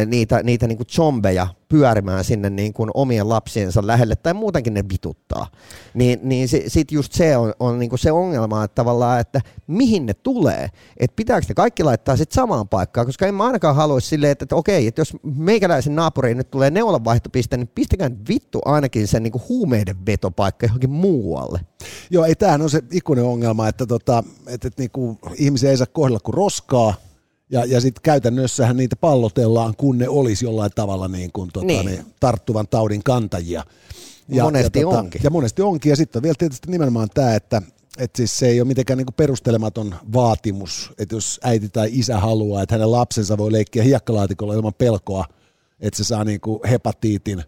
niitä, 0.06 0.42
niitä 0.42 0.66
niin 0.66 0.76
kuin 0.76 0.86
zombeja 0.86 1.46
pyörimään 1.68 2.24
sinne 2.24 2.50
niin 2.50 2.72
kuin 2.72 2.90
omien 2.94 3.28
lapsiensa 3.28 3.86
lähelle 3.86 4.16
tai 4.16 4.34
muutenkin 4.34 4.74
ne 4.74 4.84
vituttaa. 4.92 5.46
Niin, 5.94 6.20
niin 6.22 6.48
sitten 6.48 6.96
just 6.96 7.12
se 7.12 7.36
on, 7.36 7.52
on 7.60 7.78
niin 7.78 7.90
kuin 7.90 7.98
se 7.98 8.12
ongelma, 8.12 8.64
että 8.64 8.74
tavallaan, 8.74 9.20
että 9.20 9.40
mihin 9.66 10.06
ne 10.06 10.14
tulee, 10.14 10.68
että 10.96 11.16
pitääkö 11.16 11.46
ne 11.48 11.54
kaikki 11.54 11.82
laittaa 11.82 12.16
sitten 12.16 12.34
samaan 12.34 12.68
paikkaan, 12.68 13.06
koska 13.06 13.26
en 13.26 13.34
mä 13.34 13.44
ainakaan 13.44 13.76
haluaisi 13.76 14.08
silleen, 14.08 14.32
että, 14.32 14.44
että 14.44 14.56
okei, 14.56 14.86
että 14.86 15.00
jos 15.00 15.16
meikäläisen 15.22 15.94
naapuriin 15.94 16.36
nyt 16.36 16.50
tulee 16.50 16.70
neulanvaihtopiste, 16.70 17.56
niin 17.56 17.70
pistäkää 17.74 18.10
vittu 18.28 18.60
ainakin 18.64 19.08
sen 19.08 19.22
niin 19.22 19.32
kuin 19.32 19.42
huumeiden 19.48 20.06
vetopaikka 20.06 20.66
johonkin 20.66 20.90
muualle. 20.90 21.60
Joo, 22.10 22.24
ei 22.24 22.34
tämähän 22.34 22.62
on 22.62 22.70
se 22.70 22.82
ikuinen 22.92 23.24
ongelma, 23.24 23.68
että, 23.68 23.86
tota, 23.86 24.24
että, 24.46 24.68
että 24.68 24.82
niin 24.82 24.90
kuin 24.90 25.18
ihmisiä 25.36 25.70
ei 25.70 25.76
saa 25.76 25.86
kohdella 25.86 26.20
kuin 26.20 26.34
roskaa, 26.34 26.94
ja, 27.50 27.64
ja 27.64 27.80
sitten 27.80 28.02
käytännössähän 28.02 28.76
niitä 28.76 28.96
pallotellaan, 28.96 29.74
kun 29.76 29.98
ne 29.98 30.08
olisi 30.08 30.44
jollain 30.44 30.70
tavalla 30.74 31.08
niin 31.08 31.32
kuin, 31.32 31.50
tota, 31.52 31.66
niin. 31.66 31.86
Niin, 31.86 32.06
tarttuvan 32.20 32.68
taudin 32.68 33.02
kantajia. 33.02 33.64
Ja, 34.28 34.44
monesti 34.44 34.78
ja, 34.78 34.86
tota, 34.86 34.98
onkin. 34.98 35.20
Ja 35.24 35.30
monesti 35.30 35.62
onkin. 35.62 35.90
Ja 35.90 35.96
sitten 35.96 36.18
on 36.18 36.22
vielä 36.22 36.34
tietysti 36.38 36.70
nimenomaan 36.70 37.08
tämä, 37.14 37.34
että 37.34 37.62
että 37.98 38.16
siis 38.16 38.38
se 38.38 38.48
ei 38.48 38.60
ole 38.60 38.68
mitenkään 38.68 38.98
niin 38.98 39.06
perustelematon 39.16 39.94
vaatimus, 40.12 40.92
että 40.98 41.14
jos 41.14 41.40
äiti 41.42 41.68
tai 41.68 41.88
isä 41.92 42.20
haluaa, 42.20 42.62
että 42.62 42.74
hänen 42.74 42.92
lapsensa 42.92 43.38
voi 43.38 43.52
leikkiä 43.52 43.82
hiekkalaatikolla 43.82 44.54
ilman 44.54 44.74
pelkoa, 44.74 45.24
että 45.80 45.96
se 45.96 46.04
saa 46.04 46.24
niin 46.24 46.40
kuin 46.40 46.60
hepatiitin 46.70 47.42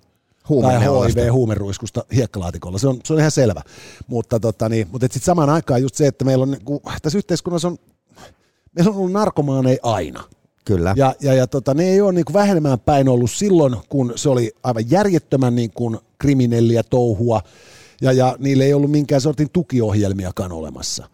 tai 0.62 0.80
HIV-huumeruiskusta 0.80 2.04
hiekkalaatikolla. 2.14 2.78
Se 2.78 2.88
on, 2.88 2.98
se 3.04 3.12
on 3.12 3.18
ihan 3.18 3.30
selvä. 3.30 3.62
Mutta, 4.06 4.40
tota, 4.40 4.68
niin, 4.68 4.88
mutta 4.92 5.04
sitten 5.04 5.22
samaan 5.22 5.50
aikaan 5.50 5.82
just 5.82 5.94
se, 5.94 6.06
että 6.06 6.24
meillä 6.24 6.42
on, 6.42 6.50
niin 6.50 6.64
kuin, 6.64 6.80
tässä 7.02 7.18
yhteiskunnassa 7.18 7.68
on 7.68 7.78
meillä 8.78 8.90
on 8.90 8.96
ollut 8.96 9.12
narkomaaneja 9.12 9.78
aina. 9.82 10.24
Kyllä. 10.64 10.94
Ja, 10.96 11.14
ja, 11.20 11.34
ja 11.34 11.46
tota, 11.46 11.74
ne 11.74 11.84
ei 11.84 12.00
ole 12.00 12.12
niin 12.12 12.24
kuin 12.24 12.34
vähenemään 12.34 12.80
päin 12.80 13.08
ollut 13.08 13.30
silloin, 13.30 13.76
kun 13.88 14.12
se 14.16 14.28
oli 14.28 14.52
aivan 14.62 14.90
järjettömän 14.90 15.56
niin 15.56 15.70
kuin 15.70 15.98
kriminelliä 16.18 16.82
touhua, 16.82 17.42
ja, 18.00 18.12
ja 18.12 18.36
niille 18.38 18.64
ei 18.64 18.74
ollut 18.74 18.90
minkään 18.90 19.20
sortin 19.20 19.50
tukiohjelmiakaan 19.52 20.52
olemassa. 20.52 21.08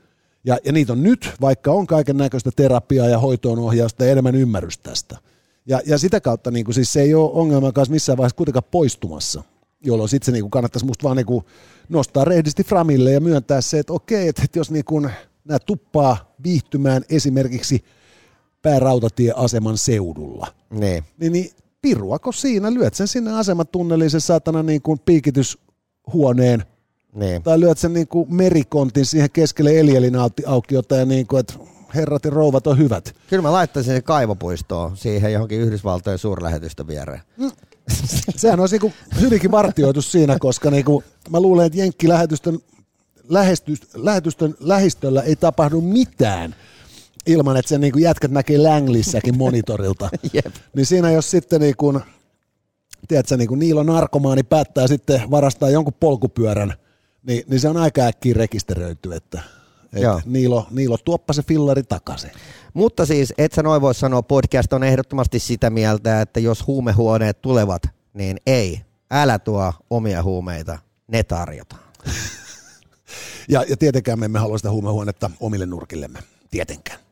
Ja, 0.45 0.59
ja 0.65 0.73
niitä 0.73 0.93
on 0.93 1.03
nyt, 1.03 1.31
vaikka 1.41 1.73
on 1.73 1.87
kaiken 1.87 2.17
näköistä 2.17 2.51
terapiaa 2.57 3.09
ja 3.09 3.19
hoitoonohjausta 3.19 4.05
ja 4.05 4.13
enemmän 4.13 4.35
ymmärrystä 4.35 4.91
tästä. 4.91 5.19
Ja, 5.67 5.81
ja 5.87 5.99
sitä 5.99 6.21
kautta 6.21 6.51
niin 6.51 6.65
kuin, 6.65 6.75
siis 6.75 6.93
se 6.93 7.01
ei 7.01 7.15
ole 7.15 7.31
ongelma 7.33 7.73
kanssa 7.73 7.93
missään 7.93 8.19
vaiheessa 8.19 8.37
kuitenkaan 8.37 8.65
poistumassa, 8.71 9.43
jolloin 9.81 10.09
sitten 10.09 10.27
se 10.27 10.33
niin 10.33 10.43
kuin 10.43 10.51
kannattaisi 10.51 10.87
musta 10.87 11.03
vaan 11.03 11.17
niin 11.17 11.27
kuin 11.27 11.45
nostaa 11.89 12.25
rehdisti 12.25 12.65
framille 12.65 13.13
ja 13.13 13.21
myöntää 13.21 13.61
se, 13.61 13.79
että 13.79 13.93
okei, 13.93 14.29
että, 14.29 14.43
että 14.45 14.59
jos 14.59 14.71
niin 14.71 14.85
kuin 14.85 15.11
nämä 15.45 15.59
tuppaa 15.59 16.35
viihtymään 16.45 17.03
esimerkiksi 17.09 17.85
päärautatieaseman 18.63 19.79
seudulla. 19.79 20.47
Ne. 20.71 21.05
Niin, 21.19 21.33
niin 21.33 21.51
piruako 21.83 22.33
siinä, 22.33 22.75
lyöt 22.75 22.95
sen 22.95 23.09
sinne 23.09 23.33
asematunneliin 23.33 24.11
se 24.11 24.21
saatana 24.21 24.63
niin 24.63 24.83
kuin 24.83 24.99
piikityshuoneen, 24.99 26.65
ne. 27.15 27.41
tai 27.45 27.61
lyöt 27.61 27.79
sen 27.79 27.93
niin 27.93 28.09
kuin 28.09 28.35
merikontin 28.35 29.07
siihen 29.07 29.31
keskelle 29.31 29.81
Elielin 29.81 30.15
aukiota 30.47 30.97
ja 30.97 31.05
niin 31.05 31.27
kuin, 31.27 31.41
että 31.41 31.55
herrat 31.95 32.25
ja 32.25 32.31
rouvat 32.31 32.67
on 32.67 32.79
hyvät. 32.79 33.15
Kyllä 33.31 33.43
mä 33.43 33.53
laittaisin 33.53 33.95
se 33.95 34.03
kaivopuistoon 34.03 34.97
siihen 34.97 35.33
johonkin 35.33 35.61
Yhdysvaltojen 35.61 36.19
suurlähetystä 36.19 36.87
viereen. 36.87 37.21
Mm. 37.37 37.51
Sehän 38.37 38.61
olisi 38.61 38.79
niin 38.79 38.95
hyvinkin 39.21 39.51
vartioitu 39.51 40.03
siinä, 40.03 40.39
koska 40.39 40.71
niin 40.71 40.85
kuin, 40.85 41.05
mä 41.31 41.41
luulen, 41.41 41.67
että 41.67 41.79
Jenkki-lähetystön 41.79 42.59
lähetystön 43.95 44.55
lähistöllä 44.61 45.23
ei 45.23 45.37
tapahdu 45.37 45.81
mitään 45.81 46.55
ilman, 47.27 47.57
että 47.57 47.69
sen 47.69 47.81
niin 47.81 47.93
kuin 47.93 48.03
jätkät 48.03 48.31
näkee 48.31 48.59
Langlissäkin 48.59 49.39
monitorilta. 49.39 50.11
Jep. 50.33 50.55
Niin 50.77 50.87
siinä 50.87 51.11
jos 51.11 51.31
sitten 51.31 51.61
niin 51.61 51.77
kuin, 51.77 52.01
tiedätkö, 53.09 53.37
niin 53.37 53.49
kuin 53.49 53.59
Niilo 53.59 53.83
narkomaani 53.83 54.43
päättää 54.43 54.87
sitten 54.87 55.31
varastaa 55.31 55.71
jonkun 55.71 55.95
polkupyörän, 56.01 56.75
niin, 57.27 57.45
niin 57.47 57.61
se 57.61 57.69
on 57.69 57.77
aika 57.77 58.03
äkkiä 58.03 58.35
rekisteröity, 58.35 59.15
että 59.15 59.43
et 59.93 60.25
Niilo, 60.25 60.67
Niilo, 60.71 60.99
tuoppa 60.99 61.33
se 61.33 61.43
fillari 61.43 61.83
takaisin. 61.83 62.31
Mutta 62.75 63.07
siis, 63.07 63.35
et 63.39 63.53
sä 63.53 63.63
noin 63.63 63.83
voi 63.83 63.95
sanoa, 63.95 64.23
podcast 64.23 64.73
on 64.73 64.85
ehdottomasti 64.85 65.39
sitä 65.39 65.71
mieltä, 65.71 66.21
että 66.21 66.41
jos 66.41 66.67
huumehuoneet 66.67 67.43
tulevat, 67.43 67.83
niin 68.15 68.37
ei, 68.47 68.81
älä 69.11 69.39
tuo 69.39 69.73
omia 69.91 70.23
huumeita, 70.23 70.79
ne 71.09 71.23
tarjotaan. 71.23 71.83
Ja, 73.49 73.65
ja 73.69 73.77
tietenkään 73.77 74.19
me 74.19 74.25
emme 74.25 74.39
halua 74.39 74.59
sitä 74.59 74.71
huumehuonetta 74.71 75.31
omille 75.41 75.67
nurkillemme. 75.67 76.19
Tietenkään. 76.51 77.05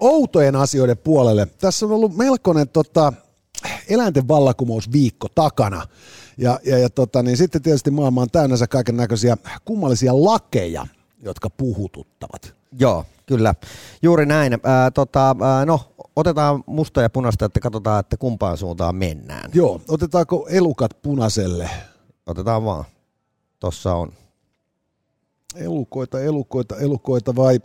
outojen 0.00 0.56
asioiden 0.56 0.98
puolelle. 0.98 1.46
Tässä 1.46 1.86
on 1.86 1.92
ollut 1.92 2.16
melkoinen 2.16 2.68
tota, 2.68 3.12
eläinten 3.88 4.28
vallakumousviikko 4.28 5.28
takana. 5.34 5.86
Ja, 6.36 6.60
ja, 6.64 6.78
ja 6.78 6.90
tota, 6.90 7.22
niin 7.22 7.36
sitten 7.36 7.62
tietysti 7.62 7.90
maailma 7.90 8.22
on 8.22 8.30
täynnänsä 8.30 8.66
kaiken 8.66 8.96
näköisiä 8.96 9.36
kummallisia 9.64 10.24
lakeja, 10.24 10.86
jotka 11.22 11.50
puhututtavat. 11.50 12.54
Joo, 12.78 13.04
kyllä. 13.26 13.54
Juuri 14.02 14.26
näin. 14.26 14.52
Äh, 14.52 14.60
tota, 14.94 15.30
äh, 15.30 15.66
no, 15.66 15.80
otetaan 16.18 16.64
musta 16.66 17.02
ja 17.02 17.10
punaista, 17.10 17.44
että 17.44 17.60
katsotaan, 17.60 18.00
että 18.00 18.16
kumpaan 18.16 18.56
suuntaan 18.56 18.96
mennään. 18.96 19.50
Joo, 19.54 19.80
otetaanko 19.88 20.46
elukat 20.50 21.02
punaiselle? 21.02 21.70
Otetaan 22.26 22.64
vaan. 22.64 22.84
Tossa 23.58 23.94
on. 23.94 24.12
Elukoita, 25.56 26.20
elukoita, 26.20 26.76
elukoita 26.76 27.36
vai 27.36 27.60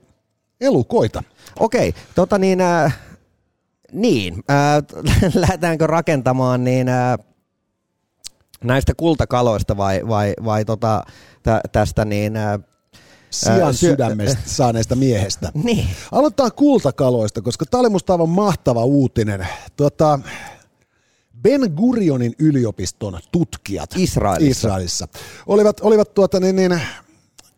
elukoita? 0.62 1.24
Okei, 1.60 1.94
tota 2.16 2.38
niin, 2.38 2.62
äh, 2.62 3.00
niin, 3.92 4.44
äh, 4.52 5.04
lähdetäänkö 5.42 5.88
rakentamaan 5.88 6.64
niin 6.64 6.90
äh, 6.90 7.18
näistä 8.64 8.94
kultakaloista 8.98 9.78
vai, 9.78 10.02
vai, 10.08 10.34
vai 10.46 10.66
tota, 10.66 11.04
tä, 11.44 11.62
tästä 11.72 12.06
niin 12.06 12.38
äh, 12.38 12.60
Sian 13.34 13.74
sydämestä 13.74 14.42
saaneesta 14.46 14.96
miehestä. 14.96 15.52
Niin. 15.64 15.88
Aloitetaan 16.12 16.52
kultakaloista, 16.56 17.42
koska 17.42 17.66
tämä 17.66 17.80
oli 17.80 17.90
musta 17.90 18.14
aivan 18.14 18.30
mahtava 18.30 18.86
uutinen. 18.86 19.48
Tuota, 19.76 20.20
Ben 21.42 21.62
Gurionin 21.76 22.34
yliopiston 22.40 23.20
tutkijat 23.32 23.90
Israelissa, 23.98 24.68
Israelissa 24.68 25.08
olivat, 25.48 25.80
olivat 25.82 26.14
tuota, 26.14 26.40
niin, 26.40 26.56
niin, 26.56 26.82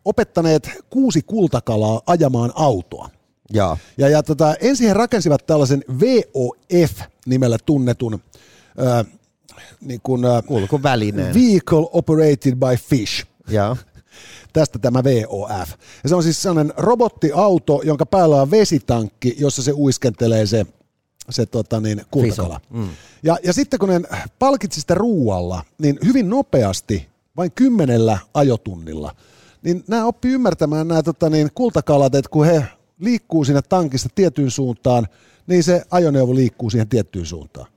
opettaneet 0.06 0.70
kuusi 0.90 1.22
kultakalaa 1.22 2.02
ajamaan 2.08 2.52
autoa. 2.56 3.10
Ja, 3.54 3.78
ja, 3.98 4.10
ja 4.10 4.24
tota, 4.24 4.56
ensin 4.62 4.88
he 4.88 4.94
rakensivat 4.94 5.46
tällaisen 5.46 5.84
VOF-nimellä 6.00 7.58
tunnetun 7.66 8.14
äh, 8.14 9.06
niin 9.82 10.00
kuin, 10.04 10.26
äh, 10.26 10.44
kulkuvälineen. 10.46 11.34
Vehicle 11.34 11.88
Operated 11.92 12.56
by 12.56 12.78
Fish. 12.90 13.26
Ja. 13.48 13.76
Tästä 14.56 14.80
tämä 14.80 15.04
VOF. 15.04 15.70
Ja 16.04 16.10
se 16.10 16.16
on 16.16 16.24
siis 16.24 16.42
sellainen 16.42 16.74
robottiauto, 16.78 17.82
jonka 17.84 18.06
päällä 18.06 18.42
on 18.42 18.52
vesitankki, 18.52 19.36
jossa 19.40 19.64
se 19.64 19.72
uiskentelee 19.72 20.46
se, 20.46 20.66
se 21.30 21.46
tota 21.46 21.80
niin, 21.80 22.02
kultakala. 22.12 22.62
Mm. 22.70 22.90
Ja, 23.24 23.38
ja 23.44 23.54
sitten 23.54 23.80
kun 23.80 23.90
ne 23.90 24.02
palkitsi 24.40 24.82
sitä 24.82 24.94
ruualla, 24.94 25.64
niin 25.82 26.00
hyvin 26.06 26.30
nopeasti, 26.30 27.08
vain 27.38 27.52
kymmenellä 27.52 28.18
ajotunnilla, 28.34 29.16
niin 29.64 29.84
nämä 29.88 30.06
oppi 30.06 30.28
ymmärtämään 30.28 30.88
nämä 30.88 31.04
tota 31.04 31.30
niin, 31.30 31.50
kultakalat, 31.56 32.16
että 32.16 32.30
kun 32.30 32.46
he 32.46 32.66
liikkuu 33.00 33.46
sinne 33.46 33.62
tankista 33.62 34.10
tiettyyn 34.16 34.52
suuntaan, 34.52 35.08
niin 35.48 35.64
se 35.64 35.84
ajoneuvo 35.92 36.36
liikkuu 36.36 36.70
siihen 36.70 36.90
tiettyyn 36.90 37.26
suuntaan. 37.26 37.68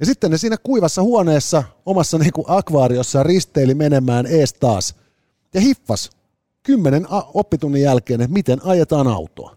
Ja 0.00 0.06
sitten 0.06 0.30
ne 0.30 0.38
siinä 0.38 0.56
kuivassa 0.62 1.02
huoneessa 1.02 1.64
omassa 1.86 2.18
niin 2.18 2.32
kuin 2.32 2.44
akvaariossa 2.48 3.22
risteili 3.22 3.74
menemään 3.74 4.26
ees 4.26 4.52
taas 4.52 4.94
ja 5.54 5.60
hiffas 5.60 6.10
kymmenen 6.62 7.06
oppitunnin 7.34 7.82
jälkeen, 7.82 8.20
että 8.20 8.34
miten 8.34 8.60
ajetaan 8.64 9.06
autoa. 9.06 9.56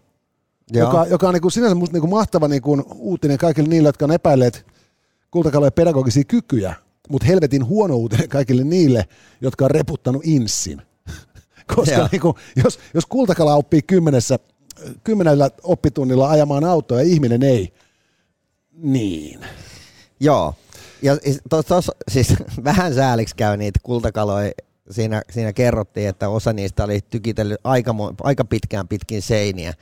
Joo. 0.72 0.86
Joka, 0.86 1.06
joka 1.10 1.28
on 1.28 1.34
niin 1.34 1.42
kuin 1.42 1.52
sinänsä 1.52 1.74
musta 1.74 1.92
niin 1.92 2.00
kuin 2.00 2.10
mahtava 2.10 2.48
niin 2.48 2.62
kuin 2.62 2.82
uutinen 2.94 3.38
kaikille 3.38 3.68
niille, 3.68 3.88
jotka 3.88 4.04
on 4.04 4.12
epäilleet 4.12 4.66
kultakalojen 5.30 5.72
pedagogisia 5.72 6.24
kykyjä, 6.24 6.74
mutta 7.08 7.26
helvetin 7.26 7.66
huono 7.66 7.96
uutinen 7.96 8.28
kaikille 8.28 8.64
niille, 8.64 9.04
jotka 9.40 9.64
on 9.64 9.70
reputtanut 9.70 10.22
inssin. 10.24 10.82
Koska 11.76 12.08
niin 12.12 12.20
kuin, 12.20 12.34
jos, 12.64 12.78
jos 12.94 13.06
kultakala 13.06 13.54
oppii 13.54 13.82
kymmenessä, 13.82 14.38
kymmenellä 15.04 15.50
oppitunnilla 15.62 16.30
ajamaan 16.30 16.64
autoa 16.64 16.98
ja 16.98 17.04
ihminen 17.04 17.42
ei, 17.42 17.72
niin. 18.72 19.40
Joo. 20.20 20.54
Ja 21.02 21.16
tos, 21.48 21.66
tos, 21.66 21.90
siis 22.10 22.34
vähän 22.64 22.94
sääliksi 22.94 23.36
käy 23.36 23.56
niitä 23.56 23.80
kultakaloja 23.82 24.52
siinä, 24.92 25.22
siinä 25.30 25.52
kerrottiin, 25.52 26.08
että 26.08 26.28
osa 26.28 26.52
niistä 26.52 26.84
oli 26.84 27.00
tykitellyt 27.10 27.60
aika, 27.64 27.94
aika 28.22 28.44
pitkään 28.44 28.88
pitkin 28.88 29.22
seiniä 29.22 29.74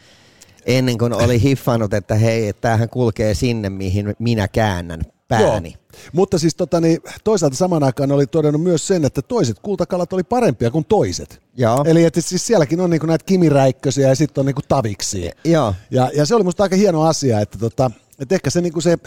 ennen 0.66 0.98
kuin 0.98 1.12
oli 1.12 1.42
hiffannut, 1.42 1.94
että 1.94 2.14
hei, 2.14 2.48
että 2.48 2.60
tämähän 2.60 2.88
kulkee 2.88 3.34
sinne, 3.34 3.70
mihin 3.70 4.14
minä 4.18 4.48
käännän 4.48 5.02
pääni. 5.28 5.68
Joo. 5.68 6.00
Mutta 6.12 6.38
siis 6.38 6.54
tota, 6.54 6.80
niin, 6.80 6.98
toisaalta 7.24 7.56
saman 7.56 7.82
aikaan 7.82 8.12
oli 8.12 8.26
todennut 8.26 8.62
myös 8.62 8.86
sen, 8.86 9.04
että 9.04 9.22
toiset 9.22 9.58
kultakalat 9.58 10.12
oli 10.12 10.22
parempia 10.22 10.70
kuin 10.70 10.84
toiset. 10.84 11.42
Joo. 11.56 11.84
Eli 11.86 12.04
että 12.04 12.20
siis 12.20 12.46
sielläkin 12.46 12.80
on 12.80 12.90
niinku 12.90 13.06
näitä 13.06 13.24
kimiräikkösiä 13.24 14.08
ja 14.08 14.14
sitten 14.14 14.42
on 14.42 14.46
niinku 14.46 14.62
taviksi. 14.68 15.30
Joo. 15.44 15.74
Ja, 15.90 16.10
ja 16.14 16.26
se 16.26 16.34
oli 16.34 16.44
musta 16.44 16.62
aika 16.62 16.76
hieno 16.76 17.02
asia, 17.02 17.40
että, 17.40 17.58
tota, 17.58 17.90
että 18.18 18.34
ehkä 18.34 18.50
se, 18.50 18.60
niinku 18.60 18.80
se 18.80 18.98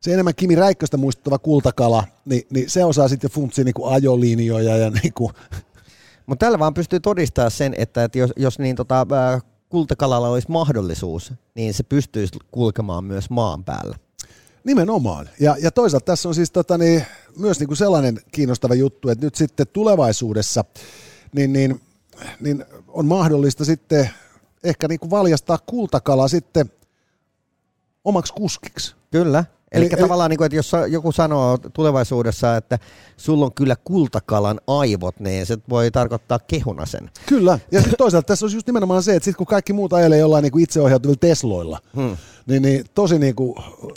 se 0.00 0.12
enemmän 0.12 0.34
Kimi 0.34 0.54
Räikköstä 0.54 0.96
muistuttava 0.96 1.38
kultakala, 1.38 2.04
niin, 2.24 2.42
niin 2.50 2.70
se 2.70 2.84
osaa 2.84 3.08
sitten 3.08 3.30
funtsia 3.30 3.64
niin 3.64 3.74
ajolinjoja 3.84 4.76
ja 4.76 4.90
niin 4.90 5.12
kuin. 5.14 5.32
Mutta 6.26 6.46
tällä 6.46 6.58
vaan 6.58 6.74
pystyy 6.74 7.00
todistamaan 7.00 7.50
sen, 7.50 7.74
että, 7.78 8.04
että 8.04 8.18
jos, 8.18 8.30
jos 8.36 8.58
niin 8.58 8.76
tota, 8.76 9.06
kultakalalla 9.68 10.28
olisi 10.28 10.50
mahdollisuus, 10.50 11.32
niin 11.54 11.74
se 11.74 11.82
pystyisi 11.82 12.38
kulkemaan 12.50 13.04
myös 13.04 13.30
maan 13.30 13.64
päällä. 13.64 13.96
Nimenomaan. 14.64 15.28
Ja, 15.40 15.56
ja 15.62 15.70
toisaalta 15.70 16.04
tässä 16.04 16.28
on 16.28 16.34
siis 16.34 16.50
tota, 16.50 16.78
niin, 16.78 17.04
myös 17.36 17.58
niin 17.60 17.68
kuin 17.68 17.76
sellainen 17.76 18.20
kiinnostava 18.32 18.74
juttu, 18.74 19.08
että 19.08 19.26
nyt 19.26 19.34
sitten 19.34 19.66
tulevaisuudessa 19.72 20.64
niin, 21.32 21.52
niin, 21.52 21.80
niin 22.40 22.64
on 22.88 23.06
mahdollista 23.06 23.64
sitten 23.64 24.10
ehkä 24.64 24.88
niin 24.88 25.00
kuin 25.00 25.10
valjastaa 25.10 25.58
kultakala 25.66 26.28
sitten 26.28 26.72
omaksi 28.04 28.32
kuskiksi. 28.32 28.94
Kyllä. 29.10 29.44
Eli, 29.72 29.84
eli 29.84 30.00
tavallaan, 30.00 30.30
niin 30.30 30.38
kuin, 30.38 30.46
että 30.46 30.56
jos 30.56 30.72
joku 30.88 31.12
sanoo 31.12 31.58
tulevaisuudessa, 31.72 32.56
että 32.56 32.78
sulla 33.16 33.44
on 33.44 33.54
kyllä 33.54 33.76
kultakalan 33.84 34.60
aivot, 34.66 35.20
niin 35.20 35.46
se 35.46 35.58
voi 35.68 35.90
tarkoittaa 35.90 36.38
kehuna 36.38 36.86
sen. 36.86 37.10
Kyllä, 37.26 37.58
ja 37.72 37.80
sitten 37.80 37.98
toisaalta 37.98 38.26
tässä 38.26 38.46
on 38.46 38.52
just 38.52 38.66
nimenomaan 38.66 39.02
se, 39.02 39.16
että 39.16 39.24
sit 39.24 39.36
kun 39.36 39.46
kaikki 39.46 39.72
muut 39.72 39.92
ajelee 39.92 40.18
jollain 40.18 40.42
niin 40.42 40.52
kuin 40.52 40.64
itseohjautuvilla 40.64 41.18
Tesloilla, 41.20 41.78
hmm. 41.96 42.16
niin, 42.46 42.62
niin 42.62 42.84
tosi 42.94 43.18
niin 43.18 43.34
kuin 43.34 43.54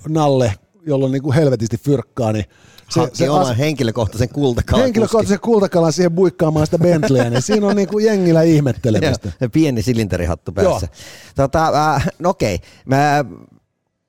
Nalle, 0.09 0.53
jolla 0.85 1.05
on 1.05 1.11
niin 1.11 1.23
kuin 1.23 1.35
helvetisti 1.35 1.77
fyrkkaa, 1.77 2.31
niin 2.31 2.45
se, 2.89 3.01
se 3.13 3.29
oman 3.29 3.51
as... 3.51 3.57
henkilökohtaisen 3.57 4.29
kultakalan 4.29 4.83
Henkilökohtaisen 4.83 5.39
kultakalan 5.39 5.93
siihen 5.93 6.11
buikkaamaan 6.11 6.67
sitä 6.67 6.77
Bentleyä, 6.79 7.29
niin 7.29 7.41
siinä 7.41 7.67
on 7.67 7.75
niinku 7.75 7.99
jengillä 7.99 8.41
ihmettelemistä. 8.41 9.31
pieni 9.51 9.81
silinterihattu 9.81 10.51
päässä. 10.51 10.87
Tota, 11.35 11.93
äh, 11.93 12.07
no 12.19 12.29
okei, 12.29 12.59
mä 12.85 13.25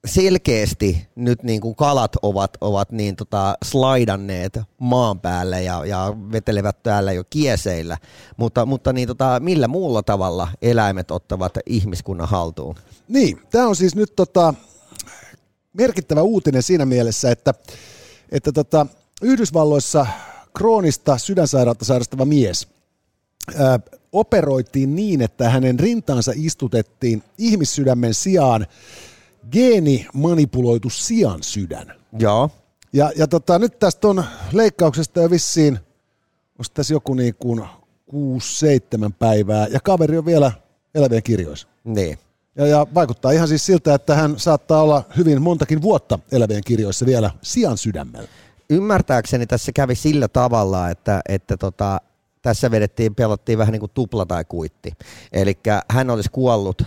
selkeästi 0.05 1.09
nyt 1.17 1.43
niin 1.43 1.61
kuin 1.61 1.75
kalat 1.75 2.17
ovat, 2.23 2.51
ovat 2.61 2.93
niin 2.93 3.17
tota 3.17 3.55
slaidanneet 3.65 4.59
maan 4.79 5.21
päälle 5.21 5.63
ja, 5.63 5.85
ja 5.87 6.17
vetelevät 6.33 6.83
täällä 6.83 7.13
jo 7.13 7.25
kieseillä, 7.31 7.99
mutta, 8.37 8.67
mutta 8.67 8.93
niin 8.93 9.09
tota, 9.09 9.41
millä 9.41 9.69
muulla 9.69 10.03
tavalla 10.03 10.49
eläimet 10.63 11.11
ottavat 11.11 11.59
ihmiskunnan 11.67 12.29
haltuun? 12.29 12.75
Niin, 13.09 13.41
tämä 13.51 13.67
on 13.67 13.77
siis 13.77 13.95
nyt 13.95 14.17
tota, 14.17 14.55
merkittävä 15.73 16.23
uutinen 16.23 16.63
siinä 16.63 16.87
mielessä, 16.87 17.31
että, 17.31 17.55
että 18.33 18.53
tota, 18.53 18.87
Yhdysvalloissa 19.23 20.07
kroonista 20.57 21.19
sydänsairautta 21.19 21.85
sairastava 21.85 22.25
mies 22.25 22.69
ää, 23.59 23.81
operoitiin 24.13 24.97
niin, 24.97 25.23
että 25.23 25.51
hänen 25.51 25.81
rintaansa 25.81 26.33
istutettiin 26.37 27.23
ihmissydämen 27.39 28.15
sijaan 28.15 28.67
geenimanipuloitu 29.53 30.91
sian 30.91 31.43
sydän. 31.43 31.95
Joo. 32.19 32.51
Ja, 32.93 33.13
ja 33.17 33.27
tota, 33.29 33.59
nyt 33.59 33.79
tästä 33.79 34.09
on 34.09 34.25
leikkauksesta 34.53 35.21
jo 35.21 35.31
vissiin, 35.31 35.75
onko 36.59 36.65
tässä 36.75 36.95
joku 36.95 37.15
niin 37.15 37.35
kuin 37.35 37.61
6-7 37.61 37.65
päivää, 39.19 39.67
ja 39.67 39.81
kaveri 39.81 40.19
on 40.19 40.27
vielä 40.27 40.53
elävien 40.95 41.23
kirjoissa. 41.23 41.69
Niin. 41.85 42.19
Ja, 42.57 42.67
ja 42.67 42.87
vaikuttaa 42.95 43.31
ihan 43.31 43.49
siis 43.49 43.67
siltä, 43.67 43.95
että 43.95 44.15
hän 44.15 44.39
saattaa 44.39 44.83
olla 44.83 45.03
hyvin 45.17 45.43
montakin 45.43 45.83
vuotta 45.83 46.19
elävien 46.33 46.63
kirjoissa 46.67 47.07
vielä 47.07 47.31
sian 47.43 47.79
sydämellä. 47.79 48.29
Ymmärtääkseni 48.71 49.47
tässä 49.47 49.73
kävi 49.73 49.95
sillä 49.95 50.29
tavalla, 50.29 50.91
että, 50.91 51.21
että 51.29 51.57
tota, 51.57 52.01
tässä 52.43 52.71
vedettiin, 52.71 53.15
pelattiin 53.15 53.59
vähän 53.59 53.73
niin 53.73 53.81
kuin 53.81 53.93
tupla 53.95 54.27
tai 54.27 54.45
kuitti. 54.45 54.93
Eli 55.33 55.59
hän 55.91 56.11
olisi 56.11 56.31
kuollut 56.31 56.83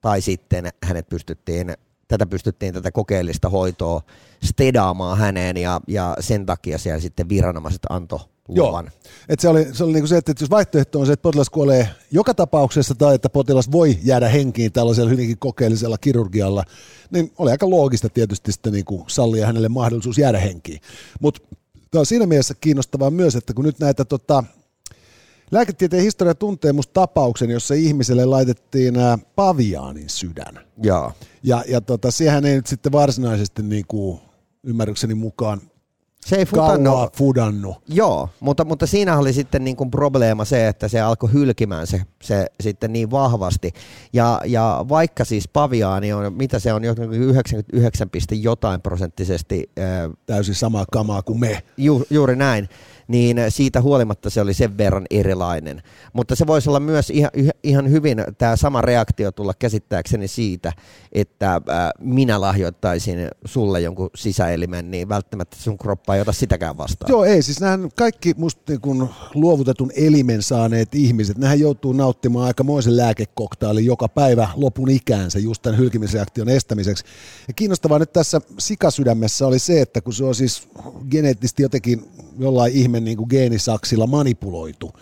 tai 0.00 0.20
sitten 0.20 0.68
hänet 0.82 1.08
pystyttiin, 1.08 1.74
tätä 2.08 2.26
pystyttiin 2.26 2.74
tätä 2.74 2.92
kokeellista 2.92 3.48
hoitoa 3.48 4.02
stedaamaan 4.44 5.18
häneen 5.18 5.56
ja, 5.56 5.80
ja 5.88 6.16
sen 6.20 6.46
takia 6.46 6.78
siellä 6.78 7.00
sitten 7.00 7.28
viranomaiset 7.28 7.82
antoi 7.88 8.20
luvan. 8.48 8.84
Joo. 8.84 9.12
Et 9.28 9.40
se 9.40 9.48
oli, 9.48 9.66
se 9.72 9.84
oli 9.84 9.92
niinku 9.92 10.06
se, 10.06 10.16
että 10.16 10.34
jos 10.40 10.50
vaihtoehto 10.50 11.00
on 11.00 11.06
se, 11.06 11.12
että 11.12 11.22
potilas 11.22 11.50
kuolee 11.50 11.88
joka 12.10 12.34
tapauksessa 12.34 12.94
tai 12.94 13.14
että 13.14 13.28
potilas 13.28 13.72
voi 13.72 13.98
jäädä 14.02 14.28
henkiin 14.28 14.72
tällaisella 14.72 15.10
hyvinkin 15.10 15.38
kokeellisella 15.38 15.98
kirurgialla, 15.98 16.64
niin 17.10 17.32
oli 17.38 17.50
aika 17.50 17.70
loogista 17.70 18.08
tietysti 18.08 18.52
sitten 18.52 18.72
niinku 18.72 19.04
sallia 19.08 19.46
hänelle 19.46 19.68
mahdollisuus 19.68 20.18
jäädä 20.18 20.38
henkiin. 20.38 20.80
Mutta 21.20 21.40
tämä 21.90 22.00
on 22.00 22.06
siinä 22.06 22.26
mielessä 22.26 22.54
kiinnostavaa 22.60 23.10
myös, 23.10 23.36
että 23.36 23.54
kun 23.54 23.64
nyt 23.64 23.78
näitä 23.78 24.04
tota, 24.04 24.44
Lääketieteen 25.50 26.02
historia 26.02 26.34
tuntee 26.34 26.72
musta 26.72 26.92
tapauksen, 26.92 27.50
jossa 27.50 27.74
ihmiselle 27.74 28.24
laitettiin 28.24 28.94
paviaanin 29.36 30.08
sydän. 30.08 30.58
Jaa. 30.82 31.12
Ja, 31.42 31.64
ja 31.68 31.80
tota, 31.80 32.10
sehän 32.10 32.44
ei 32.44 32.54
nyt 32.56 32.66
sitten 32.66 32.92
varsinaisesti 32.92 33.62
niin 33.62 33.84
kuin, 33.88 34.20
ymmärrykseni 34.64 35.14
mukaan 35.14 35.60
Se 36.26 36.36
ei 36.36 36.46
futannut. 36.46 36.84
kauaa 36.84 37.10
fudannut. 37.16 37.76
Joo, 37.88 38.28
mutta, 38.40 38.64
mutta 38.64 38.86
siinä 38.86 39.18
oli 39.18 39.32
sitten 39.32 39.64
niin 39.64 39.76
kuin 39.76 39.90
probleema 39.90 40.44
se, 40.44 40.68
että 40.68 40.88
se 40.88 41.00
alkoi 41.00 41.32
hylkimään 41.32 41.86
se, 41.86 42.02
se 42.22 42.46
sitten 42.60 42.92
niin 42.92 43.10
vahvasti. 43.10 43.72
Ja, 44.12 44.40
ja 44.44 44.84
vaikka 44.88 45.24
siis 45.24 45.48
paviaani 45.48 46.12
on, 46.12 46.32
mitä 46.32 46.58
se 46.58 46.72
on, 46.72 46.82
99, 46.84 48.08
jotain 48.42 48.80
prosenttisesti. 48.82 49.70
Täysin 50.26 50.54
samaa 50.54 50.84
kamaa 50.92 51.22
kuin 51.22 51.40
me. 51.40 51.62
Ju, 51.76 52.04
juuri 52.10 52.36
näin 52.36 52.68
niin 53.08 53.36
siitä 53.48 53.80
huolimatta 53.80 54.30
se 54.30 54.40
oli 54.40 54.54
sen 54.54 54.78
verran 54.78 55.06
erilainen. 55.10 55.82
Mutta 56.12 56.36
se 56.36 56.46
voisi 56.46 56.68
olla 56.70 56.80
myös 56.80 57.10
ihan, 57.10 57.30
ihan 57.62 57.90
hyvin 57.90 58.24
tämä 58.38 58.56
sama 58.56 58.82
reaktio 58.82 59.32
tulla 59.32 59.54
käsittääkseni 59.58 60.28
siitä, 60.28 60.72
että 61.12 61.60
minä 62.00 62.40
lahjoittaisin 62.40 63.28
sulle 63.44 63.80
jonkun 63.80 64.10
sisäelimen, 64.14 64.90
niin 64.90 65.08
välttämättä 65.08 65.56
sun 65.56 65.78
kroppa 65.78 66.14
ei 66.14 66.20
ota 66.20 66.32
sitäkään 66.32 66.76
vastaan. 66.76 67.10
Joo, 67.10 67.24
ei. 67.24 67.42
Siis 67.42 67.60
nämähän 67.60 67.88
kaikki 67.96 68.34
musta 68.36 68.62
niin 68.68 68.80
kun 68.80 69.08
luovutetun 69.34 69.90
elimen 69.96 70.42
saaneet 70.42 70.94
ihmiset, 70.94 71.38
nehän 71.38 71.60
joutuu 71.60 71.92
nauttimaan 71.92 72.46
aikamoisen 72.46 72.96
lääkekoktailin 72.96 73.86
joka 73.86 74.08
päivä 74.08 74.48
lopun 74.56 74.90
ikäänsä 74.90 75.38
just 75.38 75.62
tämän 75.62 75.78
hylkimisreaktion 75.78 76.48
estämiseksi. 76.48 77.04
Ja 77.48 77.54
kiinnostavaa 77.54 77.98
nyt 77.98 78.12
tässä 78.12 78.40
sikasydämessä 78.58 79.46
oli 79.46 79.58
se, 79.58 79.80
että 79.80 80.00
kun 80.00 80.12
se 80.12 80.24
on 80.24 80.34
siis 80.34 80.68
geneettisesti 81.10 81.62
jotenkin 81.62 82.10
jollain 82.38 82.72
ihme 82.72 83.00
niin 83.00 83.16
kuin 83.16 83.26
geenisaksilla 83.30 84.06
manipuloitu, 84.06 84.92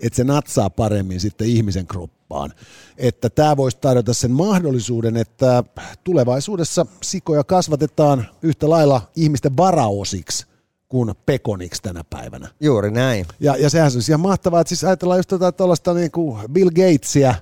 että 0.00 0.16
se 0.16 0.24
natsaa 0.24 0.70
paremmin 0.70 1.20
sitten 1.20 1.48
ihmisen 1.48 1.86
kroppaan. 1.86 2.52
Että 2.98 3.30
tämä 3.30 3.56
voisi 3.56 3.78
tarjota 3.80 4.14
sen 4.14 4.30
mahdollisuuden, 4.30 5.16
että 5.16 5.64
tulevaisuudessa 6.04 6.86
sikoja 7.02 7.44
kasvatetaan 7.44 8.26
yhtä 8.42 8.70
lailla 8.70 9.02
ihmisten 9.16 9.56
varaosiksi 9.56 10.46
kuin 10.88 11.14
pekoniksi 11.26 11.82
tänä 11.82 12.04
päivänä. 12.10 12.48
Juuri 12.60 12.90
näin. 12.90 13.26
Ja, 13.40 13.56
ja 13.56 13.70
sehän 13.70 13.92
on 13.96 14.02
ihan 14.08 14.20
mahtavaa, 14.20 14.60
että 14.60 14.68
siis 14.68 14.84
ajatellaan 14.84 15.18
just 15.18 15.32
tuollaista 15.56 15.94
niin 15.94 16.10
kuin 16.10 16.52
Bill 16.52 16.70
Gatesia, 16.70 17.34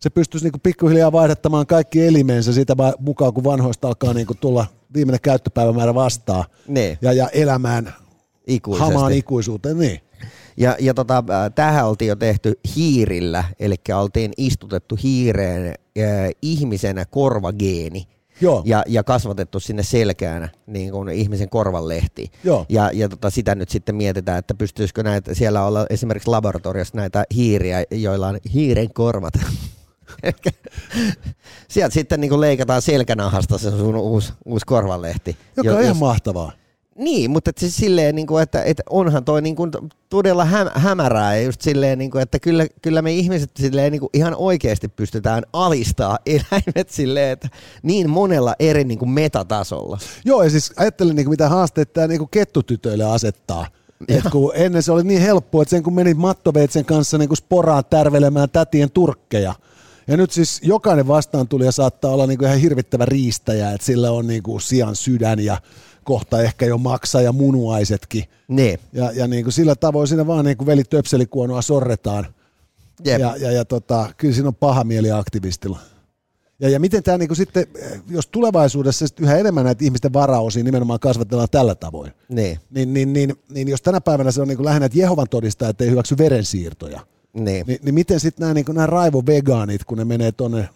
se 0.00 0.10
pystyisi 0.10 0.44
niin 0.46 0.52
kuin 0.52 0.60
pikkuhiljaa 0.60 1.12
vaihdattamaan 1.12 1.66
kaikki 1.66 2.06
elimensä 2.06 2.52
siitä 2.52 2.76
mukaan, 2.98 3.34
kun 3.34 3.44
vanhoista 3.44 3.88
alkaa 3.88 4.14
niin 4.14 4.26
kuin 4.26 4.38
tulla 4.38 4.66
viimeinen 4.94 5.20
käyttöpäivämäärä 5.20 5.94
vastaan 5.94 6.44
ne. 6.68 6.98
ja, 7.02 7.12
ja 7.12 7.28
elämään 7.28 7.94
Ikuisesti. 8.46 8.92
hamaan 8.92 9.12
ikuisuuteen. 9.12 9.78
Niin. 9.78 10.00
Ja, 10.56 10.76
ja 10.80 10.94
tota, 10.94 11.24
tähän 11.54 11.86
oltiin 11.86 12.08
jo 12.08 12.16
tehty 12.16 12.60
hiirillä, 12.76 13.44
eli 13.58 13.74
oltiin 13.94 14.32
istutettu 14.36 14.98
hiireen 15.02 15.66
äh, 15.66 16.30
ihmisen 16.42 16.96
korvageeni. 17.10 18.08
Joo. 18.40 18.62
Ja, 18.64 18.82
ja 18.86 19.04
kasvatettu 19.04 19.60
sinne 19.60 19.82
selkään 19.82 20.50
niin 20.66 20.90
kuin 20.90 21.08
ihmisen 21.08 21.48
korvanlehti. 21.48 22.30
Joo. 22.44 22.66
Ja, 22.68 22.90
ja 22.94 23.08
tota, 23.08 23.30
sitä 23.30 23.54
nyt 23.54 23.68
sitten 23.68 23.94
mietitään, 23.94 24.38
että 24.38 24.54
pystyisikö 24.54 25.02
näitä, 25.02 25.34
siellä 25.34 25.66
olla 25.66 25.86
esimerkiksi 25.90 26.30
laboratoriossa 26.30 26.96
näitä 26.96 27.24
hiiriä, 27.34 27.84
joilla 27.90 28.28
on 28.28 28.38
hiiren 28.54 28.92
korvat. 28.92 29.34
Sieltä 31.68 31.94
sitten 31.94 32.20
niin 32.20 32.28
kuin 32.28 32.40
leikataan 32.40 32.82
selkänahasta 32.82 33.58
se 33.58 33.70
sun 33.70 33.96
uusi, 33.96 34.32
uusi 34.44 34.66
korvanlehti. 34.66 35.36
Joka 35.56 35.70
on 35.78 35.82
ihan 35.82 35.96
mahtavaa. 35.96 36.52
Niin, 36.98 37.30
mutta 37.30 37.50
et 37.50 37.58
siis 37.58 37.76
silleen, 37.76 38.14
niin 38.14 38.26
kuin, 38.26 38.42
että, 38.42 38.62
että 38.62 38.82
onhan 38.90 39.24
toi 39.24 39.42
niin 39.42 39.56
kuin 39.56 39.70
todella 40.08 40.44
häm, 40.44 40.68
hämärää 40.74 41.36
ja 41.36 41.42
just 41.42 41.60
silleen, 41.60 41.98
niin 41.98 42.10
kuin, 42.10 42.22
että 42.22 42.38
kyllä, 42.38 42.66
kyllä 42.82 43.02
me 43.02 43.12
ihmiset 43.12 43.50
silleen, 43.58 43.92
niin 43.92 44.00
kuin 44.00 44.10
ihan 44.12 44.34
oikeasti 44.34 44.88
pystytään 44.88 45.42
alistaa 45.52 46.18
eläimet 46.26 46.90
silleen, 46.90 47.30
että 47.30 47.48
niin 47.82 48.10
monella 48.10 48.54
eri 48.58 48.84
niin 48.84 48.98
kuin 48.98 49.10
metatasolla. 49.10 49.98
Joo, 50.24 50.42
ja 50.42 50.50
siis 50.50 50.72
ajattelen, 50.76 51.16
niin 51.16 51.26
kuin, 51.26 51.32
mitä 51.32 51.48
haasteet 51.48 51.92
tämä 51.92 52.06
niin 52.06 52.18
kuin 52.18 52.30
kettutytöille 52.30 53.04
asettaa. 53.04 53.66
Et 54.08 54.24
kun 54.32 54.52
ennen 54.54 54.82
se 54.82 54.92
oli 54.92 55.04
niin 55.04 55.22
helppoa, 55.22 55.62
että 55.62 55.70
sen 55.70 55.82
kun 55.82 55.94
menit 55.94 56.18
mattoveitsen 56.18 56.84
kanssa 56.84 57.18
niin 57.18 57.28
kuin 57.28 57.36
sporaan 57.36 57.84
tärvelemään 57.90 58.50
tätien 58.50 58.90
turkkeja, 58.90 59.54
ja 60.08 60.16
nyt 60.16 60.30
siis 60.30 60.60
jokainen 60.62 61.08
vastaan 61.08 61.48
tuli 61.48 61.64
ja 61.64 61.72
saattaa 61.72 62.10
olla 62.10 62.26
niin 62.26 62.38
kuin 62.38 62.48
ihan 62.48 62.60
hirvittävä 62.60 63.04
riistäjä, 63.04 63.72
että 63.72 63.84
sillä 63.86 64.10
on 64.10 64.26
niin 64.26 64.42
kuin 64.42 64.60
sian 64.60 64.96
sydän 64.96 65.40
ja 65.40 65.58
kohta 66.06 66.42
ehkä 66.42 66.66
jo 66.66 66.78
maksaa 66.78 67.22
ja 67.22 67.32
munuaisetkin. 67.32 68.24
Niin. 68.48 68.78
Ja, 68.92 69.10
ja 69.10 69.26
niin 69.26 69.44
kuin 69.44 69.52
sillä 69.52 69.74
tavoin 69.74 70.08
siinä 70.08 70.26
vaan 70.26 70.44
niin 70.44 70.56
kuin 70.56 70.66
veli 70.66 70.84
töpselikuonoa 70.84 71.62
sorretaan. 71.62 72.26
Jep. 73.04 73.20
Ja, 73.20 73.36
ja, 73.36 73.52
ja 73.52 73.64
tota, 73.64 74.08
kyllä 74.16 74.34
siinä 74.34 74.48
on 74.48 74.54
paha 74.54 74.84
mieli 74.84 75.10
aktivistilla. 75.10 75.78
Ja, 76.60 76.68
ja 76.68 76.80
miten 76.80 77.02
tämä 77.02 77.18
niin 77.18 77.28
kuin 77.28 77.36
sitten, 77.36 77.66
jos 78.08 78.26
tulevaisuudessa 78.26 79.06
yhä 79.20 79.36
enemmän 79.36 79.64
näitä 79.64 79.84
ihmisten 79.84 80.12
varaosia 80.12 80.64
nimenomaan 80.64 81.00
kasvatellaan 81.00 81.48
tällä 81.50 81.74
tavoin, 81.74 82.12
niin, 82.28 82.58
niin, 82.70 82.94
niin, 82.94 83.12
niin, 83.12 83.34
niin 83.50 83.68
jos 83.68 83.82
tänä 83.82 84.00
päivänä 84.00 84.30
se 84.30 84.42
on 84.42 84.48
niin 84.48 84.56
kuin 84.56 84.64
lähinnä, 84.64 84.86
että 84.86 84.98
Jehovan 84.98 85.28
todistaa, 85.28 85.68
että 85.68 85.84
ei 85.84 85.90
hyväksy 85.90 86.18
verensiirtoja, 86.18 87.00
niin. 87.32 87.66
niin, 87.66 87.78
niin 87.82 87.94
miten 87.94 88.20
sitten 88.20 88.44
nämä, 88.44 88.54
niin 88.54 88.64
kuin 88.64 88.74
nämä 88.74 88.86
raivovegaanit, 88.86 89.84
kun 89.84 89.98
ne 89.98 90.04
menee 90.04 90.32
tuonne 90.32 90.68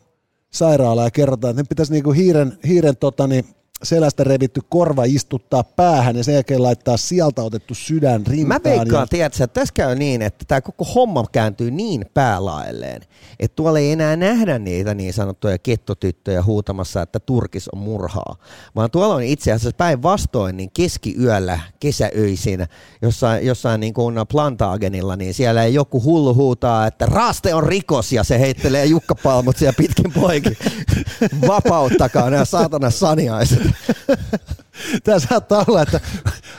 sairaalaan 0.51 1.07
ja 1.07 1.11
kerrotaan, 1.11 1.51
että 1.51 1.63
ne 1.63 1.67
pitäisi 1.69 1.93
niin 1.93 2.05
kuin 2.05 2.17
hiiren, 2.17 2.59
hiiren 2.67 2.97
tota, 2.97 3.27
niin, 3.27 3.45
selästä 3.83 4.25
revitty 4.25 4.61
korva 4.69 5.05
istuttaa 5.05 5.65
päähän 5.65 6.17
ja 6.17 6.25
sen 6.25 6.35
jälkeen 6.35 6.63
laittaa 6.63 6.97
sieltä 6.97 7.43
otettu 7.43 7.75
sydän 7.75 8.27
rintaan. 8.27 8.63
Mä 8.63 8.71
veikkaan, 8.71 9.03
ja... 9.03 9.07
tiedätkö, 9.07 9.45
että 9.45 9.61
tässä 9.61 9.75
käy 9.75 9.95
niin, 9.95 10.23
että 10.23 10.45
tämä 10.49 10.61
koko 10.61 10.85
homma 10.85 11.25
kääntyy 11.33 11.71
niin 11.71 12.07
päälaelleen, 12.15 13.03
että 13.41 13.57
tuolla 13.57 13.79
ei 13.79 13.93
enää 13.93 14.17
nähdä 14.17 14.59
niitä 14.59 14.95
niin 14.95 15.13
sanottuja 15.13 15.59
kettotyttöjä 15.59 16.43
huutamassa, 16.43 17.03
että 17.03 17.21
turkis 17.21 17.69
on 17.69 17.79
murhaa, 17.79 18.37
vaan 18.77 18.91
tuolla 18.91 19.15
on 19.15 19.23
itse 19.23 19.53
asiassa 19.53 19.77
päinvastoin 19.77 20.57
niin 20.57 20.71
keskiyöllä, 20.75 21.61
kesäöisin, 21.81 22.67
jossain, 23.03 23.47
jossain 23.47 23.81
niin 23.81 23.95
kuin 23.95 24.15
Plantaagenilla, 24.31 25.17
niin 25.17 25.35
siellä 25.35 25.65
ei 25.65 25.75
joku 25.75 26.03
hullu 26.03 26.35
huutaa, 26.35 26.87
että 26.87 27.07
raaste 27.07 27.55
on 27.55 27.63
rikos 27.63 28.13
ja 28.13 28.25
se 28.25 28.41
heittelee 28.41 28.85
jukkapalmut 28.85 29.57
siellä 29.57 29.77
pitkin 29.77 30.13
poikin. 30.13 30.57
Vapauttakaa 31.49 32.31
nämä 32.31 32.45
saatana 32.45 32.91
saniaiset. 32.91 33.70
Tämä 35.05 35.19
saattaa 35.19 35.65
olla, 35.69 35.83
että 35.83 36.01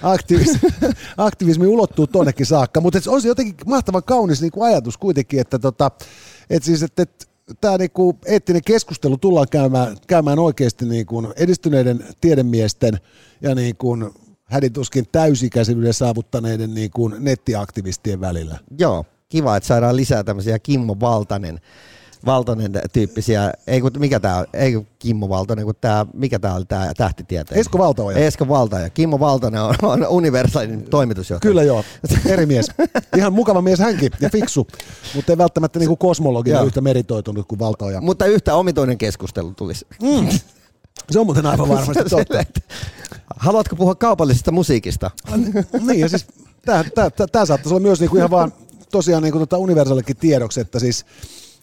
aktivismi, 0.04 0.70
aktivismi 1.18 1.68
ulottuu 1.68 2.08
tonnekin 2.08 2.46
saakka, 2.46 2.82
mutta 2.82 3.00
on 3.08 3.22
se 3.22 3.28
jotenkin 3.28 3.56
mahtavan 3.66 4.04
kaunis 4.04 4.42
niin 4.42 4.52
kuin 4.52 4.68
ajatus 4.68 4.98
kuitenkin, 4.98 5.40
että, 5.40 5.60
tota, 5.60 5.92
että 6.50 6.66
siis, 6.66 6.84
että, 6.84 7.04
että 7.04 7.26
tämä 7.62 7.78
niinku 7.78 8.18
eettinen 8.26 8.62
keskustelu 8.66 9.18
tullaan 9.18 9.48
käymään, 9.52 9.98
käymään 10.08 10.40
oikeasti 10.40 10.86
niinku 10.86 11.34
edistyneiden 11.36 12.06
tiedemiesten 12.22 13.00
ja 13.42 13.56
niinku 13.56 13.98
hädituskin 14.46 15.06
täysikäisyyden 15.12 15.94
saavuttaneiden 15.94 16.74
niinku 16.74 17.08
nettiaktivistien 17.08 18.22
välillä. 18.22 18.60
Joo, 18.80 19.06
kiva, 19.30 19.58
että 19.58 19.68
saadaan 19.68 19.96
lisää 19.96 20.24
tämmöisiä 20.24 20.60
Kimmo 20.60 20.98
Valtanen 21.00 21.60
Valtonen 22.26 22.72
tyyppisiä, 22.94 23.54
ei 23.68 23.82
kun, 23.82 23.92
mikä 23.98 24.20
tämä 24.20 24.46
ei 24.54 24.74
kun 24.74 24.88
Kimmo 25.00 25.30
Valtonen, 25.30 25.66
kun 25.66 25.76
tämä, 25.82 26.06
mikä 26.14 26.40
tämä 26.40 26.56
oli 26.56 26.66
tämä 26.66 26.92
tähtitieteen? 26.98 27.60
Esko 27.60 27.78
Valtaoja. 27.78 28.18
Esko 28.18 28.48
Valtaoja. 28.48 28.90
Kimmo 28.90 29.20
Valtonen 29.20 29.62
on, 29.62 29.76
on 29.82 30.08
universaalin 30.08 30.84
toimitusjohtaja. 30.84 31.50
Kyllä 31.50 31.64
joo, 31.64 31.84
eri 32.26 32.46
mies. 32.46 32.72
Ihan 33.18 33.34
mukava 33.34 33.62
mies 33.62 33.80
hänkin 33.80 34.12
ja 34.20 34.30
fiksu, 34.30 34.68
mutta 35.16 35.32
ei 35.32 35.38
välttämättä 35.38 35.80
niinku 35.80 35.96
kosmologina 35.96 36.62
yhtä 36.62 36.82
meritoitunut 36.82 37.48
kuin 37.48 37.60
Valtaoja. 37.60 38.02
Mutta 38.02 38.26
yhtä 38.26 38.56
omituinen 38.56 38.98
keskustelu 38.98 39.54
tulisi. 39.54 39.88
Mm. 40.02 40.28
Se 41.12 41.20
on 41.20 41.26
muuten 41.26 41.46
aivan 41.46 41.70
varmasti 41.70 42.04
totta. 42.10 42.44
Haluatko 43.36 43.76
puhua 43.76 43.96
kaupallisesta 43.96 44.52
musiikista? 44.52 45.12
niin, 45.88 46.00
ja 46.00 46.10
siis 46.10 46.26
tämä 47.32 47.46
saattaisi 47.46 47.70
olla 47.70 47.80
myös 47.80 48.00
niinku 48.00 48.18
ihan 48.18 48.32
vaan 48.32 48.54
tosiaan 48.92 49.24
niinku 49.24 49.40
tota 49.40 49.58
universaalikin 49.58 50.18
tiedoksi, 50.18 50.62
että 50.62 50.80
siis 50.80 51.06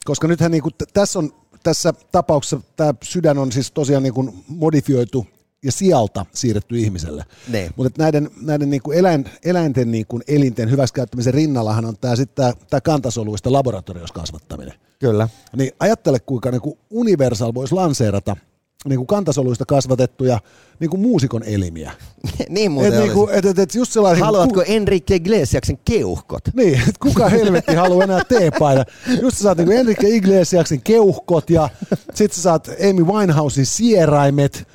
koska 0.08 0.28
nythän 0.28 0.50
niin 0.50 0.62
kuin, 0.62 0.74
tässä, 0.92 1.18
on, 1.18 1.32
tässä 1.62 1.92
tapauksessa 2.12 2.60
tämä 2.76 2.94
sydän 3.02 3.38
on 3.38 3.52
siis 3.52 3.70
tosiaan 3.70 4.02
niin 4.02 4.14
kuin 4.14 4.44
modifioitu 4.48 5.26
ja 5.62 5.72
sieltä 5.72 6.26
siirretty 6.32 6.78
ihmiselle. 6.78 7.24
Ne. 7.48 7.70
Mutta 7.76 8.02
näiden, 8.02 8.30
näiden 8.42 8.70
niin 8.70 8.82
kuin 8.82 8.98
eläin, 8.98 9.24
eläinten 9.44 9.90
niin 9.90 10.06
kuin 10.06 10.22
elinten 10.28 10.70
hyväksikäyttämisen 10.70 11.34
rinnallahan 11.34 11.84
on 11.84 11.98
tämä, 12.00 12.16
sit 12.16 12.34
tämä, 12.34 12.52
tämä 12.70 12.80
kantasoluista 12.80 13.52
laboratoriossa 13.52 14.14
kasvattaminen. 14.14 14.74
Kyllä. 14.98 15.28
Niin 15.56 15.72
ajattele, 15.80 16.20
kuinka 16.20 16.50
niin 16.50 16.60
kuin 16.60 16.78
Universal 16.90 17.54
voisi 17.54 17.74
lanseerata 17.74 18.36
niin 18.84 18.96
kuin 18.96 19.06
kantasoluista 19.06 19.64
kasvatettuja 19.64 20.40
niin 20.80 20.90
kuin 20.90 21.00
muusikon 21.00 21.42
elimiä. 21.42 21.92
niin 22.48 22.70
muuten 22.72 22.92
et, 22.92 23.00
niin 23.00 23.12
kuin, 23.12 23.34
et, 23.34 23.44
et, 23.44 23.58
et 23.58 23.74
just 23.74 23.92
sellainen, 23.92 24.24
Haluatko 24.24 24.54
ku... 24.54 24.64
Enrique 24.66 25.16
Iglesiaksen 25.16 25.78
keuhkot? 25.84 26.42
Niin, 26.54 26.74
että 26.74 27.00
kuka 27.02 27.28
helvetti 27.28 27.74
haluaa 27.74 28.04
enää 28.04 28.24
teepaita. 28.24 28.84
Just 29.22 29.36
sä 29.36 29.42
saat 29.42 29.58
niin 29.58 29.66
kuin 29.66 29.78
Enrique 29.78 30.08
Iglesiaksen 30.08 30.80
keuhkot 30.80 31.50
ja 31.50 31.68
sit 32.14 32.32
sä 32.32 32.42
saat 32.42 32.68
Amy 32.68 33.04
Winehousein 33.04 33.66
sieraimet 33.66 34.68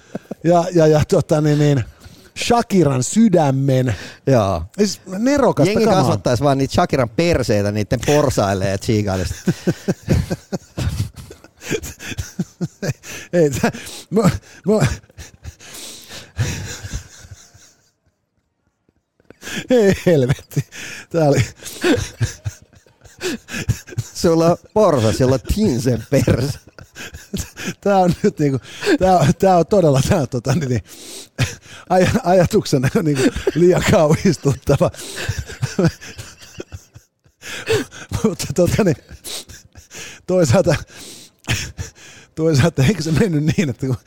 ja, 0.43 0.65
ja, 0.73 0.87
ja 0.87 1.01
tota, 1.07 1.41
niin, 1.41 1.59
niin, 1.59 1.83
Shakiran 2.37 3.03
sydämen. 3.03 3.95
Joo. 4.27 4.63
Siis 4.77 5.01
nerokasta 5.05 5.71
Jengi 5.71 5.85
kamaa. 5.85 5.99
kasvattaisi 6.01 6.43
vaan 6.43 6.57
niitä 6.57 6.73
Shakiran 6.73 7.09
perseitä 7.09 7.71
niiden 7.71 7.99
porsaille 8.05 8.69
ja. 8.69 8.77
Ei, 13.33 13.49
tää, 13.49 13.71
mä, 14.09 14.29
mä, 14.67 14.87
Ei 19.69 19.93
helvetti. 20.05 20.67
Tää 21.09 21.29
oli... 21.29 21.45
Sulla 24.13 24.45
on 24.45 24.57
porsa, 24.73 25.13
sulla 25.13 25.33
on 25.33 25.39
tinsen 25.55 26.05
perse. 26.09 26.59
Tämä 27.81 27.97
on 27.97 28.13
nyt 28.23 28.39
niinku, 28.39 28.59
tää, 28.99 29.17
on, 29.17 29.35
tää 29.39 29.57
on 29.57 29.67
todella 29.67 30.01
tää 30.09 30.27
tota, 30.27 30.55
niin, 30.55 30.69
niin, 30.69 30.83
aj, 31.89 32.07
ajatuksena 32.23 32.89
niinku, 33.03 33.23
liian 33.55 33.83
kauhistuttava. 33.91 34.91
Mutta 38.23 38.45
tota, 38.55 38.83
niin, 38.83 38.97
toisaalta, 40.27 40.75
toisaalta 42.35 42.83
eikö 42.85 43.03
se 43.03 43.11
mennyt 43.11 43.57
niin, 43.57 43.69
että 43.69 43.87
kun 43.87 43.97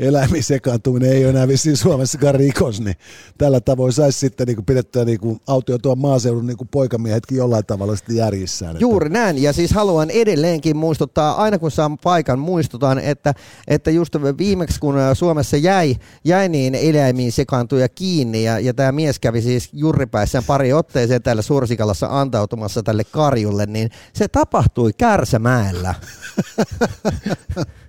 eläimiin 0.00 0.44
sekaantuminen 0.44 1.12
ei 1.12 1.24
ole 1.24 1.30
enää 1.30 1.48
vissiin 1.48 1.76
Suomessakaan 1.76 2.34
rikos, 2.34 2.80
niin 2.80 2.96
tällä 3.38 3.60
tavoin 3.60 3.92
saisi 3.92 4.18
sitten 4.18 4.46
niin 4.46 4.56
kuin 4.56 4.66
pidettyä 4.66 5.04
niin 5.04 5.20
kuin 5.20 5.40
autiotua 5.46 5.94
maaseudun 5.94 6.46
niin 6.46 6.56
kuin 6.56 6.68
poikamiehetkin 6.68 7.38
jollain 7.38 7.66
tavalla 7.66 7.96
sitten 7.96 8.16
järjissään. 8.16 8.76
Juuri 8.80 9.08
näin, 9.08 9.42
ja 9.42 9.52
siis 9.52 9.70
haluan 9.70 10.10
edelleenkin 10.10 10.76
muistuttaa, 10.76 11.34
aina 11.42 11.58
kun 11.58 11.70
saan 11.70 11.98
paikan, 11.98 12.38
muistutan, 12.38 12.98
että, 12.98 13.34
että 13.68 13.90
just 13.90 14.16
viimeksi 14.38 14.80
kun 14.80 14.94
Suomessa 15.14 15.56
jäi, 15.56 15.96
jäi 16.24 16.48
niin 16.48 16.74
eläimiin 16.74 17.32
sekaantuja 17.32 17.88
kiinni, 17.88 18.44
ja, 18.44 18.58
ja 18.58 18.74
tämä 18.74 18.92
mies 18.92 19.18
kävi 19.18 19.42
siis 19.42 19.68
jurripäissään 19.72 20.44
pari 20.44 20.72
otteeseen 20.72 21.22
täällä 21.22 21.42
Sursikalassa 21.42 22.20
antautumassa 22.20 22.82
tälle 22.82 23.04
karjulle, 23.04 23.66
niin 23.66 23.90
se 24.12 24.28
tapahtui 24.28 24.92
Kärsämäellä. 24.92 25.94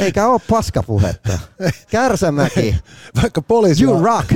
Eikä 0.00 0.28
ole 0.28 0.40
paskapuhetta. 0.50 1.38
Kärsämäki. 1.90 2.76
Vaikka 3.22 3.42
poliisi 3.42 3.84
You 3.84 4.04
rock. 4.04 4.32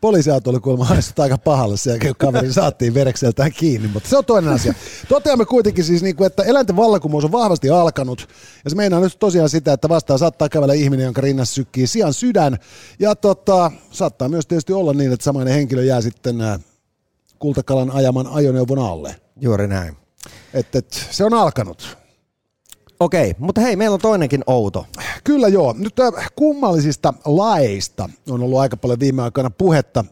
Poliisiauto 0.00 0.50
oli 0.50 0.60
kuulemma 0.60 0.84
haistut 0.84 1.18
aika 1.18 1.38
pahalle 1.38 1.76
jälkeen, 1.86 2.14
kun 2.16 2.26
kaveri 2.26 2.52
saatiin 2.52 2.94
verekseltään 2.94 3.52
kiinni, 3.52 3.88
mutta 3.88 4.08
se 4.08 4.16
on 4.16 4.24
toinen 4.24 4.52
asia. 4.52 4.74
Toteamme 5.08 5.44
kuitenkin 5.44 5.84
siis, 5.84 6.02
niin 6.02 6.16
kuin, 6.16 6.26
että 6.26 6.42
eläinten 6.42 6.76
vallankumous 6.76 7.24
on 7.24 7.32
vahvasti 7.32 7.70
alkanut, 7.70 8.28
ja 8.64 8.70
se 8.70 8.76
meinaa 8.76 9.00
nyt 9.00 9.18
tosiaan 9.18 9.48
sitä, 9.48 9.72
että 9.72 9.88
vastaan 9.88 10.18
saattaa 10.18 10.48
kävellä 10.48 10.74
ihminen, 10.74 11.04
jonka 11.04 11.20
rinnassa 11.20 11.54
sykkii 11.54 11.86
sian 11.86 12.14
sydän, 12.14 12.58
ja 12.98 13.14
tota, 13.14 13.70
saattaa 13.90 14.28
myös 14.28 14.46
tietysti 14.46 14.72
olla 14.72 14.92
niin, 14.92 15.12
että 15.12 15.24
samainen 15.24 15.54
henkilö 15.54 15.84
jää 15.84 16.00
sitten 16.00 16.40
äh, 16.40 16.60
kultakalan 17.38 17.90
ajaman 17.90 18.26
ajoneuvon 18.26 18.78
alle. 18.78 19.16
Juuri 19.40 19.68
näin. 19.68 19.96
Et, 20.54 20.76
et, 20.76 21.06
se 21.10 21.24
on 21.24 21.34
alkanut. 21.34 21.99
Okei, 23.00 23.34
mutta 23.38 23.60
hei, 23.60 23.76
meillä 23.76 23.94
on 23.94 24.00
toinenkin 24.00 24.42
outo. 24.46 24.86
Kyllä 25.24 25.48
joo. 25.48 25.74
Nyt 25.78 25.94
kummallisista 26.36 27.14
laeista 27.24 28.08
on 28.30 28.42
ollut 28.42 28.58
aika 28.58 28.76
paljon 28.76 29.00
viime 29.00 29.22
aikoina 29.22 29.50
puhetta, 29.50 30.04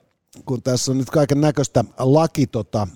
kun 0.45 0.63
tässä 0.63 0.93
on 0.93 0.99
nyt 0.99 1.11
kaiken 1.11 1.41
näköistä 1.41 1.85
laki 1.99 2.47
tota, 2.47 2.89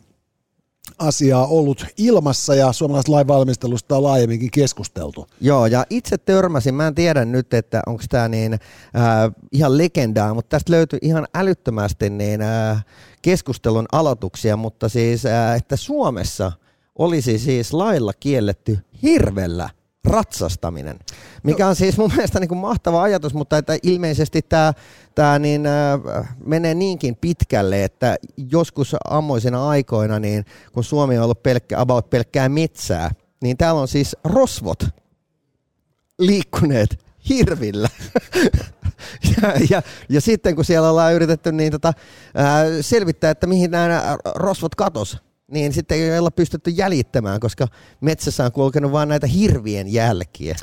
asiaa 0.99 1.47
ollut 1.47 1.87
ilmassa 1.97 2.55
ja 2.55 2.73
suomalaisesta 2.73 3.13
lainvalmistelusta 3.13 3.97
on 3.97 4.03
laajemminkin 4.03 4.51
keskusteltu. 4.51 5.27
Joo, 5.41 5.67
ja 5.67 5.87
itse 5.91 6.19
törmäsin, 6.19 6.75
mä 6.75 6.87
en 6.87 6.95
tiedä 6.95 7.25
nyt, 7.25 7.55
että 7.55 7.83
onko 7.87 8.03
tämä 8.09 8.29
niin, 8.29 8.53
äh, 8.53 8.61
ihan 9.53 9.79
legendaa, 9.79 10.35
mutta 10.35 10.49
tästä 10.49 10.73
löytyi 10.73 10.99
ihan 11.03 11.27
älyttömästi 11.35 12.11
niin, 12.11 12.43
äh, 12.43 12.85
keskustelun 13.23 13.87
aloituksia, 13.93 14.57
mutta 14.57 14.89
siis, 14.89 15.27
äh, 15.27 15.57
että 15.57 15.77
Suomessa 15.77 16.53
olisi 16.99 17.39
siis 17.39 17.73
lailla 17.73 18.13
kielletty 18.21 18.79
hirvellä 19.03 19.71
ratsastaminen, 20.05 20.99
mikä 21.43 21.69
on 21.69 21.77
siis 21.77 21.99
mun 21.99 22.11
mielestä 22.15 22.41
niin 22.41 22.49
kuin 22.49 22.59
mahtava 22.59 23.03
ajatus, 23.03 23.35
mutta 23.35 23.59
että 23.59 23.77
ilmeisesti 23.83 24.43
tämä, 24.43 24.73
tämä 25.15 25.39
niin, 25.39 25.67
äh, 25.67 26.37
menee 26.45 26.75
niinkin 26.75 27.17
pitkälle, 27.17 27.85
että 27.85 28.17
joskus 28.51 28.97
ammoisina 29.11 29.69
aikoina, 29.69 30.19
niin 30.19 30.45
kun 30.73 30.85
Suomi 30.85 31.19
on 31.19 31.25
ollut 31.25 31.43
pelkkä, 31.43 31.81
about 31.81 32.11
pelkkää 32.11 32.49
metsää, 32.49 33.11
niin 33.43 33.57
täällä 33.57 33.81
on 33.81 33.89
siis 33.89 34.17
rosvot 34.25 34.85
liikkuneet 36.19 37.05
hirvillä. 37.29 37.89
ja, 39.43 39.53
ja, 39.71 39.83
ja 40.09 40.21
sitten 40.21 40.57
kun 40.57 40.65
siellä 40.65 40.91
ollaan 40.91 41.15
yritetty 41.15 41.53
niin 41.53 41.73
tota, 41.73 41.93
ää, 42.35 42.65
selvittää, 42.81 43.31
että 43.31 43.47
mihin 43.47 43.71
nämä 43.71 44.17
rosvot 44.35 44.75
katos, 44.75 45.19
niin 45.53 45.73
sitten 45.73 45.99
ei 45.99 46.19
olla 46.19 46.31
pystytty 46.31 46.71
jäljittämään, 46.71 47.41
koska 47.41 47.69
metsässä 48.01 48.45
on 48.45 48.53
kulkenut 48.53 48.93
vain 48.93 49.09
näitä 49.09 49.27
hirvien 49.27 49.93
jälkiä. 49.93 50.57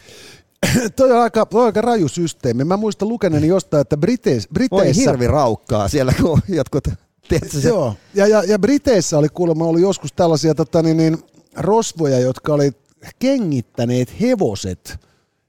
toi, 0.96 1.12
on 1.12 1.20
aika, 1.20 1.46
toi 1.46 1.62
on 1.62 1.66
aika 1.66 1.82
raju 1.82 2.08
systeemi. 2.08 2.64
Mä 2.64 2.78
muistan 2.78 3.10
lukeneeni 3.10 3.48
jostain, 3.48 3.82
että 3.82 3.98
Briteis, 3.98 4.48
Briteissä... 4.54 5.06
Voi 5.06 5.12
hirvi 5.12 5.28
raukkaa 5.28 5.88
siellä, 5.88 6.14
kun 6.22 6.42
jotkut... 6.48 6.88
Tiedätkö, 7.30 7.62
se... 7.62 7.68
Joo, 7.68 7.96
ja, 8.14 8.28
ja, 8.28 8.44
ja 8.44 8.60
Briteissä 8.60 9.18
oli 9.18 9.30
kuulemma 9.30 9.66
ollut 9.66 9.82
joskus 9.82 10.14
tällaisia 10.14 10.56
tota, 10.56 10.82
niin, 10.82 10.98
niin, 10.98 11.18
rosvoja, 11.58 12.20
jotka 12.20 12.54
oli 12.54 12.72
kengittäneet 13.20 14.22
hevoset 14.22 15.00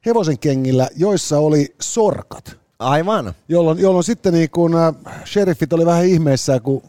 hevosen 0.07 0.39
kengillä, 0.39 0.89
joissa 0.97 1.39
oli 1.39 1.75
sorkat. 1.81 2.57
Aivan. 2.79 3.35
Jolloin, 3.49 3.79
jolloin 3.79 4.05
sitten 4.05 4.33
niin 4.33 4.51
kun, 4.51 4.75
äh, 4.77 4.95
sheriffit 5.27 5.73
oli 5.73 5.87
vähän 5.87 6.05
ihmeessä, 6.05 6.61
kun 6.61 6.83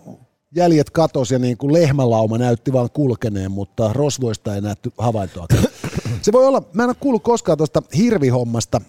jäljet 0.56 0.90
katosi 0.90 1.34
ja 1.36 1.40
niin 1.40 1.58
kuin 1.58 1.74
lehmälauma 1.74 2.38
näytti 2.38 2.74
vaan 2.74 2.90
kulkeneen, 2.94 3.52
mutta 3.52 3.94
rosvoista 3.94 4.56
ei 4.56 4.62
näytty 4.62 4.92
havaintoa. 4.98 5.46
Se 6.22 6.32
voi 6.32 6.48
olla, 6.48 6.64
mä 6.74 6.84
en 6.84 6.90
ole 6.90 6.96
kuullut 7.00 7.24
koskaan 7.24 7.58
tuosta 7.58 7.82
hirvihommasta, 7.98 8.82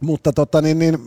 mutta 0.00 0.32
tota 0.32 0.62
niin, 0.62 0.78
niin 0.78 0.98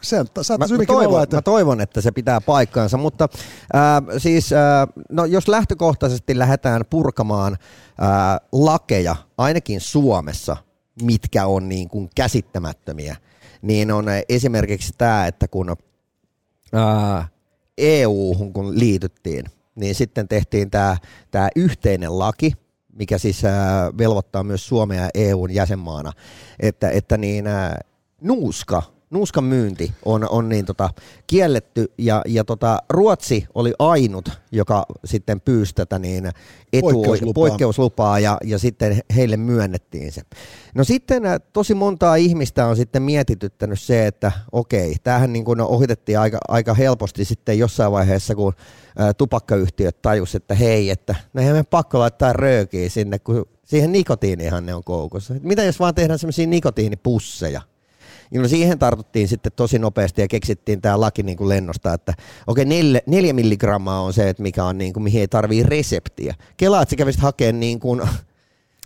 se 0.00 0.16
mä, 0.16 0.22
mä, 0.58 0.84
toivon, 0.86 1.06
olla, 1.06 1.22
että... 1.22 1.36
mä 1.36 1.42
toivon, 1.42 1.80
että 1.80 2.00
se 2.00 2.12
pitää 2.12 2.40
paikkaansa, 2.40 2.96
mutta 2.96 3.28
äh, 3.74 4.02
siis 4.18 4.52
äh, 4.52 4.88
no, 5.10 5.24
jos 5.24 5.48
lähtökohtaisesti 5.48 6.38
lähdetään 6.38 6.84
purkamaan 6.90 7.52
äh, 7.52 8.40
lakeja, 8.52 9.16
ainakin 9.38 9.80
Suomessa, 9.80 10.56
mitkä 11.02 11.46
on 11.46 11.68
niin 11.68 11.88
kuin 11.88 12.10
käsittämättömiä, 12.14 13.16
niin 13.62 13.92
on 13.92 14.06
esimerkiksi 14.28 14.92
tämä, 14.98 15.26
että 15.26 15.48
kun 15.48 15.76
äh, 16.74 17.30
EU-hun 17.78 18.52
kun 18.52 18.78
liityttiin, 18.78 19.44
niin 19.74 19.94
sitten 19.94 20.28
tehtiin 20.28 20.70
tämä, 20.70 20.96
tämä 21.30 21.48
yhteinen 21.56 22.18
laki, 22.18 22.52
mikä 22.92 23.18
siis 23.18 23.42
velvoittaa 23.98 24.42
myös 24.42 24.66
Suomea 24.66 25.08
EUn 25.14 25.54
jäsenmaana, 25.54 26.12
että, 26.60 26.90
että 26.90 27.16
niin, 27.16 27.44
nuuska 28.20 28.82
nuuskan 29.10 29.44
myynti 29.44 29.92
on, 30.04 30.28
on 30.30 30.48
niin 30.48 30.64
tota, 30.64 30.90
kielletty 31.26 31.92
ja, 31.98 32.22
ja 32.26 32.44
tota, 32.44 32.78
Ruotsi 32.90 33.46
oli 33.54 33.72
ainut, 33.78 34.28
joka 34.52 34.86
sitten 35.04 35.40
pyysi 35.40 35.74
tätä 35.74 35.98
niin 35.98 36.26
etu, 36.72 36.92
poikkeuslupaa, 36.92 37.32
poikkeuslupaa 37.32 38.18
ja, 38.18 38.38
ja 38.44 38.58
sitten 38.58 39.00
heille 39.16 39.36
myönnettiin 39.36 40.12
se. 40.12 40.22
No 40.74 40.84
sitten 40.84 41.26
äh, 41.26 41.40
tosi 41.52 41.74
montaa 41.74 42.16
ihmistä 42.16 42.66
on 42.66 42.76
sitten 42.76 43.02
mietityttänyt 43.02 43.80
se, 43.80 44.06
että 44.06 44.32
okei, 44.52 44.96
tämähän 45.02 45.32
niin 45.32 45.44
kuin 45.44 45.60
ohitettiin 45.60 46.18
aika, 46.18 46.38
aika 46.48 46.74
helposti 46.74 47.24
sitten 47.24 47.58
jossain 47.58 47.92
vaiheessa, 47.92 48.34
kun 48.34 48.52
ä, 49.00 49.08
äh, 49.08 49.14
tupakkayhtiöt 49.14 50.02
tajus, 50.02 50.34
että 50.34 50.54
hei, 50.54 50.90
että 50.90 51.14
no 51.32 51.40
eihän 51.40 51.56
me 51.56 51.62
pakko 51.62 51.98
laittaa 51.98 52.32
röökiä 52.32 52.88
sinne, 52.88 53.18
kun 53.18 53.46
siihen 53.64 53.92
nikotiinihan 53.92 54.66
ne 54.66 54.74
on 54.74 54.84
koukussa. 54.84 55.34
Mitä 55.42 55.62
jos 55.62 55.80
vaan 55.80 55.94
tehdään 55.94 56.18
semmoisia 56.18 56.46
nikotiinipusseja? 56.46 57.60
No 58.34 58.48
siihen 58.48 58.78
tartuttiin 58.78 59.28
sitten 59.28 59.52
tosi 59.56 59.78
nopeasti 59.78 60.20
ja 60.20 60.28
keksittiin 60.28 60.80
tämä 60.80 61.00
laki 61.00 61.22
niin 61.22 61.38
kuin 61.38 61.48
lennosta, 61.48 61.94
että 61.94 62.14
okei, 62.46 62.64
neljä, 62.64 63.00
neljä 63.06 63.32
milligrammaa 63.32 64.00
on 64.00 64.12
se, 64.12 64.28
että 64.28 64.42
mikä 64.42 64.64
on 64.64 64.78
niin 64.78 64.92
kuin, 64.92 65.02
mihin 65.02 65.20
ei 65.20 65.28
tarvii 65.28 65.62
reseptiä. 65.62 66.34
Kelaa, 66.56 66.82
että 66.82 66.90
sä 66.90 66.96
kävisit 66.96 67.20
hakemaan 67.20 67.60
niin 67.60 67.80
kuin, 67.80 68.00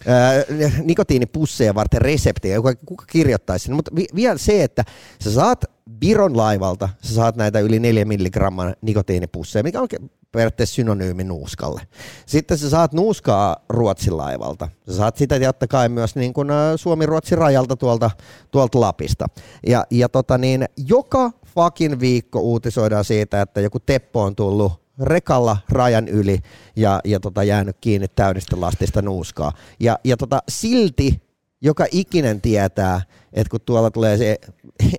ää, 0.07 0.45
nikotiinipusseja 0.83 1.75
varten 1.75 2.03
reseptiä, 2.03 2.57
kuka, 2.57 2.75
kuka 2.87 3.05
kirjoittaisi 3.07 3.65
sen. 3.65 3.75
Mutta 3.75 3.91
vi, 3.97 4.07
vielä 4.15 4.39
se, 4.39 4.65
että 4.65 4.85
sä 5.21 5.33
saat 5.33 5.65
Viron 6.01 6.37
laivalta, 6.37 6.89
sä 7.03 7.15
saat 7.15 7.37
näitä 7.37 7.61
yli 7.61 7.79
4 7.79 8.05
milligramman 8.05 8.75
nikotiinipusseja, 8.83 9.63
mikä 9.63 9.81
on 9.81 9.89
periaatteessa 10.33 10.75
synonyymi 10.75 11.25
nuuskalle. 11.25 11.81
Sitten 12.27 12.59
sä 12.59 12.71
saat 12.71 12.93
nuuskaa 12.93 13.57
Ruotsin 13.69 14.17
laivalta. 14.17 14.69
Sä 14.89 14.97
saat 14.97 15.17
sitä 15.17 15.41
totta 15.41 15.67
kai 15.67 15.89
myös 15.89 16.17
niin 16.17 16.33
kuin 16.33 16.49
Suomi-Ruotsin 16.77 17.39
rajalta 17.39 17.77
tuolta, 17.77 18.11
tuolta 18.51 18.81
Lapista. 18.81 19.27
Ja, 19.67 19.85
ja 19.91 20.09
tota 20.09 20.39
niin, 20.39 20.65
joka 20.87 21.31
fucking 21.47 22.01
viikko 22.01 22.41
uutisoidaan 22.41 23.05
siitä, 23.05 23.43
että 23.43 23.61
joku 23.61 23.79
Teppo 23.81 24.23
on 24.23 24.37
tullut 24.37 24.73
rekalla 25.03 25.57
rajan 25.69 26.09
yli 26.09 26.39
ja, 26.77 27.01
ja 27.05 27.21
tota, 27.21 27.45
jäänyt 27.45 27.77
kiinni 27.81 28.09
täydistä 28.09 28.61
lastista 28.61 29.03
nuuskaa. 29.03 29.53
Ja, 29.81 29.99
ja 30.05 30.17
tota, 30.17 30.43
silti 30.49 31.23
joka 31.63 31.87
ikinen 31.91 32.41
tietää, 32.41 33.03
että 33.33 33.51
kun 33.51 33.61
tuolla 33.61 33.91
tulee 33.91 34.17
se 34.17 34.39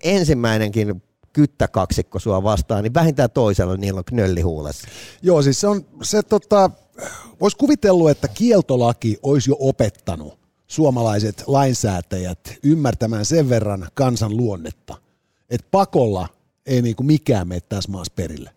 ensimmäinenkin 0.03 1.03
kyttäkaksikko 1.33 2.19
sua 2.19 2.43
vastaan, 2.43 2.83
niin 2.83 2.93
vähintään 2.93 3.31
toisella 3.31 3.77
niillä 3.77 3.97
on 3.97 4.05
knölli 4.05 4.41
huulessa. 4.41 4.87
Joo, 5.21 5.41
siis 5.41 5.61
se 5.61 5.67
on 5.67 5.85
se 6.03 6.23
tota, 6.23 6.69
voisi 7.41 7.57
kuvitellut, 7.57 8.09
että 8.09 8.27
kieltolaki 8.27 9.17
olisi 9.23 9.51
jo 9.51 9.55
opettanut 9.59 10.39
suomalaiset 10.67 11.43
lainsäätäjät 11.47 12.39
ymmärtämään 12.63 13.25
sen 13.25 13.49
verran 13.49 13.87
kansan 13.93 14.37
luonnetta, 14.37 14.97
että 15.49 15.67
pakolla 15.71 16.27
ei 16.65 16.81
niinku 16.81 17.03
mikään 17.03 17.47
mene 17.47 17.61
tässä 17.61 17.91
maassa 17.91 18.13
perille. 18.15 18.49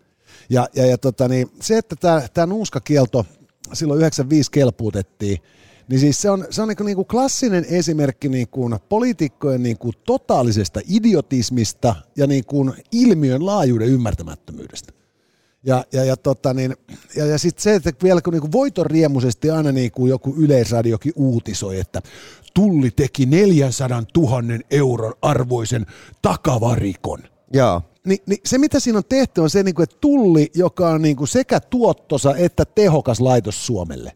Ja, 0.50 0.68
ja, 0.74 0.86
ja 0.86 0.98
tota, 0.98 1.28
niin, 1.28 1.50
se, 1.60 1.78
että 1.78 1.96
tämä 2.34 2.46
nuuskakielto 2.46 3.26
silloin 3.72 4.00
95 4.00 4.50
kelpuutettiin, 4.50 5.38
niin 5.88 6.00
siis 6.00 6.22
se 6.22 6.30
on, 6.30 6.46
se 6.50 6.62
on 6.62 6.68
niin 6.68 6.76
kuin, 6.76 6.86
niin 6.86 6.96
kuin 6.96 7.06
klassinen 7.06 7.66
esimerkki 7.68 8.28
niin 8.28 8.48
kuin 8.48 8.76
poliitikkojen 8.88 9.62
niin 9.62 9.78
kuin 9.78 9.94
totaalisesta 10.06 10.80
idiotismista 10.88 11.94
ja 12.16 12.26
niin 12.26 12.44
kuin 12.44 12.72
ilmiön 12.92 13.46
laajuuden 13.46 13.88
ymmärtämättömyydestä. 13.88 14.92
Ja, 15.66 15.84
ja, 15.92 16.04
ja, 16.04 16.16
tota 16.16 16.54
niin, 16.54 16.76
ja, 17.16 17.26
ja 17.26 17.38
sitten 17.38 17.62
se, 17.62 17.74
että 17.74 17.92
vielä 18.02 18.20
kun 18.20 18.32
niin 18.32 18.52
voitonriemuisesti 18.52 19.50
aina 19.50 19.72
niin 19.72 19.92
kuin 19.92 20.10
joku 20.10 20.34
yleisradiokin 20.38 21.12
uutisoi, 21.16 21.80
että 21.80 22.02
Tulli 22.54 22.90
teki 22.90 23.26
400 23.26 24.02
000 24.16 24.42
euron 24.70 25.14
arvoisen 25.22 25.86
takavarikon. 26.22 27.18
Joo. 27.52 27.82
Ni, 28.04 28.16
niin 28.26 28.38
se, 28.44 28.58
mitä 28.58 28.80
siinä 28.80 28.98
on 28.98 29.04
tehty, 29.08 29.40
on 29.40 29.50
se, 29.50 29.62
niin 29.62 29.74
kuin, 29.74 29.82
että 29.82 29.96
Tulli, 30.00 30.50
joka 30.54 30.88
on 30.88 31.02
niin 31.02 31.16
kuin 31.16 31.28
sekä 31.28 31.60
tuottosa 31.60 32.36
että 32.36 32.64
tehokas 32.64 33.20
laitos 33.20 33.66
Suomelle, 33.66 34.12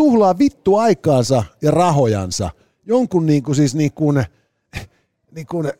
tuhlaa 0.00 0.38
vittu 0.38 0.76
aikaansa 0.76 1.44
ja 1.62 1.70
rahojansa 1.70 2.50
jonkun 2.86 3.26
niin 3.26 3.42
kuin, 3.42 3.56
siis 3.56 3.74
niin 3.74 3.92
kuin, 3.92 4.24
niin 5.30 5.46
kuin, 5.46 5.72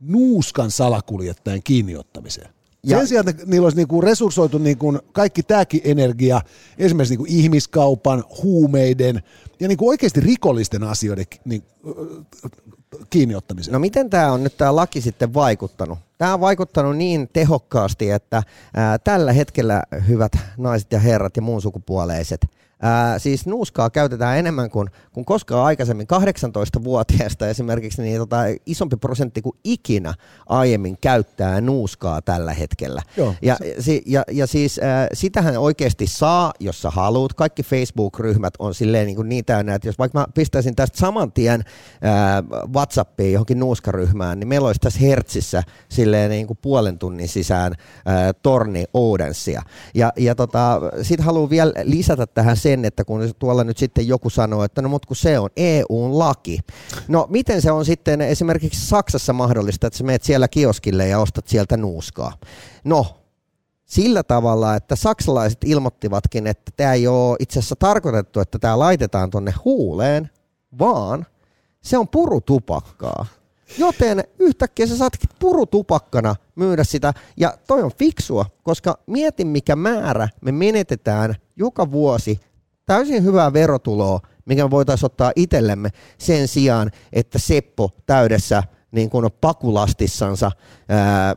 nuuskan 0.00 0.70
salakuljettajan 0.70 1.60
kiinniottamiseen. 1.64 2.50
Ja, 2.82 2.98
Sen 2.98 3.06
sijaan, 3.06 3.28
että 3.28 3.42
niillä 3.46 3.66
olisi 3.66 3.76
niinku 3.76 4.00
resurssoitu 4.00 4.58
niinku 4.58 4.98
kaikki 5.12 5.42
tämäkin 5.42 5.80
energia 5.84 6.40
esimerkiksi 6.78 7.12
niinku 7.12 7.26
ihmiskaupan, 7.28 8.24
huumeiden 8.42 9.22
ja 9.60 9.68
niinku 9.68 9.88
oikeasti 9.88 10.20
rikollisten 10.20 10.82
asioiden 10.82 11.24
niin, 11.44 11.62
kiinniottamiseen. 13.10 13.72
No 13.72 13.78
miten 13.78 14.10
tämä 14.10 14.32
on 14.32 14.44
nyt 14.44 14.56
tämä 14.56 14.76
laki 14.76 15.00
sitten 15.00 15.34
vaikuttanut? 15.34 15.98
Tämä 16.18 16.34
on 16.34 16.40
vaikuttanut 16.40 16.96
niin 16.96 17.28
tehokkaasti, 17.32 18.10
että 18.10 18.42
ää, 18.74 18.98
tällä 18.98 19.32
hetkellä 19.32 19.82
hyvät 20.08 20.32
naiset 20.56 20.92
ja 20.92 20.98
herrat 20.98 21.36
ja 21.36 21.42
muun 21.42 21.62
sukupuoleiset– 21.62 22.46
Ää, 22.82 23.18
siis 23.18 23.46
nuuskaa 23.46 23.90
käytetään 23.90 24.38
enemmän 24.38 24.70
kuin, 24.70 24.88
kuin 25.12 25.24
koskaan 25.24 25.64
aikaisemmin. 25.64 26.06
18-vuotiaista 26.06 27.48
esimerkiksi 27.48 28.02
niin 28.02 28.18
tota, 28.18 28.36
isompi 28.66 28.96
prosentti 28.96 29.42
kuin 29.42 29.56
ikinä 29.64 30.14
aiemmin 30.46 30.98
käyttää 31.00 31.60
nuuskaa 31.60 32.22
tällä 32.22 32.52
hetkellä. 32.52 33.02
Joo, 33.16 33.34
ja, 33.42 33.56
si, 33.78 34.02
ja, 34.06 34.22
ja 34.30 34.46
siis 34.46 34.78
ää, 34.78 35.06
sitähän 35.12 35.56
oikeasti 35.56 36.06
saa, 36.06 36.52
jos 36.60 36.82
sä 36.82 36.90
haluat. 36.90 37.34
Kaikki 37.34 37.62
Facebook-ryhmät 37.62 38.54
on 38.58 38.74
silleen 38.74 39.06
niin, 39.06 39.16
kuin 39.16 39.28
niin 39.28 39.44
täynnä, 39.44 39.74
että 39.74 39.88
jos 39.88 39.98
vaikka 39.98 40.18
mä 40.18 40.26
pistäisin 40.34 40.76
tästä 40.76 40.98
saman 40.98 41.32
tien 41.32 41.64
ää, 42.02 42.42
Whatsappiin 42.74 43.32
johonkin 43.32 43.58
nuuskaryhmään, 43.58 44.40
niin 44.40 44.48
meillä 44.48 44.66
olisi 44.66 44.80
tässä 44.80 45.00
Hertsissä 45.00 45.62
silleen 45.88 46.30
niin 46.30 46.46
kuin 46.46 46.58
puolen 46.62 46.98
tunnin 46.98 47.28
sisään 47.28 47.74
ää, 48.06 48.32
torni 48.32 48.84
Oudensia. 48.94 49.62
Ja, 49.94 50.12
ja 50.16 50.34
tota, 50.34 50.80
sitten 51.02 51.26
haluan 51.26 51.50
vielä 51.50 51.72
lisätä 51.84 52.26
tähän 52.26 52.56
se, 52.56 52.69
sen, 52.70 52.84
että 52.84 53.04
kun 53.04 53.34
tuolla 53.38 53.64
nyt 53.64 53.78
sitten 53.78 54.08
joku 54.08 54.30
sanoo, 54.30 54.64
että 54.64 54.82
no 54.82 54.88
mutta 54.88 55.08
kun 55.08 55.16
se 55.16 55.38
on 55.38 55.50
EUn 55.56 56.18
laki. 56.18 56.58
No 57.08 57.26
miten 57.30 57.62
se 57.62 57.72
on 57.72 57.84
sitten 57.84 58.20
esimerkiksi 58.20 58.86
Saksassa 58.86 59.32
mahdollista, 59.32 59.86
että 59.86 59.96
sä 59.96 60.04
menet 60.04 60.22
siellä 60.22 60.48
kioskille 60.48 61.08
ja 61.08 61.18
ostat 61.18 61.48
sieltä 61.48 61.76
nuuskaa? 61.76 62.32
No, 62.84 63.06
sillä 63.84 64.22
tavalla, 64.22 64.76
että 64.76 64.96
saksalaiset 64.96 65.64
ilmoittivatkin, 65.64 66.46
että 66.46 66.72
tämä 66.76 66.92
ei 66.92 67.06
ole 67.06 67.36
itse 67.40 67.58
asiassa 67.58 67.76
tarkoitettu, 67.76 68.40
että 68.40 68.58
tämä 68.58 68.78
laitetaan 68.78 69.30
tonne 69.30 69.54
huuleen, 69.64 70.30
vaan 70.78 71.26
se 71.80 71.98
on 71.98 72.08
purutupakkaa. 72.08 73.26
Joten 73.78 74.24
yhtäkkiä 74.38 74.86
sä 74.86 74.96
saatkin 74.96 75.30
purutupakkana 75.38 76.36
myydä 76.54 76.84
sitä. 76.84 77.12
Ja 77.36 77.54
toi 77.66 77.82
on 77.82 77.90
fiksua, 77.98 78.46
koska 78.62 78.98
mietin 79.06 79.46
mikä 79.46 79.76
määrä 79.76 80.28
me 80.40 80.52
menetetään 80.52 81.34
joka 81.56 81.90
vuosi 81.90 82.40
täysin 82.90 83.24
hyvää 83.24 83.52
verotuloa, 83.52 84.20
mikä 84.44 84.64
me 84.64 84.70
voitaisiin 84.70 85.06
ottaa 85.06 85.32
itsellemme 85.36 85.90
sen 86.18 86.48
sijaan, 86.48 86.90
että 87.12 87.38
Seppo 87.38 87.90
täydessä 88.06 88.62
niin 88.92 89.10
kuin 89.10 89.28
pakulastissansa 89.40 90.50
ää, 90.88 91.36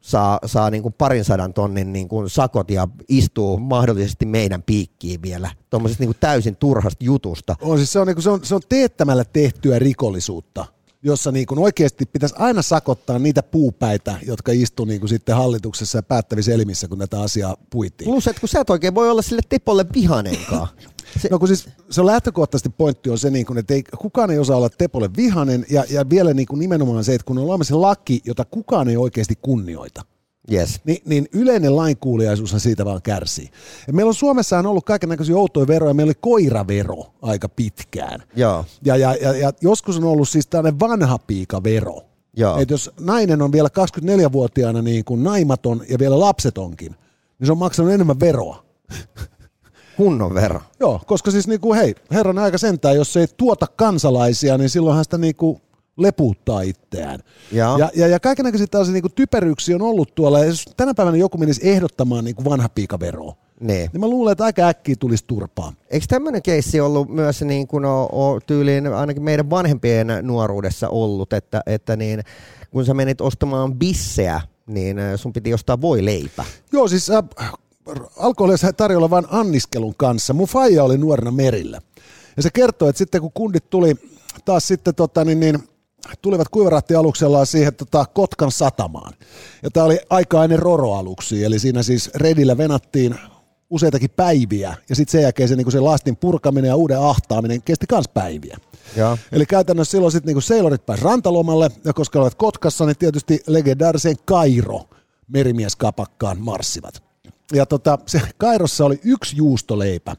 saa, 0.00 0.38
saa 0.46 0.70
niin 0.70 0.82
kuin 0.82 0.94
parin 0.98 1.24
sadan 1.24 1.54
tonnin 1.54 1.92
niin 1.92 2.08
kuin 2.08 2.30
sakot 2.30 2.70
ja 2.70 2.88
istuu 3.08 3.58
mahdollisesti 3.58 4.26
meidän 4.26 4.62
piikkiin 4.62 5.22
vielä 5.22 5.50
tuommoisesta 5.70 6.04
niin 6.04 6.14
täysin 6.20 6.56
turhasta 6.56 7.04
jutusta. 7.04 7.56
On, 7.60 7.78
siis 7.78 7.92
se, 7.92 8.00
on, 8.00 8.06
niin 8.06 8.16
kuin, 8.16 8.22
se, 8.22 8.30
on, 8.30 8.44
se 8.44 8.54
on 8.54 8.62
teettämällä 8.68 9.24
tehtyä 9.24 9.78
rikollisuutta 9.78 10.64
jossa 11.02 11.32
niin 11.32 11.46
kuin 11.46 11.58
oikeasti 11.58 12.06
pitäisi 12.06 12.34
aina 12.38 12.62
sakottaa 12.62 13.18
niitä 13.18 13.42
puupäitä, 13.42 14.18
jotka 14.26 14.52
istuu 14.52 14.86
niin 14.86 15.00
kuin 15.00 15.08
sitten 15.08 15.36
hallituksessa 15.36 15.98
ja 15.98 16.02
päättävissä 16.02 16.52
elimissä, 16.52 16.88
kun 16.88 16.98
tätä 16.98 17.20
asiaa 17.20 17.56
puitiin. 17.70 18.10
Plus, 18.10 18.26
että 18.26 18.40
kun 18.40 18.48
sä 18.48 18.60
et 18.60 18.70
oikein 18.70 18.94
voi 18.94 19.10
olla 19.10 19.22
sille 19.22 19.42
Tepolle 19.48 19.86
vihanenkaan. 19.94 20.68
Se, 21.18 21.28
no 21.30 21.38
kun 21.38 21.48
siis 21.48 21.68
se 21.90 22.00
on 22.00 22.06
lähtökohtaisesti 22.06 22.68
pointti 22.68 23.10
on 23.10 23.18
se, 23.18 23.30
niin 23.30 23.46
kuin, 23.46 23.58
että 23.58 23.74
ei, 23.74 23.82
kukaan 23.98 24.30
ei 24.30 24.38
osaa 24.38 24.56
olla 24.56 24.70
Tepolle 24.70 25.10
vihanen 25.16 25.66
ja, 25.70 25.84
ja 25.90 26.10
vielä 26.10 26.34
niin 26.34 26.46
kuin 26.46 26.58
nimenomaan 26.58 27.04
se, 27.04 27.14
että 27.14 27.24
kun 27.24 27.38
on 27.38 27.44
olemassa 27.44 27.80
laki, 27.80 28.20
jota 28.24 28.44
kukaan 28.44 28.88
ei 28.88 28.96
oikeasti 28.96 29.34
kunnioita. 29.42 30.02
Yes. 30.52 30.80
Ni, 30.84 31.02
niin 31.04 31.28
yleinen 31.32 31.76
lainkuuliaisuushan 31.76 32.60
siitä 32.60 32.84
vaan 32.84 33.02
kärsii. 33.02 33.50
Ja 33.86 33.92
meillä 33.92 34.08
on 34.08 34.14
Suomessa 34.14 34.58
on 34.58 34.66
ollut 34.66 34.84
kaiken 34.84 35.08
näköisiä 35.08 35.36
outoja 35.36 35.66
veroja. 35.66 35.94
Meillä 35.94 36.10
oli 36.10 36.18
koiravero 36.20 37.06
aika 37.22 37.48
pitkään. 37.48 38.22
Joo. 38.36 38.64
Ja, 38.84 38.96
ja, 38.96 39.14
ja, 39.14 39.36
ja 39.36 39.52
joskus 39.60 39.96
on 39.96 40.04
ollut 40.04 40.28
siis 40.28 40.46
tällainen 40.46 40.80
vanha 40.80 41.18
piikavero. 41.18 42.02
Joo. 42.36 42.58
Et 42.58 42.70
jos 42.70 42.90
nainen 43.00 43.42
on 43.42 43.52
vielä 43.52 43.68
24-vuotiaana 43.68 44.82
niin 44.82 45.04
kuin 45.04 45.22
naimaton 45.22 45.82
ja 45.88 45.98
vielä 45.98 46.20
lapsetonkin, 46.20 46.92
niin 47.38 47.46
se 47.46 47.52
on 47.52 47.58
maksanut 47.58 47.92
enemmän 47.92 48.20
veroa. 48.20 48.64
Kunnon 49.96 50.34
vero. 50.34 50.60
Joo, 50.80 51.00
koska 51.06 51.30
siis 51.30 51.48
niin 51.48 51.60
kuin, 51.60 51.78
hei, 51.78 51.94
herran 52.10 52.38
aika 52.38 52.58
sentään, 52.58 52.96
jos 52.96 53.12
se 53.12 53.20
ei 53.20 53.26
tuota 53.36 53.66
kansalaisia, 53.66 54.58
niin 54.58 54.70
silloinhan 54.70 55.04
sitä 55.04 55.18
niin 55.18 55.36
kuin 55.36 55.60
lepuuttaa 56.02 56.60
itseään. 56.60 57.20
Ja, 57.52 57.76
ja, 57.78 57.90
ja, 57.94 58.06
ja 58.06 58.20
kaikenlaisia 58.20 58.66
tällaisia 58.66 58.92
niin 58.92 59.12
typeryksiä 59.14 59.76
on 59.76 59.82
ollut 59.82 60.14
tuolla. 60.14 60.38
Ja 60.38 60.44
jos 60.44 60.64
tänä 60.76 60.94
päivänä 60.94 61.16
joku 61.16 61.38
menisi 61.38 61.68
ehdottamaan 61.68 62.24
niin 62.24 62.44
vanha 62.44 62.68
piikaveroa, 62.68 63.34
niin. 63.60 63.90
niin 63.92 64.00
mä 64.00 64.08
luulen, 64.08 64.32
että 64.32 64.44
aika 64.44 64.68
äkkiä 64.68 64.94
tulisi 64.98 65.24
turpaa. 65.26 65.72
Eikö 65.90 66.06
tämmöinen 66.08 66.42
keissi 66.42 66.80
ollut 66.80 67.08
myös 67.08 67.42
niin 67.42 67.66
kuin 67.66 67.84
o, 67.84 68.02
o, 68.02 68.40
tyyliin 68.46 68.86
ainakin 68.86 69.22
meidän 69.22 69.50
vanhempien 69.50 70.08
nuoruudessa 70.22 70.88
ollut, 70.88 71.32
että, 71.32 71.62
että 71.66 71.96
niin, 71.96 72.22
kun 72.70 72.84
sä 72.84 72.94
menit 72.94 73.20
ostamaan 73.20 73.74
bisseä, 73.74 74.40
niin 74.66 74.96
sun 75.16 75.32
piti 75.32 75.54
ostaa 75.54 75.80
voi 75.80 76.04
leipä. 76.04 76.44
Joo, 76.72 76.88
siis 76.88 77.10
äh, 77.10 77.24
alkoholia 78.16 78.56
tarjolla 78.76 79.10
vain 79.10 79.26
anniskelun 79.30 79.94
kanssa. 79.96 80.34
Mun 80.34 80.48
faija 80.48 80.84
oli 80.84 80.98
nuorena 80.98 81.30
merillä. 81.30 81.80
Ja 82.36 82.42
se 82.42 82.50
kertoi, 82.54 82.88
että 82.88 82.98
sitten 82.98 83.20
kun 83.20 83.32
kundit 83.34 83.70
tuli 83.70 83.94
taas 84.44 84.68
sitten 84.68 84.94
tota, 84.94 85.24
niin, 85.24 85.40
niin, 85.40 85.58
tulivat 86.22 86.48
kuivarattialuksellaan 86.48 87.46
siihen 87.46 87.74
tota, 87.74 88.04
Kotkan 88.14 88.52
satamaan. 88.52 89.12
Ja 89.62 89.70
tämä 89.70 89.86
oli 89.86 89.98
aika 90.10 90.44
ennen 90.44 90.58
Roro-aluksia, 90.58 91.46
eli 91.46 91.58
siinä 91.58 91.82
siis 91.82 92.10
redillä 92.14 92.56
venattiin 92.56 93.14
useitakin 93.70 94.10
päiviä, 94.10 94.76
ja 94.88 94.96
sitten 94.96 95.12
sen 95.12 95.22
jälkeen 95.22 95.48
se, 95.48 95.56
niin 95.56 95.72
se 95.72 95.80
lastin 95.80 96.16
purkaminen 96.16 96.68
ja 96.68 96.76
uuden 96.76 97.00
ahtaaminen 97.00 97.62
kesti 97.62 97.86
myös 97.92 98.08
päiviä. 98.08 98.56
Ja. 98.96 99.18
Eli 99.32 99.46
käytännössä 99.46 99.90
silloin 99.90 100.12
sitten 100.12 100.34
niin 100.34 100.42
seilorit 100.42 100.86
pääsivät 100.86 101.10
rantalomalle, 101.10 101.70
ja 101.84 101.92
koska 101.92 102.18
olivat 102.18 102.34
Kotkassa, 102.34 102.86
niin 102.86 102.98
tietysti 102.98 103.42
legendaariseen 103.46 104.16
Kairo 104.24 104.82
merimieskapakkaan 105.28 106.40
marssivat. 106.40 107.02
Ja 107.52 107.66
tota, 107.66 107.98
se 108.06 108.20
Kairossa 108.38 108.84
oli 108.84 109.00
yksi 109.04 109.36
juustoleipä, 109.36 110.16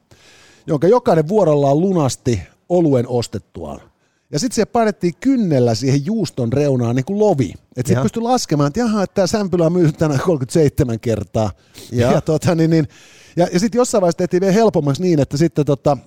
jonka 0.67 0.87
jokainen 0.87 1.27
vuorollaan 1.27 1.79
lunasti 1.79 2.41
oluen 2.69 3.07
ostettuaan. 3.07 3.90
Ja 4.31 4.39
sitten 4.39 4.55
se 4.55 4.65
painettiin 4.65 5.13
kynnellä 5.19 5.75
siihen 5.75 6.05
juuston 6.05 6.53
reunaan 6.53 6.95
niin 6.95 7.05
kuin 7.05 7.19
lovi. 7.19 7.53
Että 7.77 7.89
sitten 7.89 8.03
pystyi 8.03 8.23
laskemaan, 8.23 8.67
että 8.67 8.79
jaha, 8.79 9.03
että 9.03 9.13
tämä 9.13 9.27
sämpylä 9.27 9.65
on 9.65 9.73
myyty 9.73 9.91
tänään 9.91 10.19
37 10.19 10.99
kertaa. 10.99 11.51
Ja, 11.91 12.11
ja, 12.11 12.21
tota, 12.21 12.55
niin, 12.55 12.69
niin, 12.69 12.87
ja, 13.35 13.47
ja 13.53 13.59
sitten 13.59 13.79
jossain 13.79 14.01
vaiheessa 14.01 14.17
tehtiin 14.17 14.41
vielä 14.41 14.53
helpommaksi 14.53 15.01
niin, 15.01 15.19
että 15.19 15.37
sitten 15.37 15.65
tota, 15.65 15.97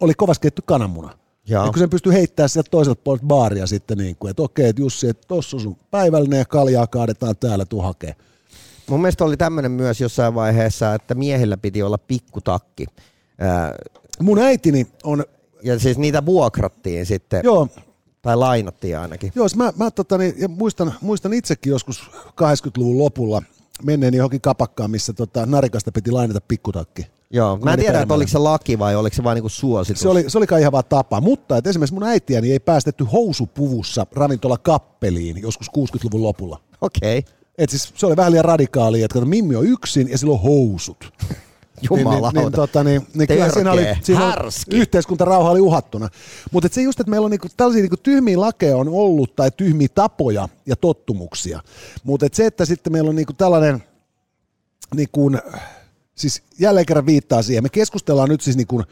oli 0.00 0.14
kovasti 0.14 0.42
keitty 0.42 0.62
kananmuna. 0.66 1.18
Ja. 1.48 1.64
kun 1.64 1.78
sen 1.78 1.90
pystyy 1.90 2.12
heittämään 2.12 2.48
sieltä 2.48 2.70
toiselta 2.70 3.00
puolelta 3.04 3.26
baaria 3.26 3.66
sitten 3.66 3.98
niin 3.98 4.16
kuin, 4.16 4.30
että 4.30 4.42
okei, 4.42 4.68
että 4.68 4.82
Jussi, 4.82 5.08
että 5.08 5.28
tossa 5.28 5.56
on 5.56 5.60
sun 5.60 5.76
päivällinen 5.90 6.38
ja 6.38 6.44
kaljaa 6.44 6.86
kaadetaan 6.86 7.36
täällä, 7.36 7.64
tuu 7.64 7.82
hakee. 7.82 8.14
Mun 8.86 9.00
mielestä 9.00 9.24
oli 9.24 9.36
tämmöinen 9.36 9.72
myös 9.72 10.00
jossain 10.00 10.34
vaiheessa, 10.34 10.94
että 10.94 11.14
miehellä 11.14 11.56
piti 11.56 11.82
olla 11.82 11.98
pikkutakki. 11.98 12.86
Ää... 13.38 13.74
Mun 14.20 14.38
äitini 14.38 14.86
on 15.04 15.24
ja 15.62 15.78
siis 15.78 15.98
niitä 15.98 16.26
vuokrattiin 16.26 17.06
sitten. 17.06 17.40
Joo. 17.44 17.68
Tai 18.22 18.36
lainattiin 18.36 18.98
ainakin. 18.98 19.32
Joo, 19.34 19.48
siis 19.48 19.56
mä, 19.56 19.72
mä 19.76 19.90
totani, 19.90 20.34
ja 20.38 20.48
muistan, 20.48 20.94
muistan 21.00 21.32
itsekin 21.32 21.70
joskus 21.70 22.10
80-luvun 22.28 22.98
lopulla 22.98 23.42
menneen 23.82 24.14
johonkin 24.14 24.40
kapakkaan, 24.40 24.90
missä 24.90 25.12
tota, 25.12 25.46
narikasta 25.46 25.92
piti 25.92 26.10
lainata 26.10 26.40
pikkutakki. 26.40 27.06
Joo, 27.30 27.56
mä 27.56 27.72
en 27.72 27.78
tiedä, 27.78 28.00
että 28.00 28.14
oliko 28.14 28.30
se 28.30 28.38
laki 28.38 28.78
vai 28.78 28.96
oliko 28.96 29.16
se 29.16 29.24
vain 29.24 29.34
niinku 29.34 29.48
suositus. 29.48 30.02
Se 30.02 30.08
oli, 30.08 30.24
se 30.28 30.38
oli 30.38 30.46
kai 30.46 30.60
ihan 30.60 30.72
vaan 30.72 30.84
tapa, 30.88 31.20
mutta 31.20 31.56
että 31.56 31.70
esimerkiksi 31.70 31.94
mun 31.94 32.02
äitiäni 32.02 32.52
ei 32.52 32.60
päästetty 32.60 33.04
housupuvussa 33.04 34.06
ravintola 34.12 34.58
kappeliin 34.58 35.42
joskus 35.42 35.70
60-luvun 35.78 36.22
lopulla. 36.22 36.60
Okei. 36.80 37.18
Okay. 37.18 37.32
Et 37.58 37.70
siis 37.70 37.92
se 37.96 38.06
oli 38.06 38.16
vähän 38.16 38.32
liian 38.32 38.44
radikaali, 38.44 39.02
että 39.02 39.14
kato, 39.14 39.26
Mimmi 39.26 39.56
on 39.56 39.66
yksin 39.66 40.10
ja 40.10 40.18
sillä 40.18 40.32
on 40.32 40.40
housut. 40.40 41.12
Jumalauta. 41.90 42.30
Niin, 42.32 42.44
niin, 42.44 42.52
tota, 42.52 42.84
niin, 42.84 43.06
niin 43.14 43.28
kyllä 43.28 43.50
siinä 43.50 43.72
oli, 43.72 43.86
siinä 44.02 44.26
oli 44.26 44.50
yhteiskuntarauha 44.72 45.50
oli 45.50 45.60
uhattuna. 45.60 46.08
Mutta 46.52 46.68
se 46.72 46.82
just, 46.82 47.00
että 47.00 47.10
meillä 47.10 47.24
on 47.24 47.30
niinku, 47.30 47.48
tällaisia 47.56 47.82
niinku 47.82 47.96
tyhmiä 47.96 48.40
lakeja 48.40 48.76
on 48.76 48.88
ollut 48.88 49.36
tai 49.36 49.50
tyhmiä 49.56 49.88
tapoja 49.94 50.48
ja 50.66 50.76
tottumuksia. 50.76 51.60
Mutta 52.04 52.26
et 52.26 52.34
se, 52.34 52.46
että 52.46 52.64
sitten 52.64 52.92
meillä 52.92 53.08
on 53.08 53.16
niinku 53.16 53.32
tällainen, 53.32 53.82
niinku, 54.94 55.30
siis 56.14 56.42
jälleen 56.58 56.86
kerran 56.86 57.06
viittaa 57.06 57.42
siihen, 57.42 57.62
me 57.62 57.68
keskustellaan 57.68 58.28
nyt 58.28 58.40
siis 58.40 58.56
niinku 58.56 58.82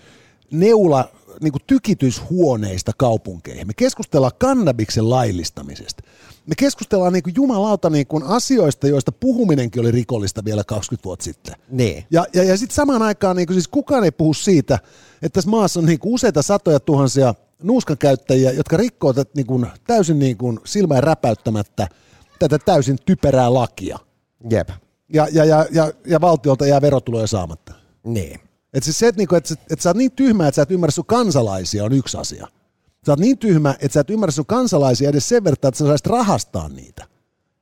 neula, 0.51 1.09
niinku 1.43 1.59
tykityshuoneista 1.66 2.93
kaupunkeihin. 2.97 3.66
Me 3.66 3.72
keskustellaan 3.76 4.33
kannabiksen 4.39 5.11
laillistamisesta. 5.11 6.03
Me 6.47 6.55
keskustellaan 6.59 7.12
niin 7.12 7.22
kuin 7.22 7.35
jumalauta 7.37 7.91
niin 7.91 8.07
kuin 8.07 8.22
asioista, 8.24 8.89
joista 8.89 9.12
puhuminenkin 9.12 9.81
oli 9.81 9.91
rikollista 9.91 10.45
vielä 10.45 10.64
20 10.64 11.05
vuotta 11.05 11.24
sitten. 11.24 11.55
Niin. 11.70 12.05
Ja, 12.11 12.24
ja, 12.35 12.45
ja 12.45 12.57
sitten 12.57 12.74
samaan 12.74 13.03
aikaan 13.03 13.37
niin 13.37 13.47
kuin 13.47 13.55
siis 13.55 13.68
kukaan 13.68 14.05
ei 14.05 14.12
puhu 14.12 14.35
siitä, 14.35 14.74
että 15.14 15.28
tässä 15.28 15.51
maassa 15.51 15.81
on 15.81 15.87
niin 15.87 15.99
kuin 15.99 16.14
useita 16.14 16.43
satoja 16.43 16.81
tuhansia 16.81 17.35
nuuskan 17.62 17.99
käyttäjiä, 17.99 18.53
jotka 18.53 18.76
rikkoo 18.76 19.12
tätä 19.12 19.31
niin 19.35 19.47
kuin 19.47 19.66
täysin 19.87 20.18
niin 20.18 20.37
kuin 20.37 20.61
silmään 20.64 21.03
räpäyttämättä 21.03 21.89
tätä 22.39 22.59
täysin 22.59 22.99
typerää 23.07 23.55
lakia. 23.55 23.99
Jep. 24.51 24.68
Ja, 25.12 25.28
ja, 25.33 25.45
ja, 25.45 25.66
ja, 25.70 25.93
ja 26.07 26.20
valtiolta 26.20 26.66
jää 26.66 26.81
verotuloja 26.81 27.26
saamatta. 27.26 27.72
Niin. 28.05 28.41
Et 28.75 28.85
siis 28.85 28.99
se, 28.99 29.09
että, 29.09 29.18
niinku, 29.18 29.35
että, 29.35 29.55
että 29.71 29.83
sä 29.83 29.89
oot 29.89 29.97
niin 29.97 30.12
tyhmä, 30.12 30.49
että 30.49 30.57
sä 30.57 30.62
et 30.62 30.71
ymmärrä 30.71 30.91
sun 30.91 31.07
kansalaisia, 31.07 31.85
on 31.85 31.93
yksi 31.93 32.16
asia. 32.16 32.47
Sä 33.07 33.12
oot 33.12 33.21
niin 33.21 33.39
tyhmä, 33.39 33.71
että 33.81 33.95
sä 33.95 34.01
et 34.01 34.11
ymmärrä 34.11 34.31
sun 34.31 34.47
kansalaisia 34.47 35.09
edes 35.09 35.29
sen 35.29 35.45
verran, 35.45 35.55
että 35.55 35.79
sä 35.79 35.87
saisit 35.87 36.07
rahastaa 36.07 36.68
niitä. 36.68 37.07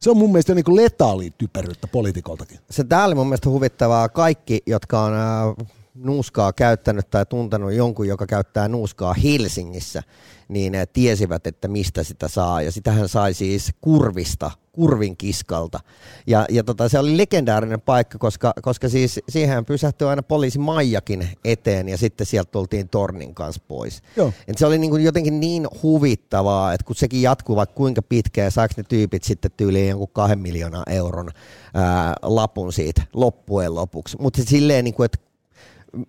Se 0.01 0.11
on 0.11 0.17
mun 0.17 0.33
mielestä 0.33 0.53
jo 0.53 0.55
niin 0.55 0.77
letaali 0.77 1.33
typeryyttä 1.39 1.87
poliitikoltakin. 1.87 2.59
Se 2.71 2.85
tää 2.85 3.05
oli 3.05 3.15
mun 3.15 3.27
mielestä 3.27 3.51
huvittavaa. 3.51 4.09
Kaikki, 4.09 4.63
jotka 4.67 5.03
on 5.03 5.13
äh, 5.15 5.67
nuuskaa 6.05 6.53
käyttänyt 6.53 7.11
tai 7.11 7.27
tuntenut 7.27 7.73
jonkun, 7.73 8.09
joka 8.09 8.27
käyttää 8.27 8.69
nuuskaa 8.69 9.15
Helsingissä, 9.15 10.03
niin 10.49 10.73
tiesivät, 10.93 11.47
että 11.47 11.69
mistä 11.69 12.05
sitä 12.05 12.29
saa. 12.29 12.63
Ja 12.63 12.73
sitähän 12.73 13.09
sai 13.09 13.35
siis 13.35 13.73
kurvista, 13.81 14.51
kurvin 14.73 15.17
kiskalta. 15.17 15.81
Ja, 16.27 16.47
ja 16.51 16.65
tota, 16.65 16.89
se 16.89 16.99
oli 16.99 17.17
legendaarinen 17.17 17.81
paikka, 17.81 18.19
koska, 18.19 18.53
koska 18.63 18.89
siis 18.89 19.21
siihen 19.29 19.65
pysähtyi 19.65 20.09
aina 20.09 20.23
poliisi 20.23 20.59
Maijakin 20.59 21.29
eteen 21.45 21.89
ja 21.89 21.99
sitten 21.99 22.27
sieltä 22.27 22.51
tultiin 22.51 22.89
tornin 22.89 23.35
kanssa 23.35 23.63
pois. 23.69 24.03
Joo. 24.17 24.33
Et 24.49 24.59
se 24.59 24.67
oli 24.67 24.79
niin 24.79 24.91
kuin 24.91 25.05
jotenkin 25.05 25.41
niin 25.41 25.69
huvittavaa, 25.83 26.73
että 26.73 26.85
kun 26.85 26.97
sekin 26.97 27.23
jatkuu 27.23 27.57
vaikka 27.57 27.75
kuinka 27.75 28.03
pitkään 28.03 28.53
saako 28.53 28.75
ne 28.77 28.83
tyypit 28.83 29.25
sitten 29.25 29.51
tyyliin 29.57 29.89
jonkun 29.89 30.09
kahden 30.13 30.39
miljoonan 30.39 30.83
euron 30.87 31.31
ää, 31.75 32.15
lapun 32.23 32.73
siitä 32.73 33.03
loppujen 33.13 33.75
lopuksi. 33.75 34.17
Mutta 34.21 34.43
silleen, 34.47 34.85
niin 34.85 34.95
kuin, 34.95 35.05
että 35.05 35.28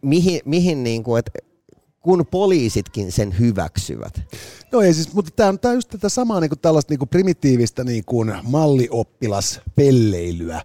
mihin, 0.02 0.42
mihin 0.46 0.84
niin 0.84 1.04
kuin, 1.04 1.20
että 1.20 1.32
kun 2.00 2.26
poliisitkin 2.32 3.12
sen 3.12 3.40
hyväksyvät. 3.40 4.22
No 4.72 4.82
ei 4.82 4.94
siis, 4.94 5.14
mutta 5.14 5.32
tämä 5.36 5.50
on, 5.50 5.60
just 5.76 5.90
tätä 5.90 6.10
samaa 6.10 6.40
niin 6.40 6.50
kuin 6.50 6.60
tällaista 6.60 6.92
niin 6.92 7.00
kuin 7.00 7.10
primitiivistä 7.10 7.84
niin 7.84 8.06
kuin 8.06 8.34
mallioppilaspelleilyä, 8.44 10.62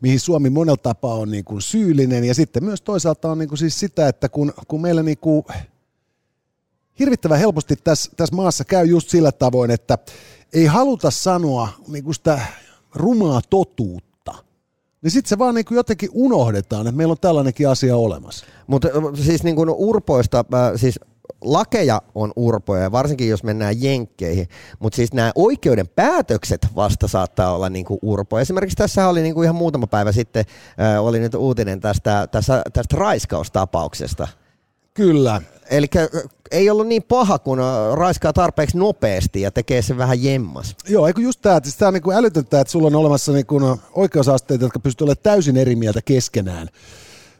mihin 0.00 0.20
Suomi 0.20 0.50
monella 0.50 0.76
tapaa 0.76 1.14
on 1.14 1.30
niin 1.30 1.44
kuin 1.44 1.62
syyllinen. 1.62 2.24
Ja 2.24 2.34
sitten 2.34 2.64
myös 2.64 2.82
toisaalta 2.82 3.30
on 3.30 3.38
niin 3.38 3.48
kuin 3.48 3.58
siis 3.58 3.80
sitä, 3.80 4.08
että 4.08 4.28
kun, 4.28 4.52
kun 4.68 4.80
meillä 4.80 5.02
niin 5.02 5.18
kuin 5.18 5.44
hirvittävän 6.98 7.38
helposti 7.38 7.76
tässä, 7.76 8.12
tässä 8.16 8.36
maassa 8.36 8.64
käy 8.64 8.86
just 8.86 9.10
sillä 9.10 9.32
tavoin, 9.32 9.70
että 9.70 9.98
ei 10.52 10.66
haluta 10.66 11.10
sanoa 11.10 11.68
niin 11.88 12.04
kuin 12.04 12.14
sitä 12.14 12.40
rumaa 12.94 13.40
totuutta 13.50 14.15
niin 15.06 15.12
sitten 15.12 15.28
se 15.28 15.38
vaan 15.38 15.54
niin 15.54 15.64
kuin 15.64 15.76
jotenkin 15.76 16.10
unohdetaan, 16.12 16.86
että 16.86 16.96
meillä 16.96 17.12
on 17.12 17.18
tällainenkin 17.20 17.68
asia 17.68 17.96
olemassa. 17.96 18.46
Mutta 18.66 18.88
siis 19.14 19.42
niin 19.42 19.56
kuin 19.56 19.70
urpoista, 19.70 20.44
siis 20.76 21.00
lakeja 21.40 22.02
on 22.14 22.32
urpoja, 22.36 22.92
varsinkin 22.92 23.28
jos 23.28 23.42
mennään 23.44 23.82
jenkkeihin, 23.82 24.48
mutta 24.78 24.96
siis 24.96 25.12
nämä 25.12 25.32
oikeuden 25.34 25.88
päätökset 25.88 26.66
vasta 26.76 27.08
saattaa 27.08 27.54
olla 27.54 27.68
niinku 27.68 27.98
urpoja. 28.02 28.42
Esimerkiksi 28.42 28.76
tässä 28.76 29.08
oli 29.08 29.22
niinku 29.22 29.42
ihan 29.42 29.56
muutama 29.56 29.86
päivä 29.86 30.12
sitten, 30.12 30.44
oli 31.00 31.18
nyt 31.18 31.34
uutinen 31.34 31.80
tästä, 31.80 32.28
tästä, 32.30 32.62
tästä 32.72 32.96
raiskaustapauksesta. 32.96 34.28
Kyllä. 34.96 35.42
Eli 35.70 35.86
ei 36.50 36.70
ollut 36.70 36.86
niin 36.86 37.02
paha, 37.02 37.38
kun 37.38 37.58
raiskaa 37.94 38.32
tarpeeksi 38.32 38.78
nopeasti 38.78 39.40
ja 39.40 39.50
tekee 39.50 39.82
sen 39.82 39.98
vähän 39.98 40.22
jemmas. 40.22 40.76
Joo, 40.88 41.06
eikö 41.06 41.20
just 41.20 41.42
tämä, 41.42 41.56
että 41.56 41.68
siis 41.70 41.78
tämä 41.78 41.88
on 41.88 41.94
niin 41.94 42.02
kuin 42.02 42.16
älytöntä, 42.16 42.60
että 42.60 42.70
sulla 42.70 42.86
on 42.86 42.94
olemassa 42.94 43.32
niin 43.32 43.46
kuin 43.46 43.80
oikeusasteita, 43.92 44.64
jotka 44.64 44.78
pystyvät 44.78 45.06
olemaan 45.06 45.22
täysin 45.22 45.56
eri 45.56 45.76
mieltä 45.76 46.02
keskenään 46.02 46.68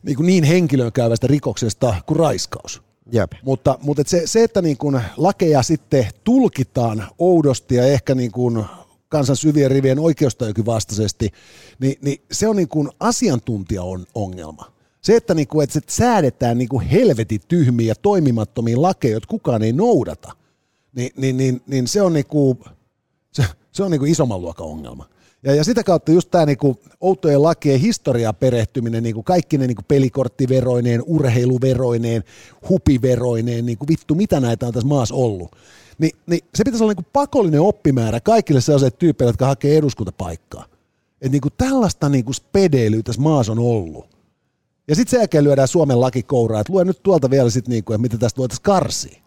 niin, 0.03 0.17
kuin 0.17 0.27
niin 0.27 0.45
henkilöön 0.45 0.93
käyvästä 0.93 1.27
rikoksesta 1.27 1.95
kuin 2.07 2.19
raiskaus. 2.19 2.83
Jep. 3.13 3.33
Mutta, 3.43 3.79
mutta 3.83 4.03
se, 4.07 4.23
se, 4.25 4.43
että 4.43 4.63
niin 4.63 4.77
kuin 4.77 5.01
lakeja 5.17 5.63
sitten 5.63 6.09
tulkitaan 6.25 7.07
oudosti 7.19 7.75
ja 7.75 7.87
ehkä 7.87 8.15
niin 8.15 8.33
kuin 8.33 8.65
kansan 9.09 9.37
syvien 9.37 9.71
rivien 9.71 9.99
oikeustajukin 9.99 10.67
vastaisesti, 10.67 11.31
niin, 11.79 11.99
niin 12.01 12.23
se 12.33 12.49
on 12.49 12.57
niin 12.57 12.69
kuin 12.69 12.89
asiantuntija 13.01 13.83
on 13.83 14.07
ongelma. 14.15 14.76
Se, 15.07 15.17
että, 15.17 15.35
niinku, 15.35 15.61
että 15.61 15.81
säädetään 15.89 16.59
niinku 16.59 16.83
helvetin 16.93 17.41
tyhmiä 17.49 17.89
ja 17.89 17.95
toimimattomia 17.95 18.83
lakeja, 18.83 19.13
joita 19.13 19.27
kukaan 19.27 19.63
ei 19.63 19.73
noudata, 19.73 20.33
niin, 20.97 21.11
niin, 21.17 21.37
niin, 21.37 21.63
niin 21.67 21.89
se 21.89 22.03
on, 22.03 22.13
niinku, 22.13 22.59
se, 23.33 23.45
se 23.73 23.83
on 23.83 23.91
niinku 23.91 24.05
isomman 24.05 24.41
luokan 24.41 24.67
ongelma. 24.67 25.09
Ja, 25.43 25.55
ja 25.55 25.65
sitä 25.65 25.85
kautta 25.85 26.13
just 26.13 26.31
tämä 26.31 26.47
niinku 26.47 26.81
outojen 27.01 27.43
lakien 27.43 27.81
historiaa 27.81 28.33
perehtyminen, 28.33 29.03
niinku 29.03 29.23
kaikki 29.23 29.59
ne 29.59 29.67
niinku 29.67 29.83
pelikorttiveroineen, 29.89 31.03
urheiluveroineen, 31.07 32.25
hupiveroineen, 32.69 33.67
niinku 33.67 33.85
vittu 33.89 34.15
mitä 34.15 34.41
näitä 34.41 34.67
on 34.67 34.73
tässä 34.73 34.89
maassa 34.89 35.15
ollut. 35.15 35.57
Ni, 35.99 36.11
niin 36.27 36.41
se 36.55 36.65
pitäisi 36.65 36.85
olla 36.85 36.93
niinku 36.93 37.11
pakollinen 37.13 37.61
oppimäärä 37.61 38.21
kaikille 38.21 38.61
sellaisille 38.61 38.97
tyypeille, 38.99 39.29
jotka 39.29 39.47
hakee 39.47 39.77
eduskuntapaikkaa. 39.77 40.65
Että 41.21 41.29
niinku 41.29 41.51
tällaista 41.51 42.09
niinku 42.09 42.33
spedeilyä 42.33 43.03
tässä 43.03 43.23
maassa 43.23 43.53
on 43.53 43.59
ollut. 43.59 44.16
Ja 44.89 44.95
sitten 44.95 45.11
sen 45.11 45.19
jälkeen 45.19 45.45
lyödään 45.45 45.69
Suomen 45.69 46.01
laki 46.01 46.23
kouraa, 46.23 46.61
että 46.61 46.73
lue 46.73 46.85
nyt 46.85 47.03
tuolta 47.03 47.31
vielä 47.31 47.51
sitten 47.51 47.73
niinku, 47.73 47.93
että 47.93 48.03
miten 48.03 48.19
tästä 48.19 48.39
voitaisiin 48.39 48.63
karsia. 48.63 49.21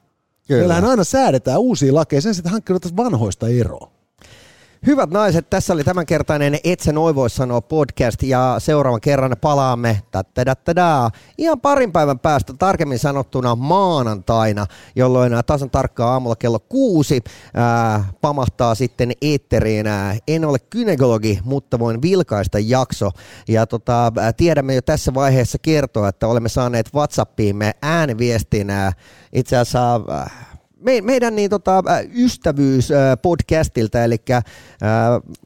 Kyllä. 0.47 0.60
Meillähän 0.60 0.86
aina 0.86 1.03
säädetään 1.03 1.60
uusia 1.60 1.95
lakeja, 1.95 2.22
sen 2.22 2.36
sitten 2.36 2.51
hankkiudutaan 2.51 2.97
vanhoista 2.97 3.47
eroa. 3.47 3.91
Hyvät 4.88 5.09
naiset, 5.09 5.49
tässä 5.49 5.73
oli 5.73 5.84
tämänkertainen 5.84 6.57
Et 6.63 6.80
sä 6.80 6.93
noin 6.93 7.30
sanoa 7.30 7.61
podcast 7.61 8.23
ja 8.23 8.55
seuraavan 8.57 9.01
kerran 9.01 9.36
palaamme 9.41 10.01
ihan 11.38 11.61
parin 11.61 11.91
päivän 11.91 12.19
päästä, 12.19 12.53
tarkemmin 12.53 12.99
sanottuna 12.99 13.55
maanantaina, 13.55 14.65
jolloin 14.95 15.34
tasan 15.45 15.69
tarkkaan 15.69 16.11
aamulla 16.13 16.36
kello 16.36 16.59
kuusi 16.59 17.21
ää, 17.53 18.03
pamahtaa 18.21 18.75
sitten 18.75 19.11
eetteriin. 19.21 19.88
Ää, 19.88 20.15
en 20.27 20.45
ole 20.45 20.59
kynekologi, 20.59 21.39
mutta 21.43 21.80
voin 21.80 22.01
vilkaista 22.01 22.59
jakso. 22.59 23.11
Ja 23.47 23.67
tota, 23.67 24.11
tiedämme 24.38 24.75
jo 24.75 24.82
tässä 24.82 25.13
vaiheessa 25.13 25.57
kertoa, 25.61 26.09
että 26.09 26.27
olemme 26.27 26.49
saaneet 26.49 26.93
WhatsAppiimme 26.93 27.73
ääniviestin. 27.82 28.69
Ää, 28.69 28.91
itse 29.34 29.57
asiassa 29.57 30.01
me, 30.82 31.01
meidän 31.01 31.36
niin, 31.36 31.49
tota, 31.49 31.84
ystävyys 32.15 32.89
podcastilta, 33.21 34.03
eli 34.03 34.17
äh, 34.32 34.43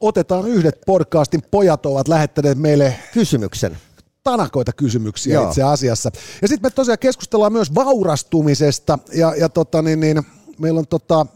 otetaan 0.00 0.48
yhdet 0.48 0.80
podcastin 0.86 1.42
pojat 1.50 1.86
ovat 1.86 2.08
lähettäneet 2.08 2.58
meille 2.58 2.96
kysymyksen 3.12 3.76
tanakoita 4.24 4.72
kysymyksiä 4.72 5.34
Joo. 5.34 5.48
itse 5.48 5.62
asiassa. 5.62 6.10
Ja 6.42 6.48
sitten 6.48 6.66
me 6.66 6.70
tosiaan 6.70 6.98
keskustellaan 6.98 7.52
myös 7.52 7.74
vaurastumisesta 7.74 8.98
ja, 9.12 9.34
ja 9.36 9.48
tota, 9.48 9.82
niin, 9.82 10.00
niin, 10.00 10.22
meillä 10.58 10.78
on 10.78 10.86
tota, 10.86 11.26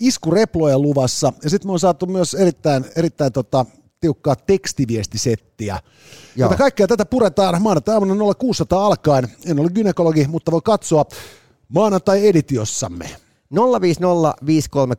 iskureploja 0.00 0.78
luvassa 0.78 1.32
ja 1.42 1.50
sitten 1.50 1.68
me 1.68 1.72
on 1.72 1.80
saatu 1.80 2.06
myös 2.06 2.34
erittäin, 2.34 2.84
erittäin 2.96 3.32
tota, 3.32 3.66
tiukkaa 4.00 4.36
tekstiviestisettiä. 4.36 5.80
Jota 6.36 6.56
kaikkea 6.56 6.86
tätä 6.86 7.04
puretaan 7.04 7.62
maanantai-aamuna 7.62 8.34
0600 8.34 8.86
alkaen. 8.86 9.28
En 9.46 9.60
ole 9.60 9.70
gynekologi, 9.70 10.26
mutta 10.28 10.52
voi 10.52 10.60
katsoa 10.64 11.04
maanantai-editiossamme. 11.68 13.10
050 14.46 14.96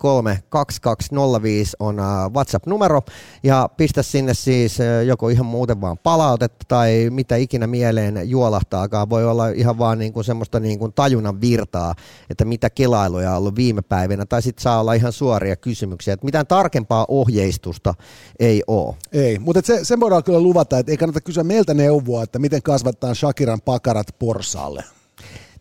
on 1.79 1.99
äh, 1.99 2.05
WhatsApp-numero 2.33 3.01
ja 3.43 3.69
pistä 3.77 4.03
sinne 4.03 4.33
siis 4.33 4.81
äh, 4.81 5.03
joko 5.05 5.29
ihan 5.29 5.45
muuten 5.45 5.81
vaan 5.81 5.97
palautetta 5.97 6.65
tai 6.67 7.07
mitä 7.09 7.35
ikinä 7.35 7.67
mieleen 7.67 8.29
juolahtaakaan. 8.29 9.09
Voi 9.09 9.25
olla 9.25 9.47
ihan 9.47 9.77
vaan 9.77 9.99
niin 9.99 10.13
kuin 10.13 10.23
semmoista 10.23 10.59
niin 10.59 10.79
kuin 10.79 10.93
tajunnan 10.93 11.41
virtaa, 11.41 11.95
että 12.29 12.45
mitä 12.45 12.69
kelailuja 12.69 13.31
on 13.31 13.37
ollut 13.37 13.55
viime 13.55 13.81
päivinä 13.81 14.25
tai 14.25 14.41
sitten 14.41 14.63
saa 14.63 14.79
olla 14.79 14.93
ihan 14.93 15.13
suoria 15.13 15.55
kysymyksiä. 15.55 16.13
Että 16.13 16.25
mitään 16.25 16.47
tarkempaa 16.47 17.05
ohjeistusta 17.07 17.93
ei 18.39 18.63
ole. 18.67 18.95
Ei, 19.11 19.39
mutta 19.39 19.61
se, 19.63 19.85
sen 19.85 19.99
voidaan 19.99 20.23
kyllä 20.23 20.41
luvata, 20.41 20.79
että 20.79 20.91
ei 20.91 20.97
kannata 20.97 21.21
kysyä 21.21 21.43
meiltä 21.43 21.73
neuvoa, 21.73 22.23
että 22.23 22.39
miten 22.39 22.63
kasvattaa 22.63 23.13
Shakiran 23.13 23.61
pakarat 23.61 24.07
porsaalle. 24.19 24.83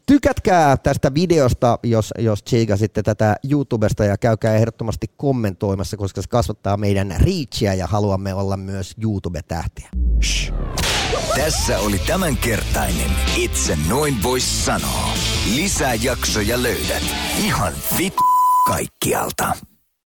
Tykätkää 0.09 0.77
tästä 0.77 1.15
videosta, 1.15 1.79
jos, 1.83 2.15
jos 2.19 2.43
sitten 2.77 3.05
tätä 3.05 3.37
YouTubesta 3.51 4.05
ja 4.05 4.19
käykää 4.19 4.55
ehdottomasti 4.55 5.07
kommentoimassa, 5.17 5.97
koska 5.97 6.23
se 6.23 6.29
kasvattaa 6.29 6.77
meidän 6.77 7.15
reachia 7.21 7.75
ja 7.75 7.87
haluamme 7.87 8.35
olla 8.35 8.57
myös 8.57 8.95
YouTube-tähtiä. 9.03 9.89
Shh. 10.23 10.53
Tässä 11.37 11.79
oli 11.79 11.99
tämänkertainen 11.99 13.11
Itse 13.37 13.79
noin 13.89 14.23
vois 14.23 14.67
sanoa. 14.67 15.09
Lisää 15.55 15.95
jaksoja 15.95 16.63
löydät 16.63 17.03
ihan 17.39 17.73
vit 17.99 18.15
kaikkialta. 18.67 19.68